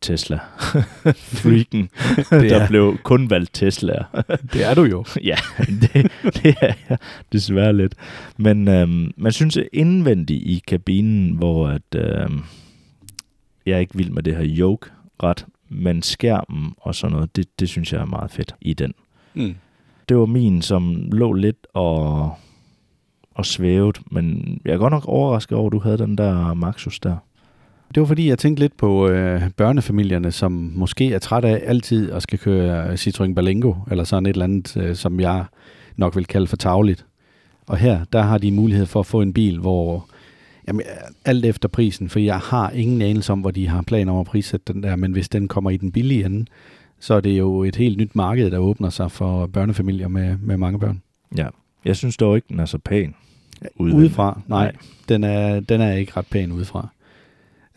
Tesla. 0.04 0.40
Freaken, 1.42 1.90
Det 2.42 2.50
der 2.50 2.60
er, 2.62 2.68
blev 2.68 2.98
kun 3.04 3.30
valgt 3.30 3.54
Tesla. 3.54 4.04
det 4.54 4.66
er 4.66 4.74
du 4.74 4.84
jo. 4.84 5.06
ja, 5.24 5.36
det, 5.58 6.12
det 6.24 6.56
er 6.62 6.74
jeg 6.90 6.98
desværre 7.32 7.78
lidt. 7.78 7.96
Men 8.38 8.68
øhm, 8.68 9.14
man 9.18 9.32
synes 9.32 9.60
indvendigt 9.74 10.44
i 10.44 10.64
kabinen, 10.68 11.34
hvor 11.34 11.68
at, 11.68 11.96
øhm, 11.96 12.42
jeg 13.66 13.76
er 13.76 13.80
ikke 13.80 13.96
vild 13.96 14.10
med 14.10 14.24
det 14.24 14.36
her 14.36 14.46
yoke 14.46 14.90
ret, 15.24 15.46
men 15.70 16.02
skærmen 16.02 16.74
og 16.78 16.96
sådan 16.96 17.14
noget, 17.14 17.36
det, 17.36 17.60
det 17.60 17.70
synes 17.70 17.94
jeg 17.94 18.02
er 18.02 18.06
meget 18.06 18.32
fedt 18.32 18.56
i 18.62 18.74
den. 18.74 18.94
Mm. 19.34 19.56
Det 20.10 20.18
var 20.18 20.26
min, 20.26 20.62
som 20.62 21.10
lå 21.12 21.34
lidt 21.34 21.68
og, 21.74 22.36
og 23.32 23.46
svævet, 23.46 24.02
men 24.12 24.58
jeg 24.66 24.74
er 24.74 24.78
godt 24.78 24.92
nok 24.92 25.06
overrasket 25.06 25.58
over, 25.58 25.68
at 25.68 25.74
du 25.74 25.80
havde 25.80 25.98
den 25.98 26.18
der 26.18 26.54
Maxus 26.54 27.00
der. 27.00 27.18
Det 27.96 28.02
var 28.02 28.08
fordi, 28.08 28.30
jeg 28.30 28.40
tænkte 28.40 28.64
lidt 28.64 28.78
på 28.78 29.08
øh, 29.08 29.50
børnefamilierne, 29.58 30.32
som 30.32 30.72
måske 30.76 31.14
er 31.14 31.20
træt 31.20 31.46
af 31.46 31.62
altid 31.66 32.12
at 32.12 32.24
skal 32.24 32.40
køre 32.40 32.94
Citroën 32.94 33.34
Berlingo, 33.34 33.74
eller 33.92 34.04
sådan 34.04 34.26
et 34.26 34.30
eller 34.30 34.44
andet, 34.44 34.78
øh, 34.78 34.96
som 34.96 35.20
jeg 35.20 35.46
nok 35.96 36.16
vil 36.16 36.26
kalde 36.26 36.48
for 36.48 36.58
tagligt. 36.58 37.06
Og 37.68 37.78
her, 37.78 38.06
der 38.14 38.22
har 38.22 38.38
de 38.38 38.52
mulighed 38.52 38.86
for 38.86 39.00
at 39.00 39.06
få 39.06 39.22
en 39.22 39.34
bil, 39.34 39.60
hvor 39.60 40.10
jamen, 40.68 40.82
alt 41.26 41.46
efter 41.46 41.70
prisen, 41.70 42.10
for 42.10 42.20
jeg 42.20 42.40
har 42.40 42.70
ingen 42.70 43.02
anelse 43.02 43.32
om, 43.32 43.42
hvor 43.42 43.52
de 43.52 43.68
har 43.68 43.82
planer 43.82 44.14
om 44.14 44.20
at 44.20 44.26
prissætte 44.26 44.74
den 44.74 44.84
der, 44.84 44.96
men 44.96 45.12
hvis 45.12 45.30
den 45.30 45.48
kommer 45.48 45.70
i 45.70 45.78
den 45.78 45.92
billige 45.92 46.26
ende, 46.26 46.46
så 47.00 47.14
er 47.14 47.22
det 47.22 47.38
jo 47.38 47.64
et 47.64 47.76
helt 47.76 47.98
nyt 47.98 48.16
marked, 48.16 48.52
der 48.52 48.58
åbner 48.58 48.90
sig 48.90 49.12
for 49.12 49.48
børnefamilier 49.48 50.08
med, 50.08 50.38
med 50.42 50.58
mange 50.58 50.80
børn. 50.80 51.02
Ja, 51.38 51.48
jeg 51.86 51.96
synes 51.96 52.18
dog 52.18 52.36
ikke, 52.36 52.48
den 52.50 52.60
er 52.60 52.66
så 52.66 52.78
pæn. 52.78 53.16
Udefra? 53.76 54.42
Nej, 54.48 54.64
Nej. 54.64 54.76
Den, 55.10 55.24
er, 55.24 55.60
den 55.60 55.82
er 55.82 55.94
ikke 55.94 56.12
ret 56.18 56.28
pæn 56.28 56.52
udefra. 56.52 56.88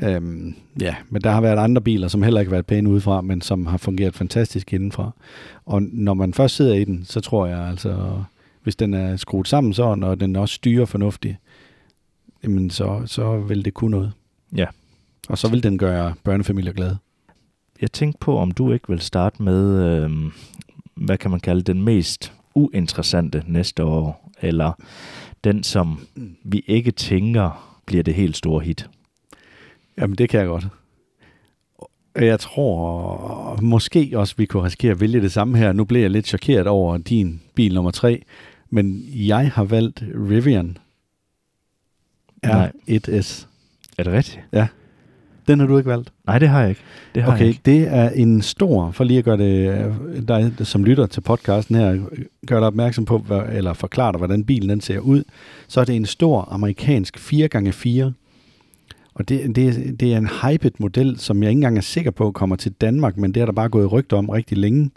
Øhm, 0.02 0.54
ja, 0.80 0.94
men 1.10 1.22
der 1.22 1.30
har 1.30 1.40
været 1.40 1.58
andre 1.58 1.82
biler, 1.82 2.08
som 2.08 2.22
heller 2.22 2.40
ikke 2.40 2.50
har 2.50 2.54
været 2.54 2.66
pæne 2.66 2.90
udefra, 2.90 3.20
men 3.20 3.40
som 3.40 3.66
har 3.66 3.76
fungeret 3.76 4.14
fantastisk 4.14 4.72
indenfra. 4.72 5.10
Og 5.64 5.82
når 5.82 6.14
man 6.14 6.34
først 6.34 6.56
sidder 6.56 6.74
i 6.74 6.84
den, 6.84 7.04
så 7.04 7.20
tror 7.20 7.46
jeg 7.46 7.58
altså, 7.58 8.22
hvis 8.62 8.76
den 8.76 8.94
er 8.94 9.16
skruet 9.16 9.48
sammen 9.48 9.72
sådan, 9.72 10.04
og 10.04 10.20
den 10.20 10.36
også 10.36 10.54
styrer 10.54 10.84
fornuftigt, 10.84 11.36
jamen 12.44 12.70
så, 12.70 13.02
så 13.06 13.38
vil 13.38 13.64
det 13.64 13.74
kunne 13.74 13.90
noget. 13.90 14.12
Ja. 14.56 14.66
Og 15.28 15.38
så 15.38 15.50
vil 15.50 15.62
den 15.62 15.78
gøre 15.78 16.14
børnefamilier 16.24 16.72
glade. 16.72 16.98
Jeg 17.80 17.92
tænkte 17.92 18.18
på, 18.20 18.38
om 18.38 18.50
du 18.50 18.72
ikke 18.72 18.88
vil 18.88 19.00
starte 19.00 19.42
med, 19.42 19.82
øhm, 19.84 20.32
hvad 20.94 21.18
kan 21.18 21.30
man 21.30 21.40
kalde 21.40 21.62
den 21.62 21.82
mest 21.82 22.32
uinteressante 22.54 23.42
næste 23.46 23.84
år, 23.84 24.32
eller 24.42 24.72
den, 25.44 25.62
som 25.62 26.00
vi 26.44 26.64
ikke 26.66 26.90
tænker 26.90 27.78
bliver 27.86 28.02
det 28.02 28.14
helt 28.14 28.36
store 28.36 28.64
hit. 28.64 28.88
Jamen, 29.98 30.16
det 30.16 30.28
kan 30.28 30.40
jeg 30.40 30.46
godt. 30.48 30.66
Jeg 32.16 32.40
tror 32.40 33.58
måske 33.62 34.10
også, 34.14 34.34
vi 34.36 34.46
kunne 34.46 34.64
risikere 34.64 34.90
at 34.92 35.00
vælge 35.00 35.20
det 35.20 35.32
samme 35.32 35.58
her. 35.58 35.72
Nu 35.72 35.84
blev 35.84 36.00
jeg 36.00 36.10
lidt 36.10 36.26
chokeret 36.26 36.66
over 36.66 36.98
din 36.98 37.40
bil 37.54 37.74
nummer 37.74 37.90
tre, 37.90 38.22
men 38.70 39.04
jeg 39.12 39.50
har 39.52 39.64
valgt 39.64 40.02
Rivian 40.30 40.78
Nej. 42.42 42.72
R1S. 42.90 43.46
Er 43.98 44.02
det 44.02 44.12
rigtigt? 44.12 44.40
Den 45.48 45.60
har 45.60 45.66
du 45.66 45.78
ikke 45.78 45.90
valgt? 45.90 46.12
Nej, 46.26 46.38
det 46.38 46.48
har 46.48 46.60
jeg 46.60 46.68
ikke. 46.68 46.80
Det 47.14 47.22
har 47.22 47.30
jeg 47.32 47.36
Okay, 47.36 47.46
ikke. 47.46 47.60
det 47.64 47.88
er 47.88 48.10
en 48.10 48.42
stor, 48.42 48.90
for 48.90 49.04
lige 49.04 49.18
at 49.18 49.24
gøre 49.24 49.36
det, 49.36 50.28
dig 50.28 50.52
som 50.66 50.84
lytter 50.84 51.06
til 51.06 51.20
podcasten 51.20 51.76
her, 51.76 51.98
gør 52.46 52.58
dig 52.58 52.66
opmærksom 52.66 53.04
på, 53.04 53.24
eller 53.52 53.72
forklare 53.72 54.12
dig, 54.12 54.18
hvordan 54.18 54.44
bilen 54.44 54.68
den 54.68 54.80
ser 54.80 54.98
ud, 54.98 55.24
så 55.68 55.80
er 55.80 55.84
det 55.84 55.96
en 55.96 56.06
stor 56.06 56.48
amerikansk 56.50 57.16
4x4, 57.16 58.10
og 59.16 59.28
det, 59.28 59.56
det, 59.56 60.00
det 60.00 60.12
er 60.12 60.18
en 60.18 60.28
hyped 60.42 60.70
model, 60.78 61.18
som 61.18 61.42
jeg 61.42 61.50
ikke 61.50 61.58
engang 61.58 61.78
er 61.78 61.82
sikker 61.82 62.10
på 62.10 62.30
kommer 62.30 62.56
til 62.56 62.72
Danmark, 62.72 63.16
men 63.16 63.34
det 63.34 63.40
er 63.40 63.46
der 63.46 63.52
bare 63.52 63.68
gået 63.68 63.92
rygter 63.92 64.16
om 64.16 64.28
rigtig 64.28 64.58
længe. 64.58 64.90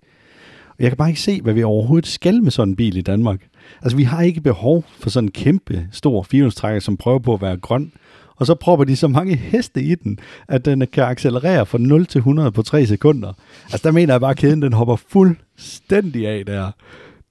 Og 0.69 0.75
jeg 0.79 0.89
kan 0.89 0.97
bare 0.97 1.09
ikke 1.09 1.21
se, 1.21 1.41
hvad 1.41 1.53
vi 1.53 1.63
overhovedet 1.63 2.07
skal 2.07 2.43
med 2.43 2.51
sådan 2.51 2.69
en 2.69 2.75
bil 2.75 2.97
i 2.97 3.01
Danmark. 3.01 3.41
Altså, 3.81 3.97
vi 3.97 4.03
har 4.03 4.21
ikke 4.21 4.41
behov 4.41 4.83
for 4.99 5.09
sådan 5.09 5.27
en 5.27 5.31
kæmpe 5.31 5.87
stor 5.91 6.23
firehjulstrækker, 6.23 6.79
som 6.79 6.97
prøver 6.97 7.19
på 7.19 7.33
at 7.33 7.41
være 7.41 7.57
grøn. 7.57 7.91
Og 8.35 8.45
så 8.45 8.55
propper 8.55 8.85
de 8.85 8.95
så 8.95 9.07
mange 9.07 9.35
heste 9.35 9.81
i 9.81 9.95
den, 9.95 10.19
at 10.47 10.65
den 10.65 10.87
kan 10.93 11.03
accelerere 11.03 11.65
fra 11.65 11.77
0 11.77 12.05
til 12.05 12.19
100 12.19 12.51
på 12.51 12.61
3 12.61 12.85
sekunder. 12.85 13.33
Altså, 13.63 13.79
der 13.83 13.91
mener 13.91 14.13
jeg 14.13 14.21
bare, 14.21 14.31
at 14.31 14.37
kæden 14.37 14.61
den 14.61 14.73
hopper 14.73 14.95
fuldstændig 14.95 16.27
af 16.27 16.45
der. 16.45 16.71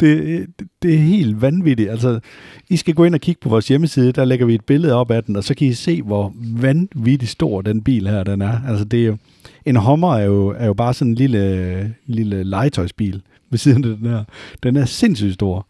Det, 0.01 0.47
det, 0.59 0.69
det 0.83 0.95
er 0.95 0.99
helt 0.99 1.43
vanvittigt. 1.43 1.91
Altså, 1.91 2.21
I 2.69 2.77
skal 2.77 2.95
gå 2.95 3.05
ind 3.05 3.15
og 3.15 3.21
kigge 3.21 3.41
på 3.41 3.49
vores 3.49 3.69
hjemmeside, 3.69 4.13
der 4.13 4.25
lægger 4.25 4.47
vi 4.47 4.55
et 4.55 4.65
billede 4.65 4.95
op 4.95 5.11
af 5.11 5.25
den, 5.25 5.37
og 5.37 5.45
så 5.45 5.55
kan 5.55 5.67
I 5.67 5.73
se, 5.73 6.03
hvor 6.03 6.35
vanvittigt 6.61 7.31
stor 7.31 7.63
den 7.63 7.83
bil 7.83 8.09
her 8.09 8.25
den 8.25 8.43
er. 8.43 8.61
Altså, 8.69 8.85
det 8.85 9.01
er 9.03 9.07
jo, 9.07 9.17
en 9.67 9.77
Hummer 9.77 10.15
er 10.17 10.25
jo, 10.25 10.49
er 10.59 10.67
jo 10.67 10.75
bare 10.75 10.95
sådan 10.95 11.11
en 11.11 11.15
lille, 11.15 11.95
lille 12.07 12.43
legetøjsbil 12.45 13.23
ved 13.51 13.59
siden 13.59 13.85
af 13.85 13.97
den 13.97 14.07
her. 14.07 14.25
Den 14.63 14.77
er 14.77 14.85
sindssygt 14.85 15.35
stor. 15.35 15.67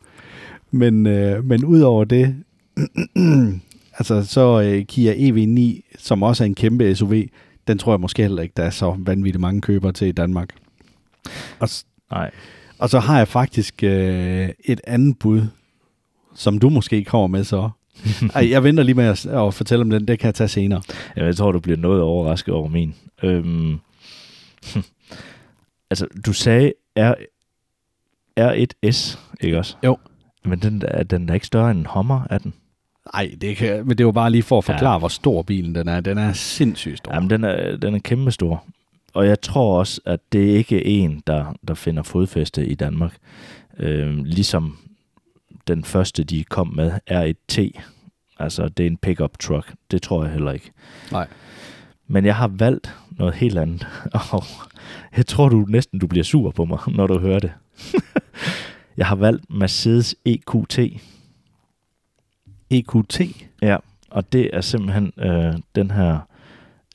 Men, 0.70 1.06
øh, 1.06 1.44
men 1.44 1.64
udover 1.64 2.04
det, 2.04 2.36
altså 3.98 4.24
så 4.24 4.60
øh, 4.62 4.84
Kia 4.84 5.12
EV9, 5.14 5.80
som 5.98 6.22
også 6.22 6.44
er 6.44 6.46
en 6.46 6.54
kæmpe 6.54 6.94
SUV, 6.94 7.14
den 7.68 7.78
tror 7.78 7.92
jeg 7.92 8.00
måske 8.00 8.22
heller 8.22 8.42
ikke, 8.42 8.52
der 8.56 8.62
er 8.62 8.70
så 8.70 8.94
vanvittigt 8.98 9.40
mange 9.40 9.60
købere 9.60 9.92
til 9.92 10.08
i 10.08 10.12
Danmark. 10.12 10.48
Og, 11.58 11.68
s- 11.68 11.86
Nej 12.10 12.30
og 12.78 12.90
så 12.90 12.98
har 12.98 13.18
jeg 13.18 13.28
faktisk 13.28 13.82
øh, 13.82 14.48
et 14.64 14.80
andet 14.86 15.18
bud, 15.18 15.42
som 16.34 16.58
du 16.58 16.68
måske 16.68 17.04
kommer 17.04 17.26
med 17.26 17.44
så. 17.44 17.70
Ej, 18.34 18.50
jeg 18.50 18.64
venter 18.64 18.82
lige 18.82 18.94
med 18.94 19.04
at, 19.04 19.26
at 19.26 19.54
fortælle 19.54 19.82
om 19.82 19.90
den, 19.90 20.08
det 20.08 20.18
kan 20.18 20.26
jeg 20.26 20.34
tage 20.34 20.48
senere. 20.48 20.82
Ja, 21.16 21.24
jeg 21.24 21.36
tror, 21.36 21.52
du 21.52 21.60
bliver 21.60 21.78
noget 21.78 22.02
overrasket 22.02 22.54
over 22.54 22.68
min. 22.68 22.94
Øhm, 23.22 23.78
altså, 25.90 26.06
du 26.26 26.32
sagde 26.32 26.72
R, 26.96 27.14
R1S, 28.40 29.18
ikke 29.40 29.58
også? 29.58 29.76
Jo. 29.84 29.98
Men 30.44 30.58
den, 30.58 30.82
er 30.88 31.02
den 31.02 31.28
er 31.28 31.34
ikke 31.34 31.46
større 31.46 31.70
end 31.70 31.78
en 31.78 31.86
Hummer, 31.86 32.26
er 32.30 32.38
den? 32.38 32.54
Nej, 33.14 33.34
det 33.40 33.56
kan, 33.56 33.86
men 33.86 33.98
det 33.98 34.06
var 34.06 34.12
bare 34.12 34.30
lige 34.30 34.42
for 34.42 34.58
at 34.58 34.64
forklare, 34.64 34.92
ja. 34.92 34.98
hvor 34.98 35.08
stor 35.08 35.42
bilen 35.42 35.74
den 35.74 35.88
er. 35.88 36.00
Den 36.00 36.18
er 36.18 36.32
sindssygt 36.32 36.98
stor. 36.98 37.14
Jamen, 37.14 37.30
den 37.30 37.44
er, 37.44 37.76
den 37.76 37.94
er 37.94 37.98
kæmpe 37.98 38.30
stor. 38.30 38.64
Og 39.18 39.26
jeg 39.26 39.40
tror 39.40 39.78
også, 39.78 40.00
at 40.04 40.20
det 40.32 40.38
ikke 40.38 40.76
er 40.76 40.82
en, 40.84 41.22
der, 41.26 41.54
der 41.68 41.74
finder 41.74 42.02
fodfæste 42.02 42.66
i 42.66 42.74
Danmark. 42.74 43.16
Øhm, 43.78 44.24
ligesom 44.24 44.78
den 45.68 45.84
første, 45.84 46.24
de 46.24 46.44
kom 46.44 46.66
med, 46.76 46.92
er 47.06 47.22
et 47.22 47.36
T. 47.48 47.58
Altså, 48.38 48.68
det 48.68 48.82
er 48.82 48.86
en 48.86 48.96
pickup 48.96 49.38
truck. 49.38 49.74
Det 49.90 50.02
tror 50.02 50.24
jeg 50.24 50.32
heller 50.32 50.52
ikke. 50.52 50.72
Nej. 51.12 51.26
Men 52.06 52.24
jeg 52.24 52.36
har 52.36 52.48
valgt 52.48 52.96
noget 53.10 53.34
helt 53.34 53.58
andet. 53.58 53.86
Og 54.32 54.42
jeg 55.16 55.26
tror 55.26 55.48
du 55.48 55.64
næsten, 55.68 55.98
du 55.98 56.06
bliver 56.06 56.24
sur 56.24 56.50
på 56.50 56.64
mig, 56.64 56.78
når 56.86 57.06
du 57.06 57.18
hører 57.18 57.38
det. 57.38 57.52
jeg 58.96 59.06
har 59.06 59.16
valgt 59.16 59.50
Mercedes 59.50 60.16
EQT. 60.24 60.78
EQT. 62.70 63.20
Ja, 63.62 63.76
og 64.10 64.32
det 64.32 64.50
er 64.52 64.60
simpelthen 64.60 65.12
øh, 65.16 65.54
den 65.74 65.90
her, 65.90 66.18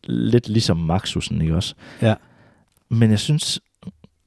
lidt 0.07 0.49
ligesom 0.49 0.77
Maxusen, 0.77 1.41
ikke 1.41 1.55
også? 1.55 1.75
Ja. 2.01 2.13
Men 2.89 3.11
jeg 3.11 3.19
synes, 3.19 3.59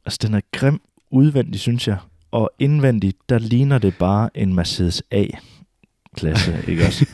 altså 0.05 0.19
den 0.23 0.35
er 0.35 0.41
grim 0.53 0.81
udvendig, 1.11 1.61
synes 1.61 1.89
jeg. 1.89 1.97
Og 2.31 2.51
indvendigt, 2.59 3.17
der 3.29 3.39
ligner 3.39 3.79
det 3.79 3.95
bare 3.99 4.31
en 4.35 4.55
Mercedes 4.55 5.03
A-klasse, 5.11 6.55
ikke 6.69 6.87
også? 6.87 7.07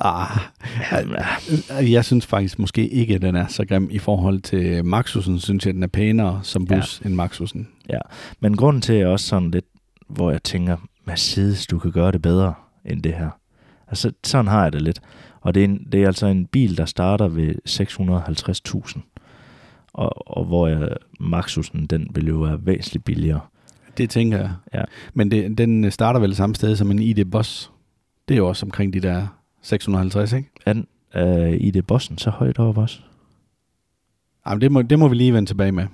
Ah, 0.00 0.38
Øh, 1.80 1.92
Jeg 1.92 2.04
synes 2.04 2.26
faktisk 2.26 2.58
måske 2.58 2.88
ikke, 2.88 3.14
at 3.14 3.22
den 3.22 3.36
er 3.36 3.46
så 3.46 3.64
grim 3.64 3.88
i 3.90 3.98
forhold 3.98 4.40
til 4.40 4.84
Maxusen. 4.84 5.38
Synes 5.40 5.66
jeg, 5.66 5.74
den 5.74 5.82
er 5.82 5.86
pænere 5.86 6.40
som 6.42 6.66
bus 6.66 7.00
ja. 7.00 7.06
end 7.06 7.14
Maxusen. 7.14 7.68
Men 8.40 8.56
grunden 8.56 8.82
til, 8.82 8.92
at 8.92 8.98
jeg 8.98 9.08
også 9.08 9.26
sådan 9.26 9.50
lidt, 9.50 9.64
hvor 10.08 10.30
jeg 10.30 10.42
tænker, 10.42 10.76
Mercedes, 11.04 11.66
du 11.66 11.78
kan 11.78 11.92
gøre 11.92 12.12
det 12.12 12.22
bedre 12.22 12.54
end 12.84 13.02
det 13.02 13.14
her. 13.14 13.30
Altså, 13.88 14.12
sådan 14.24 14.46
har 14.48 14.62
jeg 14.62 14.72
det 14.72 14.82
lidt. 14.82 15.00
Og 15.40 15.54
det 15.54 15.60
er, 15.60 15.64
en, 15.64 15.88
det 15.92 16.02
er 16.02 16.06
altså 16.06 16.26
en 16.26 16.46
bil, 16.46 16.76
der 16.76 16.84
starter 16.84 17.28
ved 17.28 17.54
650.000. 17.68 19.00
Og, 19.92 20.38
og 20.38 20.44
hvor 20.44 20.68
jeg, 20.68 20.88
Maxusen, 21.20 21.86
den 21.86 22.08
vil 22.14 22.26
jo 22.26 22.36
være 22.36 22.66
væsentligt 22.66 23.04
billigere. 23.04 23.40
Det 23.96 24.10
tænker 24.10 24.38
jeg. 24.38 24.52
Ja. 24.74 24.82
Men 25.14 25.30
det, 25.30 25.58
den 25.58 25.90
starter 25.90 26.20
vel 26.20 26.34
samme 26.34 26.54
sted 26.54 26.76
som 26.76 26.90
en 26.90 26.98
ID 26.98 27.24
Boss. 27.24 27.70
Det 28.28 28.34
er 28.34 28.38
jo 28.38 28.48
også 28.48 28.66
omkring 28.66 28.92
de 28.92 29.00
der 29.00 29.26
650, 29.62 30.32
ikke? 30.32 30.48
Er 30.66 30.72
den 30.72 30.86
øh, 31.14 31.56
i 31.60 31.70
det 31.70 31.86
bossen 31.86 32.18
så 32.18 32.30
højt 32.30 32.58
op 32.58 32.78
også? 32.78 33.00
Jamen, 34.46 34.60
det 34.60 34.72
må, 34.72 34.82
det 34.82 34.98
må 34.98 35.08
vi 35.08 35.14
lige 35.14 35.34
vende 35.34 35.50
tilbage 35.50 35.72
med. 35.72 35.86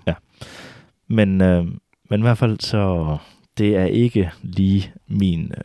Men, 1.08 1.40
øh, 1.40 1.66
men 2.10 2.20
i 2.20 2.22
hvert 2.22 2.38
fald 2.38 2.60
så, 2.60 3.16
det 3.58 3.76
er 3.76 3.84
ikke 3.84 4.30
lige 4.42 4.92
min 5.08 5.52
øh, 5.56 5.62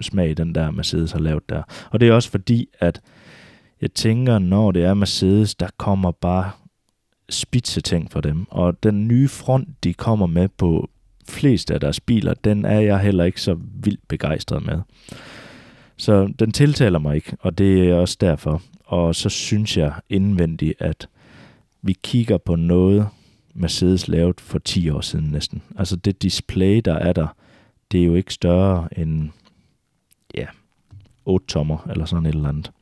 smag, 0.00 0.36
den 0.36 0.54
der 0.54 0.70
Mercedes 0.70 1.12
har 1.12 1.18
lavet 1.18 1.48
der. 1.48 1.62
Og 1.90 2.00
det 2.00 2.08
er 2.08 2.12
også 2.12 2.30
fordi, 2.30 2.68
at 2.80 3.00
jeg 3.80 3.92
tænker, 3.92 4.38
når 4.38 4.72
det 4.72 4.84
er 4.84 4.94
Mercedes, 4.94 5.54
der 5.54 5.68
kommer 5.76 6.10
bare 6.10 6.50
spidse 7.28 7.80
ting 7.80 8.10
for 8.10 8.20
dem. 8.20 8.46
Og 8.50 8.82
den 8.82 9.08
nye 9.08 9.28
front, 9.28 9.84
de 9.84 9.94
kommer 9.94 10.26
med 10.26 10.48
på 10.48 10.90
flest 11.28 11.70
af 11.70 11.80
deres 11.80 12.00
biler, 12.00 12.34
den 12.34 12.64
er 12.64 12.80
jeg 12.80 13.00
heller 13.00 13.24
ikke 13.24 13.40
så 13.40 13.58
vildt 13.82 14.08
begejstret 14.08 14.66
med. 14.66 14.80
Så 15.96 16.32
den 16.38 16.52
tiltaler 16.52 16.98
mig 16.98 17.16
ikke, 17.16 17.36
og 17.40 17.58
det 17.58 17.88
er 17.90 17.94
også 17.94 18.16
derfor. 18.20 18.62
Og 18.84 19.14
så 19.14 19.28
synes 19.28 19.76
jeg 19.76 19.92
indvendigt, 20.08 20.74
at 20.78 21.08
vi 21.82 21.96
kigger 22.02 22.38
på 22.38 22.56
noget, 22.56 23.08
Mercedes 23.54 24.08
lavet 24.08 24.40
for 24.40 24.58
10 24.58 24.90
år 24.90 25.00
siden 25.00 25.24
næsten. 25.30 25.62
Altså 25.76 25.96
det 25.96 26.22
display, 26.22 26.80
der 26.84 26.94
er 26.94 27.12
der, 27.12 27.26
det 27.92 28.00
er 28.00 28.04
jo 28.04 28.14
ikke 28.14 28.34
større 28.34 28.98
end 28.98 29.30
ja, 30.34 30.46
8 31.24 31.46
tommer 31.46 31.86
eller 31.90 32.04
sådan 32.04 32.26
et 32.26 32.34
eller 32.34 32.48
andet. 32.48 32.72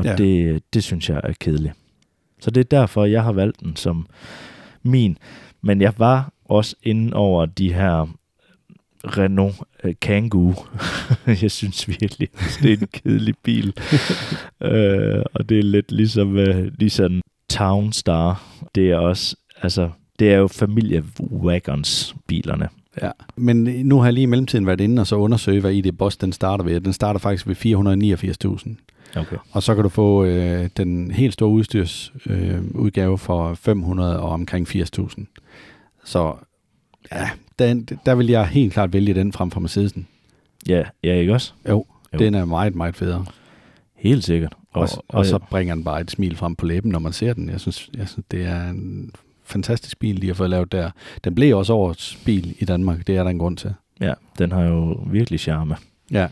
Og 0.00 0.06
ja. 0.06 0.16
Det, 0.16 0.62
det 0.74 0.84
synes 0.84 1.08
jeg 1.08 1.20
er 1.24 1.32
kedeligt. 1.40 1.74
Så 2.40 2.50
det 2.50 2.60
er 2.60 2.78
derfor, 2.78 3.04
jeg 3.04 3.24
har 3.24 3.32
valgt 3.32 3.60
den 3.60 3.76
som 3.76 4.06
min. 4.82 5.18
Men 5.62 5.80
jeg 5.80 5.92
var 5.98 6.32
også 6.44 6.76
inde 6.82 7.16
over 7.16 7.46
de 7.46 7.72
her 7.72 8.06
Renault 9.04 9.54
uh, 9.84 9.90
Kangoo. 10.00 10.54
jeg 11.42 11.50
synes 11.50 11.88
virkelig, 11.88 12.28
det 12.62 12.72
er 12.72 12.76
en 12.76 12.88
kedelig 12.92 13.34
bil. 13.42 13.72
uh, 14.60 15.22
og 15.34 15.48
det 15.48 15.58
er 15.58 15.62
lidt 15.62 15.92
ligesom, 15.92 16.36
uh, 16.36 16.78
ligesom 16.78 17.20
Town 17.48 17.92
Star. 17.92 18.42
Det 18.74 18.90
er 18.90 18.96
også, 18.96 19.36
altså, 19.62 19.90
det 20.18 20.32
er 20.32 20.36
jo 20.36 20.48
familie 20.48 21.04
wagons 21.20 22.14
bilerne. 22.26 22.68
Ja. 23.02 23.10
Men 23.36 23.56
nu 23.64 23.98
har 23.98 24.04
jeg 24.04 24.12
lige 24.12 24.22
i 24.22 24.26
mellemtiden 24.26 24.66
været 24.66 24.80
inde 24.80 25.00
og 25.00 25.06
så 25.06 25.16
undersøge, 25.16 25.60
hvad 25.60 25.72
ID 25.72 25.92
Boss 25.92 26.16
den 26.16 26.32
starter 26.32 26.64
ved. 26.64 26.80
Den 26.80 26.92
starter 26.92 27.20
faktisk 27.20 27.46
ved 27.46 27.56
489.000. 28.58 28.74
Okay. 29.16 29.36
Og 29.52 29.62
så 29.62 29.74
kan 29.74 29.82
du 29.82 29.88
få 29.88 30.24
øh, 30.24 30.68
den 30.76 31.10
helt 31.10 31.32
store 31.32 31.50
udstyrsudgave 31.50 33.12
øh, 33.12 33.18
for 33.18 33.54
500 33.54 34.20
og 34.20 34.28
omkring 34.30 34.68
80.000. 34.68 35.24
Så 36.04 36.34
ja, 37.12 37.30
den, 37.58 37.88
der 38.06 38.14
vil 38.14 38.26
jeg 38.26 38.46
helt 38.46 38.72
klart 38.72 38.92
vælge 38.92 39.14
den 39.14 39.32
frem 39.32 39.50
for 39.50 39.60
Mercedesen. 39.60 40.06
Ja, 40.68 40.82
ja, 41.04 41.14
ikke 41.14 41.32
også? 41.34 41.52
Jo, 41.68 41.84
Jo. 42.12 42.18
den 42.18 42.34
er 42.34 42.44
meget, 42.44 42.74
meget 42.74 42.96
federe. 42.96 43.24
Helt 43.96 44.24
sikkert. 44.24 44.54
Og, 44.72 44.82
og, 44.82 44.88
og 45.08 45.26
så 45.26 45.38
bringer 45.38 45.74
den 45.74 45.84
bare 45.84 46.00
et 46.00 46.10
smil 46.10 46.36
frem 46.36 46.56
på 46.56 46.66
læben, 46.66 46.90
når 46.92 46.98
man 46.98 47.12
ser 47.12 47.32
den. 47.32 47.50
Jeg 47.50 47.60
synes, 47.60 47.90
jeg 47.96 48.08
synes 48.08 48.26
det 48.30 48.44
er 48.46 48.68
en 48.70 49.10
fantastisk 49.44 49.98
bil, 49.98 50.22
de 50.22 50.26
har 50.26 50.34
fået 50.34 50.50
lavet 50.50 50.72
der. 50.72 50.90
Den 51.24 51.34
blev 51.34 51.56
også 51.58 51.72
årets 51.72 52.18
bil 52.24 52.54
i 52.58 52.64
Danmark. 52.64 53.06
Det 53.06 53.16
er 53.16 53.22
der 53.22 53.30
en 53.30 53.38
grund 53.38 53.56
til. 53.56 53.74
Ja, 54.00 54.12
den 54.38 54.52
har 54.52 54.62
jo 54.62 55.00
virkelig 55.06 55.40
charme. 55.40 55.76
Ja. 56.10 56.26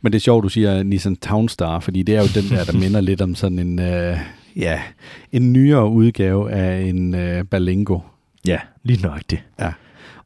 Men 0.00 0.12
det 0.12 0.18
er 0.18 0.20
sjovt, 0.20 0.44
du 0.44 0.48
siger 0.48 0.82
Nissan 0.82 1.16
Townstar, 1.16 1.80
fordi 1.80 2.02
det 2.02 2.16
er 2.16 2.20
jo 2.20 2.28
den 2.34 2.50
der, 2.50 2.64
der 2.64 2.78
minder 2.84 3.00
lidt 3.00 3.20
om 3.20 3.34
sådan 3.34 3.58
en, 3.58 3.78
øh, 3.78 4.18
ja, 4.56 4.80
en 5.32 5.52
nyere 5.52 5.88
udgave 5.88 6.52
af 6.52 6.80
en 6.80 7.14
øh, 7.14 7.44
Balengo. 7.44 7.98
Ja, 8.46 8.58
lige 8.82 9.02
nøjagtigt. 9.02 9.44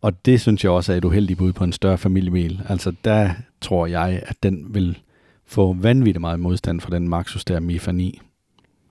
Og 0.00 0.26
det 0.26 0.40
synes 0.40 0.64
jeg 0.64 0.72
også 0.72 0.92
er 0.92 0.96
et 0.96 1.04
uheldigt 1.04 1.38
bud 1.38 1.52
på 1.52 1.64
en 1.64 1.72
større 1.72 1.98
familiebil. 1.98 2.60
Altså 2.68 2.92
der 3.04 3.30
tror 3.60 3.86
jeg, 3.86 4.22
at 4.26 4.36
den 4.42 4.66
vil 4.68 4.98
få 5.46 5.72
vanvittigt 5.72 6.20
meget 6.20 6.40
modstand 6.40 6.80
fra 6.80 6.90
den 6.90 7.08
Maxus 7.08 7.44
der 7.44 7.60
Mifa 7.60 7.92
9. 7.92 8.20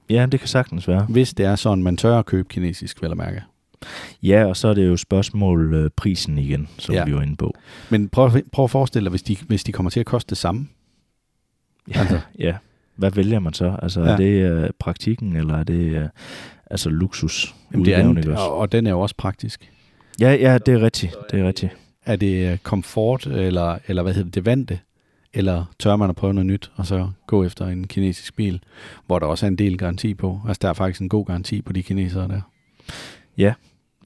Ja, 0.09 0.25
det 0.31 0.39
kan 0.39 0.49
sagtens 0.49 0.87
være. 0.87 1.05
Hvis 1.09 1.33
det 1.33 1.45
er 1.45 1.55
sådan, 1.55 1.83
man 1.83 1.97
tør 1.97 2.19
at 2.19 2.25
købe 2.25 2.47
kinesisk, 2.49 3.01
vel 3.01 3.11
at 3.11 3.17
mærke. 3.17 3.43
Ja, 4.23 4.45
og 4.45 4.57
så 4.57 4.67
er 4.67 4.73
det 4.73 4.87
jo 4.87 4.97
spørgsmål 4.97 5.73
øh, 5.73 5.89
prisen 5.95 6.37
igen, 6.37 6.67
som 6.77 6.93
ja. 6.95 6.99
Ja. 6.99 7.05
vi 7.05 7.15
var 7.15 7.21
inde 7.21 7.35
på. 7.35 7.53
Men 7.89 8.09
prøv, 8.09 8.31
prøv 8.51 8.63
at 8.63 8.71
forestille 8.71 9.05
dig, 9.05 9.09
hvis 9.09 9.23
de, 9.23 9.37
hvis 9.47 9.63
de 9.63 9.71
kommer 9.71 9.89
til 9.89 9.99
at 9.99 10.05
koste 10.05 10.29
det 10.29 10.37
samme. 10.37 10.67
Ja, 11.95 11.99
Altså. 11.99 12.19
ja. 12.39 12.55
Hvad 12.95 13.11
vælger 13.11 13.39
man 13.39 13.53
så? 13.53 13.75
Altså, 13.81 14.01
ja. 14.01 14.05
Ja. 14.05 14.13
er 14.13 14.17
det 14.17 14.63
øh, 14.63 14.69
praktikken, 14.79 15.35
eller 15.35 15.57
er 15.57 15.63
det 15.63 15.95
øh, 15.95 16.07
altså 16.71 16.89
luksus? 16.89 17.55
Jamen, 17.71 17.85
det 17.85 17.93
er, 17.93 18.07
også? 18.07 18.43
og, 18.43 18.57
og 18.57 18.71
den 18.71 18.87
er 18.87 18.91
jo 18.91 18.99
også 18.99 19.15
praktisk. 19.17 19.71
Ja, 20.19 20.33
ja, 20.33 20.57
det 20.57 20.73
er 20.73 20.81
rigtigt. 20.81 21.15
Det 21.31 21.39
er 21.39 21.47
rigtigt. 21.47 21.77
Er 22.05 22.15
det 22.15 22.51
øh, 22.51 22.57
komfort, 22.57 23.25
eller, 23.27 23.77
eller 23.87 24.03
hvad 24.03 24.13
hedder 24.13 24.25
det, 24.25 24.35
det 24.35 24.45
vante? 24.45 24.79
Eller 25.33 25.65
tør 25.79 25.95
man 25.95 26.09
at 26.09 26.15
prøve 26.15 26.33
noget 26.33 26.45
nyt, 26.45 26.71
og 26.75 26.85
så 26.85 27.09
gå 27.27 27.43
efter 27.43 27.67
en 27.67 27.87
kinesisk 27.87 28.35
bil, 28.35 28.59
hvor 29.07 29.19
der 29.19 29.25
også 29.25 29.45
er 29.45 29.47
en 29.47 29.55
del 29.57 29.77
garanti 29.77 30.13
på? 30.13 30.41
Altså, 30.47 30.59
der 30.61 30.69
er 30.69 30.73
faktisk 30.73 31.01
en 31.01 31.09
god 31.09 31.25
garanti 31.25 31.61
på 31.61 31.73
de 31.73 31.83
kinesere 31.83 32.27
der. 32.27 32.41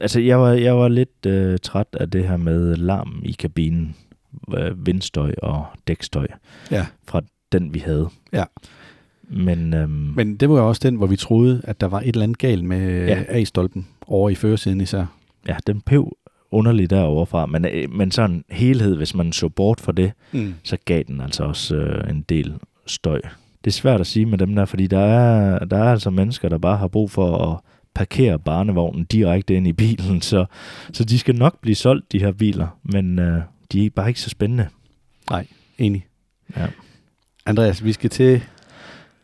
Altså, 0.04 0.20
jeg 0.20 0.40
var, 0.40 0.50
jeg 0.52 0.78
var 0.78 0.88
lidt 0.88 1.26
øh, 1.28 1.58
træt 1.64 1.88
af 1.94 2.10
det 2.12 2.28
her 2.28 2.38
med 2.38 2.76
larm 2.76 3.22
i 3.26 3.32
kabinen. 3.32 3.96
Øh, 4.58 4.86
vindstøj 4.86 5.34
og 5.44 5.66
dækstøj 5.88 6.28
Ja. 6.72 6.86
fra 7.08 7.22
den, 7.52 7.74
vi 7.74 7.80
havde. 7.80 8.10
Ja. 8.34 8.44
Men, 9.30 9.74
øhm, 9.74 9.90
Men 10.16 10.36
det 10.36 10.50
var 10.50 10.56
jo 10.58 10.68
også 10.68 10.82
den, 10.84 10.96
hvor 10.96 11.08
vi 11.08 11.16
troede, 11.16 11.62
at 11.64 11.82
der 11.82 11.88
var 11.88 12.00
et 12.00 12.08
eller 12.08 12.24
andet 12.24 12.38
galt 12.38 12.64
med 12.66 13.06
Ja. 13.08 13.18
ja. 13.20 13.24
A-stolpen 13.28 13.88
over 14.08 14.30
i 14.30 14.36
førersiden 14.36 14.82
især. 14.82 15.06
ja, 15.48 15.56
den 15.68 15.82
pev 15.82 16.18
underligt 16.52 16.90
derovre 16.90 17.26
fra. 17.26 17.46
Men, 17.46 17.66
øh, 17.66 17.90
men 17.92 18.12
sådan 18.12 18.44
helhed, 18.50 18.96
hvis 18.96 19.16
man 19.16 19.32
så 19.34 19.50
bort 19.50 19.80
fra 19.80 19.92
det, 19.92 20.12
Mm. 20.32 20.54
så 20.64 20.78
gav 20.86 21.04
den 21.08 21.22
altså 21.22 21.44
også 21.44 21.76
øh, 21.76 22.10
en 22.10 22.22
del 22.30 22.54
støj. 22.86 23.22
Det 23.64 23.70
er 23.70 23.72
svært 23.72 24.00
at 24.00 24.08
sige 24.08 24.26
med 24.26 24.38
dem 24.38 24.56
der, 24.56 24.66
fordi 24.66 24.88
der 24.88 25.00
er, 25.00 25.66
der 25.66 25.78
er 25.78 25.92
altså 25.92 26.10
mennesker, 26.10 26.50
der 26.50 26.58
bare 26.58 26.78
har 26.78 26.88
brug 26.88 27.12
for 27.12 27.38
at 27.52 27.60
parkere 27.96 28.40
barnevognen 28.40 29.06
direkte 29.06 29.56
ind 29.56 29.68
i 29.68 29.74
bilen, 29.74 30.22
så, 30.22 30.46
så 30.94 31.04
de 31.04 31.20
skal 31.20 31.36
nok 31.36 31.62
blive 31.62 31.76
solgt, 31.76 32.12
de 32.12 32.20
her 32.20 32.32
biler, 32.32 32.68
men 32.84 33.20
øh, 33.20 33.42
de 33.72 33.86
er 33.86 33.90
bare 33.90 34.08
ikke 34.08 34.22
så 34.22 34.30
spændende. 34.30 34.68
Enig. 35.78 36.06
Ja. 36.58 36.68
Andreas, 37.46 37.84
vi 37.84 37.92
skal 37.94 38.10
til 38.10 38.44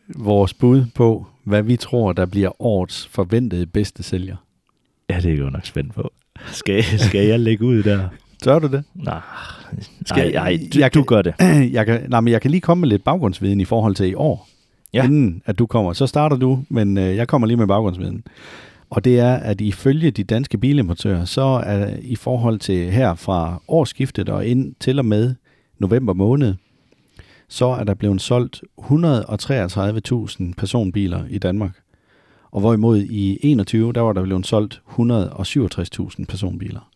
vores 0.08 0.54
bud 0.54 0.84
på, 0.94 1.26
hvad 1.44 1.62
vi 1.62 1.76
tror, 1.76 2.12
der 2.12 2.26
bliver 2.26 2.62
årets 2.62 3.06
forventede 3.06 3.66
bedste 3.66 4.02
sælger. 4.02 4.36
Ja, 5.10 5.20
det 5.20 5.32
er 5.34 5.38
godt 5.42 5.52
nok 5.52 5.66
spændt 5.66 5.94
på. 5.94 6.12
Skal, 6.52 6.84
skal 6.84 7.26
jeg 7.26 7.40
lægge 7.40 7.64
ud 7.64 7.82
der? 7.82 8.08
Tør 8.42 8.58
du 8.58 8.66
det? 8.66 8.84
Nej, 8.94 9.20
Skal- 10.06 10.32
nej, 10.32 10.52
nej 10.52 10.68
du, 10.74 10.78
jeg 10.78 10.94
du 10.94 11.02
gør 11.02 11.22
det. 11.22 11.34
Jeg 11.76 11.86
kan, 11.86 12.10
nej, 12.10 12.20
men 12.20 12.32
jeg 12.32 12.42
kan 12.42 12.50
lige 12.50 12.60
komme 12.60 12.80
med 12.80 12.88
lidt 12.88 13.04
baggrundsviden 13.04 13.60
i 13.60 13.64
forhold 13.64 13.94
til 13.94 14.06
i 14.08 14.14
år. 14.14 14.48
Ja. 14.94 15.04
Inden 15.04 15.42
at 15.46 15.58
du 15.58 15.66
kommer. 15.66 15.92
Så 15.92 16.06
starter 16.06 16.36
du, 16.36 16.64
men 16.68 16.98
øh, 16.98 17.16
jeg 17.16 17.28
kommer 17.28 17.46
lige 17.48 17.56
med 17.56 17.66
baggrundsviden. 17.66 18.24
Og 18.90 19.04
det 19.04 19.18
er, 19.18 19.34
at 19.34 19.60
ifølge 19.60 20.10
de 20.10 20.24
danske 20.24 20.58
bilimportører, 20.58 21.24
så 21.24 21.42
er 21.66 21.96
i 22.02 22.16
forhold 22.16 22.58
til 22.58 22.90
her 22.90 23.14
fra 23.14 23.62
årsskiftet 23.68 24.28
og 24.28 24.46
ind 24.46 24.74
til 24.80 24.98
og 24.98 25.04
med 25.04 25.34
november 25.78 26.12
måned, 26.12 26.54
så 27.48 27.66
er 27.66 27.84
der 27.84 27.94
blevet 27.94 28.20
solgt 28.20 28.62
133.000 28.80 30.52
personbiler 30.56 31.24
i 31.30 31.38
Danmark. 31.38 31.72
Og 32.50 32.60
hvorimod 32.60 32.98
i 32.98 33.38
21, 33.42 33.92
der 33.92 34.00
var 34.00 34.12
der 34.12 34.22
blevet 34.22 34.46
solgt 34.46 34.82
167.000 34.98 36.24
personbiler. 36.28 36.90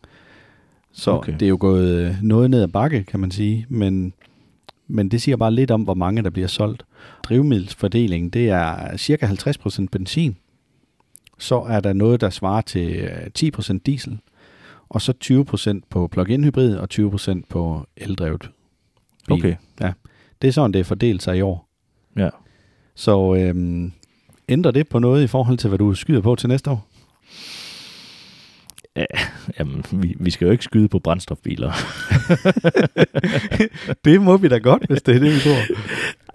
Så 0.93 1.11
Okay. 1.11 1.33
det 1.33 1.41
er 1.41 1.49
jo 1.49 1.57
gået 1.59 1.87
øh, 1.89 2.15
noget 2.21 2.49
ned 2.49 2.61
ad 2.61 2.67
bakke, 2.67 3.03
kan 3.03 3.19
man 3.19 3.31
sige, 3.31 3.65
men, 3.69 4.13
men 4.87 5.09
det 5.11 5.21
siger 5.21 5.37
bare 5.37 5.51
lidt 5.53 5.71
om, 5.71 5.81
hvor 5.81 5.93
mange 5.93 6.21
der 6.23 6.29
bliver 6.29 6.47
solgt. 6.47 6.85
Drivmiddelsfordelingen, 7.23 8.29
det 8.29 8.49
er 8.49 8.97
cirka 8.97 9.27
50% 9.27 9.85
benzin. 9.91 10.35
Så 11.37 11.61
er 11.61 11.79
der 11.79 11.93
noget, 11.93 12.21
der 12.21 12.29
svarer 12.29 12.61
til 12.61 12.95
øh, 12.95 13.27
10% 13.39 13.77
diesel, 13.85 14.19
og 14.89 15.01
så 15.01 15.13
20% 15.79 15.79
på 15.89 16.07
plug-in 16.07 16.43
hybrid 16.43 16.75
og 16.75 16.87
20% 16.93 17.41
på 17.49 17.87
eldrevet 17.97 18.49
bil. 19.27 19.33
Okay, 19.33 19.55
Det 20.41 20.47
er 20.47 20.51
sådan, 20.51 20.71
det 20.73 20.79
er 20.79 20.83
fordelt 20.83 21.23
sig 21.23 21.37
i 21.37 21.41
år. 21.41 21.69
ja. 22.17 22.29
Så 22.97 23.35
øhm, 23.35 23.91
ændrer 24.49 24.71
det 24.71 24.87
på 24.89 24.99
noget 24.99 25.23
i 25.23 25.27
forhold 25.27 25.57
til, 25.57 25.67
hvad 25.67 25.77
du 25.79 25.93
skyder 25.93 26.21
på 26.21 26.35
til 26.35 26.49
næste 26.49 26.71
år? 26.71 26.87
Jamen, 29.59 29.83
vi, 29.91 30.15
vi 30.19 30.31
skal 30.31 30.45
jo 30.45 30.51
ikke 30.51 30.63
skyde 30.63 30.87
på 30.87 30.99
brændstofbiler. 30.99 31.71
det 34.05 34.21
må 34.21 34.37
vi 34.37 34.47
da 34.47 34.57
godt, 34.57 34.87
hvis 34.89 35.01
det 35.01 35.15
er 35.15 35.19
det, 35.19 35.33
vi 35.33 35.39
tror. 35.39 35.75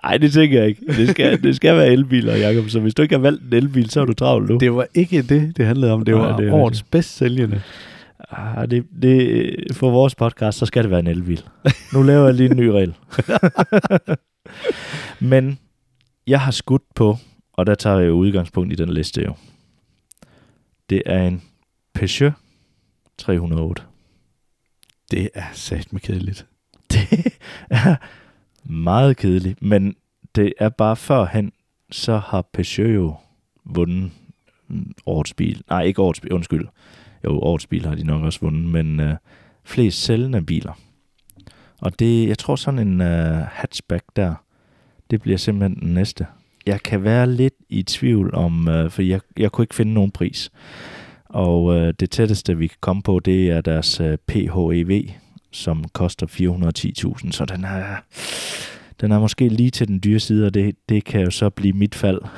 Nej, 0.05 0.16
det 0.16 0.33
tænker 0.33 0.59
jeg 0.59 0.68
ikke. 0.68 0.87
Det 0.87 1.09
skal, 1.09 1.42
det 1.42 1.57
skal 1.57 1.77
være 1.77 1.88
elbiler, 1.88 2.37
Jacob. 2.37 2.68
Så 2.68 2.81
hvis 2.81 2.94
du 2.94 3.03
ikke 3.03 3.14
har 3.14 3.20
valgt 3.23 3.42
en 3.42 3.53
elbil, 3.53 3.90
så 3.90 4.01
er 4.01 4.05
du 4.05 4.12
travlt 4.12 4.51
nu. 4.51 4.57
Det 4.57 4.75
var 4.75 4.87
ikke 4.94 5.23
det, 5.23 5.57
det 5.57 5.66
handlede 5.66 5.92
om. 5.92 6.05
Det 6.05 6.14
Nej, 6.14 6.27
var 6.27 6.37
det 6.37 6.49
er 6.49 6.53
årets 6.53 6.83
bedst 6.83 7.16
sælgende. 7.16 7.62
Ah, 8.31 8.70
det, 8.70 8.87
det, 9.03 9.57
for 9.73 9.90
vores 9.90 10.14
podcast, 10.14 10.59
så 10.59 10.66
skal 10.66 10.83
det 10.83 10.90
være 10.90 11.01
en 11.01 11.07
elbil. 11.07 11.42
Nu 11.92 12.03
laver 12.03 12.25
jeg 12.25 12.35
lige 12.35 12.51
en 12.51 12.57
ny 12.57 12.66
regel. 12.66 12.94
Men 15.31 15.58
jeg 16.27 16.40
har 16.40 16.50
skudt 16.50 16.83
på, 16.94 17.17
og 17.52 17.67
der 17.67 17.75
tager 17.75 17.98
jeg 17.98 18.08
jo 18.08 18.13
udgangspunkt 18.13 18.73
i 18.73 18.77
den 18.77 18.92
liste 18.92 19.23
jo. 19.23 19.35
Det 20.90 21.02
er 21.06 21.27
en 21.27 21.42
Peugeot 21.94 22.33
308. 23.21 23.83
Det 25.10 25.31
er 25.35 25.44
sat 25.52 25.92
med 25.92 26.00
kedeligt. 26.00 26.46
Det 26.92 27.37
er 27.71 27.96
meget 28.64 29.16
kedeligt, 29.16 29.62
men 29.62 29.96
det 30.35 30.52
er 30.58 30.68
bare 30.68 30.96
førhen, 30.96 31.52
så 31.90 32.18
har 32.18 32.42
Peugeot 32.52 32.94
jo 32.94 33.14
vundet 33.64 34.10
årets 35.06 35.35
bil. 35.35 35.62
Nej, 35.68 35.83
ikke 35.83 36.02
årets 36.02 36.21
bil, 36.21 36.33
undskyld. 36.33 36.68
Jo, 37.25 37.38
årets 37.38 37.66
bil 37.66 37.87
har 37.87 37.94
de 37.94 38.04
nok 38.04 38.23
også 38.23 38.40
vundet, 38.40 38.64
men 38.64 39.00
øh, 39.00 39.14
flest 39.64 40.02
sælgende 40.02 40.42
biler. 40.42 40.73
Og 41.81 41.98
det, 41.98 42.29
jeg 42.29 42.38
tror 42.38 42.56
sådan 42.56 42.88
en 42.88 43.00
øh, 43.00 43.46
hatchback 43.52 44.04
der, 44.16 44.35
det 45.10 45.23
bliver 45.23 45.38
simpelthen 45.38 45.81
den 45.81 45.94
næste. 45.94 46.27
Jeg 46.66 46.83
kan 46.83 47.04
være 47.04 47.31
lidt 47.31 47.54
i 47.68 47.83
tvivl 47.83 48.35
om, 48.35 48.68
øh, 48.68 48.90
for 48.90 49.02
jeg, 49.02 49.21
jeg 49.37 49.52
kunne 49.52 49.62
ikke 49.62 49.75
finde 49.75 49.94
nogen 49.94 50.10
pris. 50.10 50.50
Og 51.31 51.76
øh, 51.76 51.94
det 52.00 52.10
tætteste, 52.10 52.58
vi 52.58 52.66
kan 52.66 52.78
komme 52.81 53.02
på, 53.02 53.20
det 53.20 53.50
er 53.50 53.60
deres 53.60 54.00
øh, 54.00 54.18
PHEV, 54.28 55.02
som 55.52 55.85
koster 55.92 56.26
410.000, 56.26 57.33
så 57.33 57.44
den 57.44 57.64
er, 57.64 57.96
Den 59.00 59.12
er 59.12 59.18
måske 59.18 59.48
lige 59.48 59.70
til 59.70 59.88
den 59.88 60.00
dyre 60.04 60.20
side, 60.20 60.46
og 60.46 60.54
det, 60.54 60.76
det 60.88 61.04
kan 61.04 61.20
jo 61.20 61.31
så 61.31 61.50
blive 61.50 61.72
mit 61.72 61.94
fald. 61.94 62.20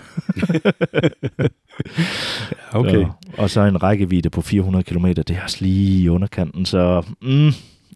Okay. 2.72 3.04
Så, 3.04 3.10
og 3.38 3.50
så 3.50 3.60
en 3.60 3.82
rækkevidde 3.82 4.30
på 4.30 4.42
400 4.42 4.82
km, 4.82 5.06
det 5.06 5.30
er 5.30 5.42
også 5.42 5.58
lige 5.60 6.02
i 6.02 6.08
underkanten, 6.08 6.66
så 6.66 7.02
mm, 7.22 7.50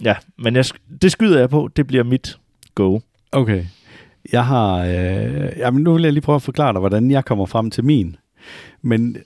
ja, 0.04 0.14
men 0.38 0.56
jeg, 0.56 0.64
det 1.02 1.12
skyder 1.12 1.38
jeg 1.38 1.50
på, 1.50 1.70
det 1.76 1.86
bliver 1.86 2.04
mit 2.04 2.38
go. 2.74 3.00
Okay. 3.32 3.64
Jeg 4.32 4.46
har... 4.46 4.76
Øh, 4.78 5.50
jamen, 5.56 5.82
nu 5.82 5.92
vil 5.92 6.02
jeg 6.02 6.12
lige 6.12 6.22
prøve 6.22 6.36
at 6.36 6.42
forklare 6.42 6.72
dig, 6.72 6.80
hvordan 6.80 7.10
jeg 7.10 7.24
kommer 7.24 7.46
frem 7.46 7.70
til 7.70 7.84
min. 7.84 8.16
Men 8.82 9.16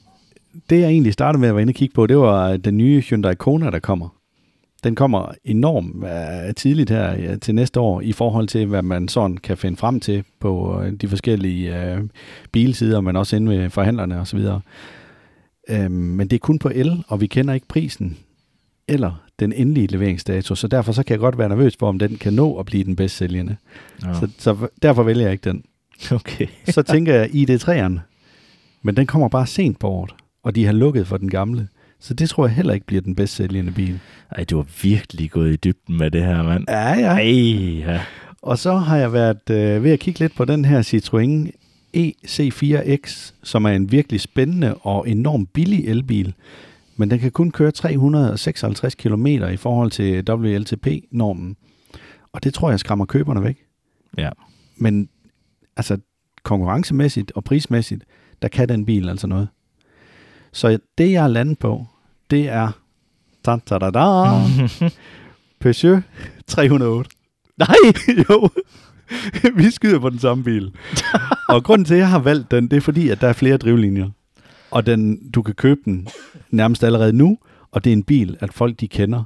det, 0.70 0.80
jeg 0.80 0.88
egentlig 0.88 1.12
startede 1.12 1.40
med 1.40 1.48
at 1.48 1.54
være 1.54 1.62
inde 1.62 1.70
og 1.70 1.74
kigge 1.74 1.94
på, 1.94 2.06
det 2.06 2.18
var 2.18 2.56
den 2.56 2.76
nye 2.76 3.00
Hyundai 3.00 3.34
Kona, 3.34 3.70
der 3.70 3.78
kommer. 3.78 4.08
Den 4.84 4.94
kommer 4.94 5.32
enormt 5.44 6.04
øh, 6.04 6.54
tidligt 6.54 6.90
her 6.90 7.12
ja, 7.12 7.36
til 7.36 7.54
næste 7.54 7.80
år, 7.80 8.00
i 8.00 8.12
forhold 8.12 8.48
til, 8.48 8.66
hvad 8.66 8.82
man 8.82 9.08
sådan 9.08 9.36
kan 9.36 9.56
finde 9.56 9.76
frem 9.76 10.00
til 10.00 10.24
på 10.40 10.82
øh, 10.82 10.92
de 10.92 11.08
forskellige 11.08 11.84
øh, 11.84 12.00
bilsider, 12.52 13.00
men 13.00 13.16
også 13.16 13.36
inde 13.36 13.58
ved 13.58 13.70
forhandlerne 13.70 14.20
osv. 14.20 14.40
Øhm, 15.70 15.92
men 15.92 16.28
det 16.28 16.36
er 16.36 16.40
kun 16.40 16.58
på 16.58 16.70
el, 16.74 17.04
og 17.08 17.20
vi 17.20 17.26
kender 17.26 17.54
ikke 17.54 17.68
prisen 17.68 18.16
eller 18.90 19.24
den 19.40 19.52
endelige 19.52 19.86
leveringsdato, 19.86 20.54
så 20.54 20.68
derfor 20.68 20.92
så 20.92 21.02
kan 21.02 21.12
jeg 21.12 21.20
godt 21.20 21.38
være 21.38 21.48
nervøs 21.48 21.76
for, 21.78 21.88
om 21.88 21.98
den 21.98 22.16
kan 22.16 22.32
nå 22.32 22.58
at 22.58 22.66
blive 22.66 22.84
den 22.84 22.96
bedst 22.96 23.16
sælgende. 23.16 23.56
Ja. 24.02 24.14
Så, 24.14 24.28
så 24.38 24.68
derfor 24.82 25.02
vælger 25.02 25.22
jeg 25.22 25.32
ikke 25.32 25.50
den. 25.50 25.64
Okay. 26.10 26.46
Så 26.68 26.82
tænker 26.82 27.14
jeg 27.14 27.28
ID3'eren, 27.30 27.98
men 28.82 28.96
den 28.96 29.06
kommer 29.06 29.28
bare 29.28 29.46
sent 29.46 29.78
på 29.78 29.88
året, 29.88 30.14
og 30.42 30.54
de 30.54 30.64
har 30.64 30.72
lukket 30.72 31.06
for 31.06 31.16
den 31.16 31.30
gamle. 31.30 31.68
Så 32.00 32.14
det 32.14 32.28
tror 32.28 32.46
jeg 32.46 32.54
heller 32.54 32.74
ikke 32.74 32.86
bliver 32.86 33.02
den 33.02 33.14
bedst 33.14 33.34
sælgende 33.34 33.72
bil. 33.72 34.00
Ej, 34.30 34.44
du 34.44 34.56
har 34.56 34.66
virkelig 34.82 35.30
gået 35.30 35.52
i 35.52 35.56
dybden 35.56 35.98
med 35.98 36.10
det 36.10 36.22
her, 36.22 36.42
mand. 36.42 36.64
Ja, 36.68 36.88
ja. 36.88 37.12
Ej, 37.12 37.22
ja. 37.78 38.00
Og 38.42 38.58
så 38.58 38.76
har 38.76 38.96
jeg 38.96 39.12
været 39.12 39.50
øh, 39.50 39.84
ved 39.84 39.90
at 39.90 40.00
kigge 40.00 40.20
lidt 40.20 40.34
på 40.36 40.44
den 40.44 40.64
her 40.64 40.82
Citroën 40.82 41.50
EC4X, 41.96 43.32
som 43.42 43.64
er 43.64 43.70
en 43.70 43.92
virkelig 43.92 44.20
spændende 44.20 44.74
og 44.74 45.08
enormt 45.08 45.52
billig 45.52 45.88
elbil. 45.88 46.34
Men 46.96 47.10
den 47.10 47.18
kan 47.18 47.30
kun 47.30 47.50
køre 47.50 47.70
356 47.70 48.94
km 48.94 49.26
i 49.26 49.56
forhold 49.56 49.90
til 49.90 50.30
WLTP-normen. 50.30 51.56
Og 52.32 52.44
det 52.44 52.54
tror 52.54 52.70
jeg 52.70 52.80
skræmmer 52.80 53.04
køberne 53.04 53.42
væk. 53.42 53.58
Ja. 54.18 54.30
Men 54.76 55.08
altså 55.76 55.98
konkurrencemæssigt 56.42 57.32
og 57.34 57.44
prismæssigt, 57.44 58.04
der 58.42 58.48
kan 58.48 58.68
den 58.68 58.84
bil 58.84 59.08
altså 59.08 59.26
noget. 59.26 59.48
Så 60.52 60.78
det 60.98 61.12
jeg 61.12 61.24
er 61.24 61.28
landet 61.28 61.58
på, 61.58 61.86
det 62.30 62.48
er 62.48 62.70
da, 63.46 63.56
da, 63.70 63.78
da, 63.78 63.90
da, 63.90 64.00
Peugeot 65.60 66.02
308. 66.46 67.10
Nej! 67.58 67.76
jo, 68.28 68.48
vi 69.62 69.70
skyder 69.70 69.98
på 69.98 70.10
den 70.10 70.18
samme 70.18 70.44
bil. 70.44 70.72
og 71.48 71.64
grunden 71.64 71.84
til, 71.84 71.94
at 71.94 72.00
jeg 72.00 72.08
har 72.10 72.18
valgt 72.18 72.50
den, 72.50 72.68
det 72.68 72.76
er 72.76 72.80
fordi, 72.80 73.08
at 73.08 73.20
der 73.20 73.28
er 73.28 73.32
flere 73.32 73.56
drivlinjer. 73.56 74.10
Og 74.70 74.86
den, 74.86 75.30
du 75.30 75.42
kan 75.42 75.54
købe 75.54 75.80
den 75.84 76.08
nærmest 76.50 76.84
allerede 76.84 77.12
nu, 77.12 77.38
og 77.70 77.84
det 77.84 77.90
er 77.90 77.96
en 77.96 78.02
bil, 78.02 78.36
at 78.40 78.52
folk 78.52 78.80
de 78.80 78.88
kender. 78.88 79.24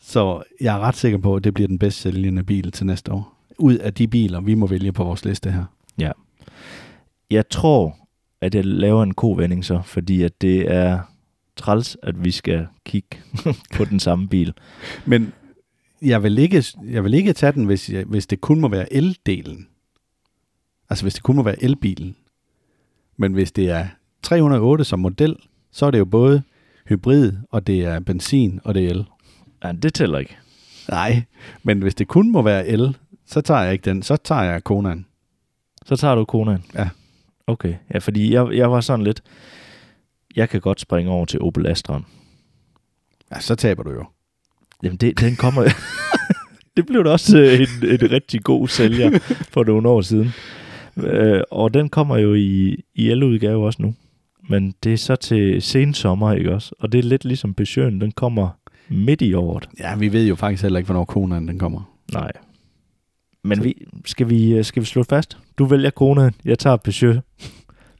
Så 0.00 0.42
jeg 0.60 0.76
er 0.76 0.80
ret 0.80 0.96
sikker 0.96 1.18
på, 1.18 1.36
at 1.36 1.44
det 1.44 1.54
bliver 1.54 1.68
den 1.68 1.78
bedst 1.78 2.00
sælgende 2.00 2.44
bil 2.44 2.72
til 2.72 2.86
næste 2.86 3.12
år. 3.12 3.36
Ud 3.58 3.74
af 3.74 3.94
de 3.94 4.08
biler, 4.08 4.40
vi 4.40 4.54
må 4.54 4.66
vælge 4.66 4.92
på 4.92 5.04
vores 5.04 5.24
liste 5.24 5.50
her. 5.50 5.64
Ja. 5.98 6.10
Jeg 7.30 7.48
tror, 7.48 7.96
at 8.44 8.54
jeg 8.54 8.64
laver 8.64 9.02
en 9.02 9.14
kovending 9.14 9.64
så, 9.64 9.80
fordi 9.84 10.22
at 10.22 10.42
det 10.42 10.72
er 10.72 11.00
træls, 11.56 11.96
at 12.02 12.24
vi 12.24 12.30
skal 12.30 12.66
kigge 12.84 13.18
på 13.76 13.84
den 13.84 14.00
samme 14.00 14.28
bil. 14.28 14.52
Men 15.06 15.32
jeg 16.02 16.22
vil 16.22 16.38
ikke, 16.38 16.64
jeg 16.90 17.04
vil 17.04 17.14
ikke 17.14 17.32
tage 17.32 17.52
den, 17.52 17.64
hvis, 17.64 17.90
jeg, 17.90 18.04
hvis 18.04 18.26
det 18.26 18.40
kun 18.40 18.60
må 18.60 18.68
være 18.68 18.92
el-delen. 18.92 19.66
Altså 20.90 21.04
hvis 21.04 21.14
det 21.14 21.22
kun 21.22 21.36
må 21.36 21.42
være 21.42 21.64
elbilen. 21.64 22.16
Men 23.16 23.32
hvis 23.32 23.52
det 23.52 23.70
er 23.70 23.86
308 24.22 24.84
som 24.84 24.98
model, 24.98 25.36
så 25.72 25.86
er 25.86 25.90
det 25.90 25.98
jo 25.98 26.04
både 26.04 26.42
hybrid, 26.88 27.32
og 27.50 27.66
det 27.66 27.84
er 27.84 28.00
benzin, 28.00 28.60
og 28.64 28.74
det 28.74 28.86
er 28.86 28.90
el. 28.90 29.04
Ja, 29.64 29.72
det 29.72 29.94
tæller 29.94 30.18
ikke. 30.18 30.36
Nej, 30.88 31.22
men 31.62 31.82
hvis 31.82 31.94
det 31.94 32.08
kun 32.08 32.32
må 32.32 32.42
være 32.42 32.66
el, 32.66 32.96
så 33.26 33.40
tager 33.40 33.62
jeg 33.62 33.72
ikke 33.72 33.90
den. 33.90 34.02
Så 34.02 34.16
tager 34.16 34.42
jeg 34.42 34.64
Konan. 34.64 35.06
Så 35.86 35.96
tager 35.96 36.14
du 36.14 36.24
konaen? 36.24 36.64
Ja. 36.74 36.88
Okay, 37.46 37.74
ja, 37.94 37.98
fordi 37.98 38.32
jeg, 38.32 38.52
jeg 38.52 38.70
var 38.70 38.80
sådan 38.80 39.04
lidt, 39.04 39.22
jeg 40.36 40.48
kan 40.48 40.60
godt 40.60 40.80
springe 40.80 41.10
over 41.10 41.24
til 41.24 41.40
Opel 41.40 41.66
Astraen. 41.66 42.04
Ja, 43.34 43.40
så 43.40 43.54
taber 43.54 43.82
du 43.82 43.90
jo. 43.90 44.04
Jamen, 44.82 44.96
det, 44.96 45.20
den 45.20 45.36
kommer... 45.36 45.62
det 46.76 46.86
blev 46.86 47.04
da 47.04 47.10
også 47.10 47.38
øh, 47.38 47.60
en, 47.60 48.00
en 48.00 48.10
rigtig 48.10 48.44
god 48.44 48.68
sælger 48.68 49.18
for 49.52 49.64
nogle 49.64 49.88
år 49.88 50.00
siden. 50.00 50.32
Øh, 50.96 51.42
og 51.50 51.74
den 51.74 51.88
kommer 51.88 52.16
jo 52.16 52.34
i, 52.34 52.76
i 52.94 53.10
el-udgave 53.10 53.66
også 53.66 53.82
nu. 53.82 53.94
Men 54.48 54.74
det 54.84 54.92
er 54.92 54.96
så 54.96 55.16
til 55.16 55.62
sensommer, 55.62 56.32
ikke 56.32 56.52
også? 56.52 56.74
Og 56.78 56.92
det 56.92 56.98
er 56.98 57.02
lidt 57.02 57.24
ligesom 57.24 57.54
Peugeot'en, 57.60 58.00
den 58.00 58.12
kommer 58.12 58.48
midt 58.88 59.22
i 59.22 59.34
året. 59.34 59.68
Ja, 59.80 59.96
vi 59.96 60.12
ved 60.12 60.26
jo 60.26 60.34
faktisk 60.34 60.62
heller 60.62 60.78
ikke, 60.78 60.86
hvornår 60.86 61.04
Konan 61.04 61.48
den 61.48 61.58
kommer. 61.58 61.94
Nej. 62.12 62.32
Men 63.44 63.64
vi, 63.64 63.86
skal, 64.04 64.30
vi, 64.30 64.52
øh, 64.52 64.64
skal 64.64 64.80
vi 64.82 64.86
slå 64.86 65.02
fast? 65.02 65.38
Du 65.58 65.64
vælger 65.64 65.90
kronen, 65.90 66.34
jeg 66.44 66.58
tager 66.58 66.76
Peugeot 66.76 67.16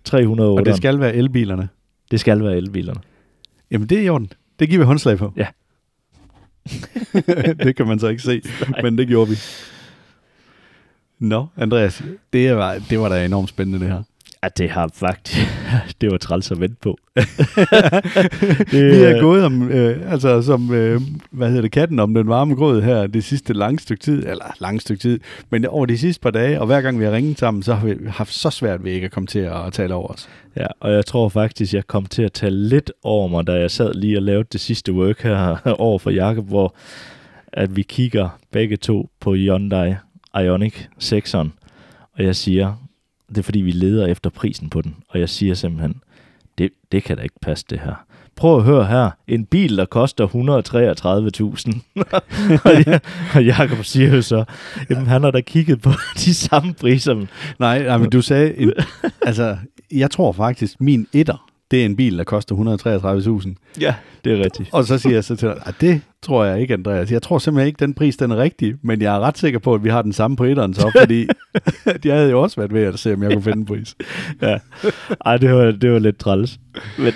308. 0.05 0.61
Og 0.61 0.66
det 0.66 0.76
skal 0.76 1.01
være 1.01 1.14
elbilerne. 1.14 1.68
det 2.11 2.20
skal 2.20 2.45
være 2.45 2.57
elbilerne. 2.57 3.01
Jamen, 3.70 3.88
det 3.88 3.99
er 3.99 4.03
i 4.03 4.09
orden. 4.09 4.32
Det 4.59 4.68
giver 4.68 4.78
vi 4.78 4.86
håndslag 4.86 5.18
på. 5.18 5.32
Ja. 5.36 5.47
det 7.64 7.76
kan 7.76 7.86
man 7.86 7.99
så 7.99 8.09
ikke 8.09 8.22
se, 8.22 8.42
Nej. 8.70 8.82
men 8.82 8.99
det 8.99 9.09
gjorde 9.09 9.30
vi. 9.30 9.36
Nå, 11.18 11.47
Andreas, 11.57 12.03
det 12.32 12.57
var, 12.57 12.82
det 12.90 13.01
var 13.01 13.09
da 13.09 13.24
enormt 13.24 13.49
spændende 13.49 13.80
det 13.80 13.88
her. 13.88 14.03
Ja, 14.45 14.49
det 14.49 14.70
har 14.70 14.90
faktisk... 14.95 15.38
det 16.01 16.11
var 16.11 16.18
træls 16.18 16.51
at 16.51 16.61
vente 16.61 16.76
på. 16.80 16.99
det, 17.16 18.72
vi 18.72 19.03
er 19.03 19.20
gået 19.20 19.45
om, 19.45 19.70
øh, 19.70 20.12
altså 20.12 20.42
som, 20.42 20.74
øh, 20.74 21.01
hvad 21.30 21.49
hedder 21.49 21.62
det, 21.62 21.72
katten 21.72 21.99
om 21.99 22.14
den 22.14 22.28
varme 22.28 22.55
grød 22.55 22.82
her 22.82 23.07
det 23.07 23.24
sidste 23.24 23.53
lange 23.53 23.78
stykke 23.78 24.03
tid, 24.03 24.26
eller 24.26 24.57
lange 24.61 24.80
stykke 24.80 25.01
tid, 25.01 25.20
men 25.51 25.66
over 25.66 25.86
de 25.86 25.99
sidste 25.99 26.20
par 26.20 26.30
dage, 26.30 26.61
og 26.61 26.66
hver 26.66 26.80
gang 26.80 27.01
vi 27.01 27.05
har 27.05 27.12
ringet 27.12 27.38
sammen, 27.38 27.62
så 27.62 27.74
har 27.74 27.86
vi 27.86 27.97
haft 28.07 28.32
så 28.32 28.51
svært 28.51 28.84
ved 28.84 28.92
ikke 28.92 29.05
at 29.05 29.11
komme 29.11 29.26
til 29.26 29.38
at 29.38 29.72
tale 29.72 29.95
over 29.95 30.09
os. 30.09 30.28
Ja, 30.57 30.66
og 30.80 30.92
jeg 30.92 31.07
tror 31.07 31.28
faktisk, 31.28 31.74
jeg 31.74 31.86
kom 31.86 32.07
til 32.07 32.22
at 32.22 32.32
tale 32.32 32.68
lidt 32.68 32.92
over 33.03 33.28
mig, 33.28 33.47
da 33.47 33.53
jeg 33.53 33.70
sad 33.70 33.95
lige 33.95 34.18
og 34.18 34.22
lavede 34.22 34.49
det 34.53 34.61
sidste 34.61 34.92
work 34.92 35.22
her 35.22 35.57
over 35.78 35.99
for 35.99 36.11
Jakob, 36.11 36.49
hvor 36.49 36.74
at 37.53 37.76
vi 37.76 37.82
kigger 37.82 38.38
begge 38.53 38.76
to 38.76 39.11
på 39.20 39.34
Hyundai 39.34 39.95
Ioniq 40.36 40.74
6'eren, 41.03 41.49
og 42.12 42.24
jeg 42.24 42.36
siger, 42.36 42.84
det 43.28 43.38
er 43.38 43.42
fordi, 43.42 43.60
vi 43.60 43.70
leder 43.70 44.06
efter 44.06 44.30
prisen 44.30 44.70
på 44.70 44.82
den, 44.82 44.96
og 45.08 45.20
jeg 45.20 45.28
siger 45.28 45.54
simpelthen, 45.54 46.02
det, 46.58 46.70
det 46.92 47.04
kan 47.04 47.16
da 47.16 47.22
ikke 47.22 47.40
passe 47.42 47.64
det 47.70 47.80
her. 47.80 48.04
Prøv 48.36 48.56
at 48.56 48.64
høre 48.64 48.86
her, 48.86 49.10
en 49.28 49.44
bil, 49.44 49.76
der 49.76 49.84
koster 49.84 50.26
133.000. 50.26 50.34
og, 52.64 52.86
ja, 52.86 52.98
og 53.34 53.44
Jacob 53.44 53.84
siger 53.84 54.14
jo 54.14 54.22
så, 54.22 54.44
jamen 54.90 55.06
han 55.06 55.22
har 55.22 55.30
da 55.30 55.40
kigget 55.40 55.82
på 55.82 55.90
de 56.24 56.34
samme 56.34 56.74
priser. 56.74 57.26
Nej, 57.58 57.82
nej 57.82 57.98
men 57.98 58.10
du 58.10 58.22
sagde, 58.22 58.58
en, 58.58 58.72
altså, 59.26 59.56
jeg 59.92 60.10
tror 60.10 60.32
faktisk, 60.32 60.80
min 60.80 61.06
etter, 61.12 61.43
det 61.70 61.80
er 61.80 61.84
en 61.84 61.96
bil, 61.96 62.18
der 62.18 62.24
koster 62.24 62.54
133.000. 63.46 63.78
Ja, 63.80 63.94
det 64.24 64.32
er 64.32 64.44
rigtigt. 64.44 64.68
Og 64.72 64.84
så 64.84 64.98
siger 64.98 65.14
jeg 65.14 65.24
så 65.24 65.36
til 65.36 65.48
dig, 65.48 65.56
"Ej, 65.66 65.72
det 65.80 66.00
tror 66.22 66.44
jeg 66.44 66.60
ikke, 66.60 66.74
Andreas. 66.74 67.12
Jeg 67.12 67.22
tror 67.22 67.38
simpelthen 67.38 67.66
ikke, 67.66 67.78
den 67.80 67.94
pris 67.94 68.16
den 68.16 68.30
er 68.30 68.36
rigtig, 68.36 68.74
men 68.82 69.02
jeg 69.02 69.14
er 69.16 69.20
ret 69.20 69.38
sikker 69.38 69.58
på, 69.58 69.74
at 69.74 69.84
vi 69.84 69.88
har 69.88 70.02
den 70.02 70.12
samme 70.12 70.36
på 70.36 70.44
etteren 70.44 70.74
så, 70.74 70.90
fordi 71.00 71.26
jeg 72.04 72.14
havde 72.16 72.30
jo 72.30 72.42
også 72.42 72.56
været 72.56 72.72
ved 72.74 72.82
at 72.82 72.98
se, 72.98 73.12
om 73.14 73.22
jeg 73.22 73.32
kunne 73.32 73.42
finde 73.42 73.58
en 73.58 73.64
pris. 73.66 73.94
ja. 74.42 74.58
Ej, 75.26 75.36
det 75.36 75.54
var, 75.54 75.70
det 75.70 75.92
var 75.92 75.98
lidt 75.98 76.18
træls. 76.18 76.58
Men, 76.98 77.12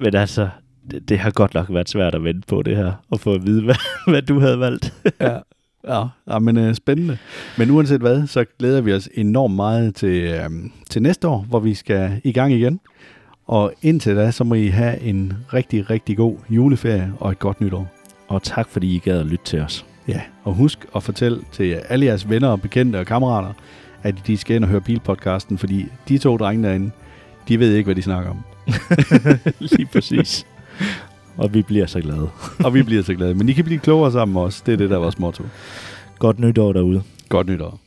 men 0.00 0.14
altså, 0.14 0.48
det, 0.90 1.08
det 1.08 1.18
har 1.18 1.30
godt 1.30 1.54
nok 1.54 1.66
været 1.70 1.88
svært 1.88 2.14
at 2.14 2.24
vente 2.24 2.46
på 2.48 2.62
det 2.62 2.76
her, 2.76 2.92
og 3.10 3.20
få 3.20 3.34
at 3.34 3.46
vide, 3.46 3.62
hvad, 3.64 3.74
hvad 4.06 4.22
du 4.22 4.40
havde 4.40 4.60
valgt. 4.60 4.92
Ja, 5.20 5.38
ja, 5.88 6.04
ja 6.30 6.38
men 6.38 6.56
øh, 6.58 6.74
spændende. 6.74 7.18
Men 7.58 7.70
uanset 7.70 8.00
hvad, 8.00 8.26
så 8.26 8.44
glæder 8.58 8.80
vi 8.80 8.92
os 8.92 9.08
enormt 9.14 9.54
meget 9.54 9.94
til, 9.94 10.22
øh, 10.22 10.50
til 10.90 11.02
næste 11.02 11.28
år, 11.28 11.46
hvor 11.48 11.60
vi 11.60 11.74
skal 11.74 12.20
i 12.24 12.32
gang 12.32 12.52
igen. 12.52 12.80
Og 13.52 13.72
indtil 13.82 14.16
da, 14.16 14.30
så 14.30 14.44
må 14.44 14.54
I 14.54 14.66
have 14.66 15.00
en 15.00 15.32
rigtig, 15.54 15.90
rigtig 15.90 16.16
god 16.16 16.36
juleferie 16.50 17.12
og 17.20 17.30
et 17.30 17.38
godt 17.38 17.60
nytår. 17.60 17.92
Og 18.28 18.42
tak, 18.42 18.68
fordi 18.68 18.94
I 18.94 18.98
gad 18.98 19.20
at 19.20 19.26
lytte 19.26 19.44
til 19.44 19.60
os. 19.60 19.86
Ja, 20.08 20.20
og 20.44 20.54
husk 20.54 20.86
at 20.96 21.02
fortælle 21.02 21.40
til 21.52 21.72
alle 21.88 22.06
jeres 22.06 22.30
venner 22.30 22.48
og 22.48 22.60
bekendte 22.60 22.96
og 22.96 23.06
kammerater, 23.06 23.52
at 24.02 24.14
de 24.26 24.36
skal 24.36 24.56
ind 24.56 24.64
og 24.64 24.70
høre 24.70 24.80
bilpodcasten, 24.80 25.58
fordi 25.58 25.86
de 26.08 26.18
to 26.18 26.36
drenge 26.36 26.68
derinde, 26.68 26.90
de 27.48 27.58
ved 27.58 27.74
ikke, 27.74 27.86
hvad 27.86 27.94
de 27.94 28.02
snakker 28.02 28.30
om. 28.30 28.38
Lige 29.70 29.86
præcis. 29.92 30.46
Og 31.36 31.54
vi 31.54 31.62
bliver 31.62 31.86
så 31.86 32.00
glade. 32.00 32.28
Og 32.64 32.74
vi 32.74 32.82
bliver 32.82 33.02
så 33.02 33.14
glade. 33.14 33.34
Men 33.34 33.48
I 33.48 33.52
kan 33.52 33.64
blive 33.64 33.80
klogere 33.80 34.12
sammen 34.12 34.32
med 34.32 34.42
os. 34.42 34.60
Det 34.60 34.72
er 34.72 34.76
det, 34.76 34.90
der 34.90 34.96
er 34.96 35.00
vores 35.00 35.18
motto. 35.18 35.44
Godt 36.18 36.38
nytår 36.38 36.72
derude. 36.72 37.02
Godt 37.28 37.46
nytår. 37.46 37.80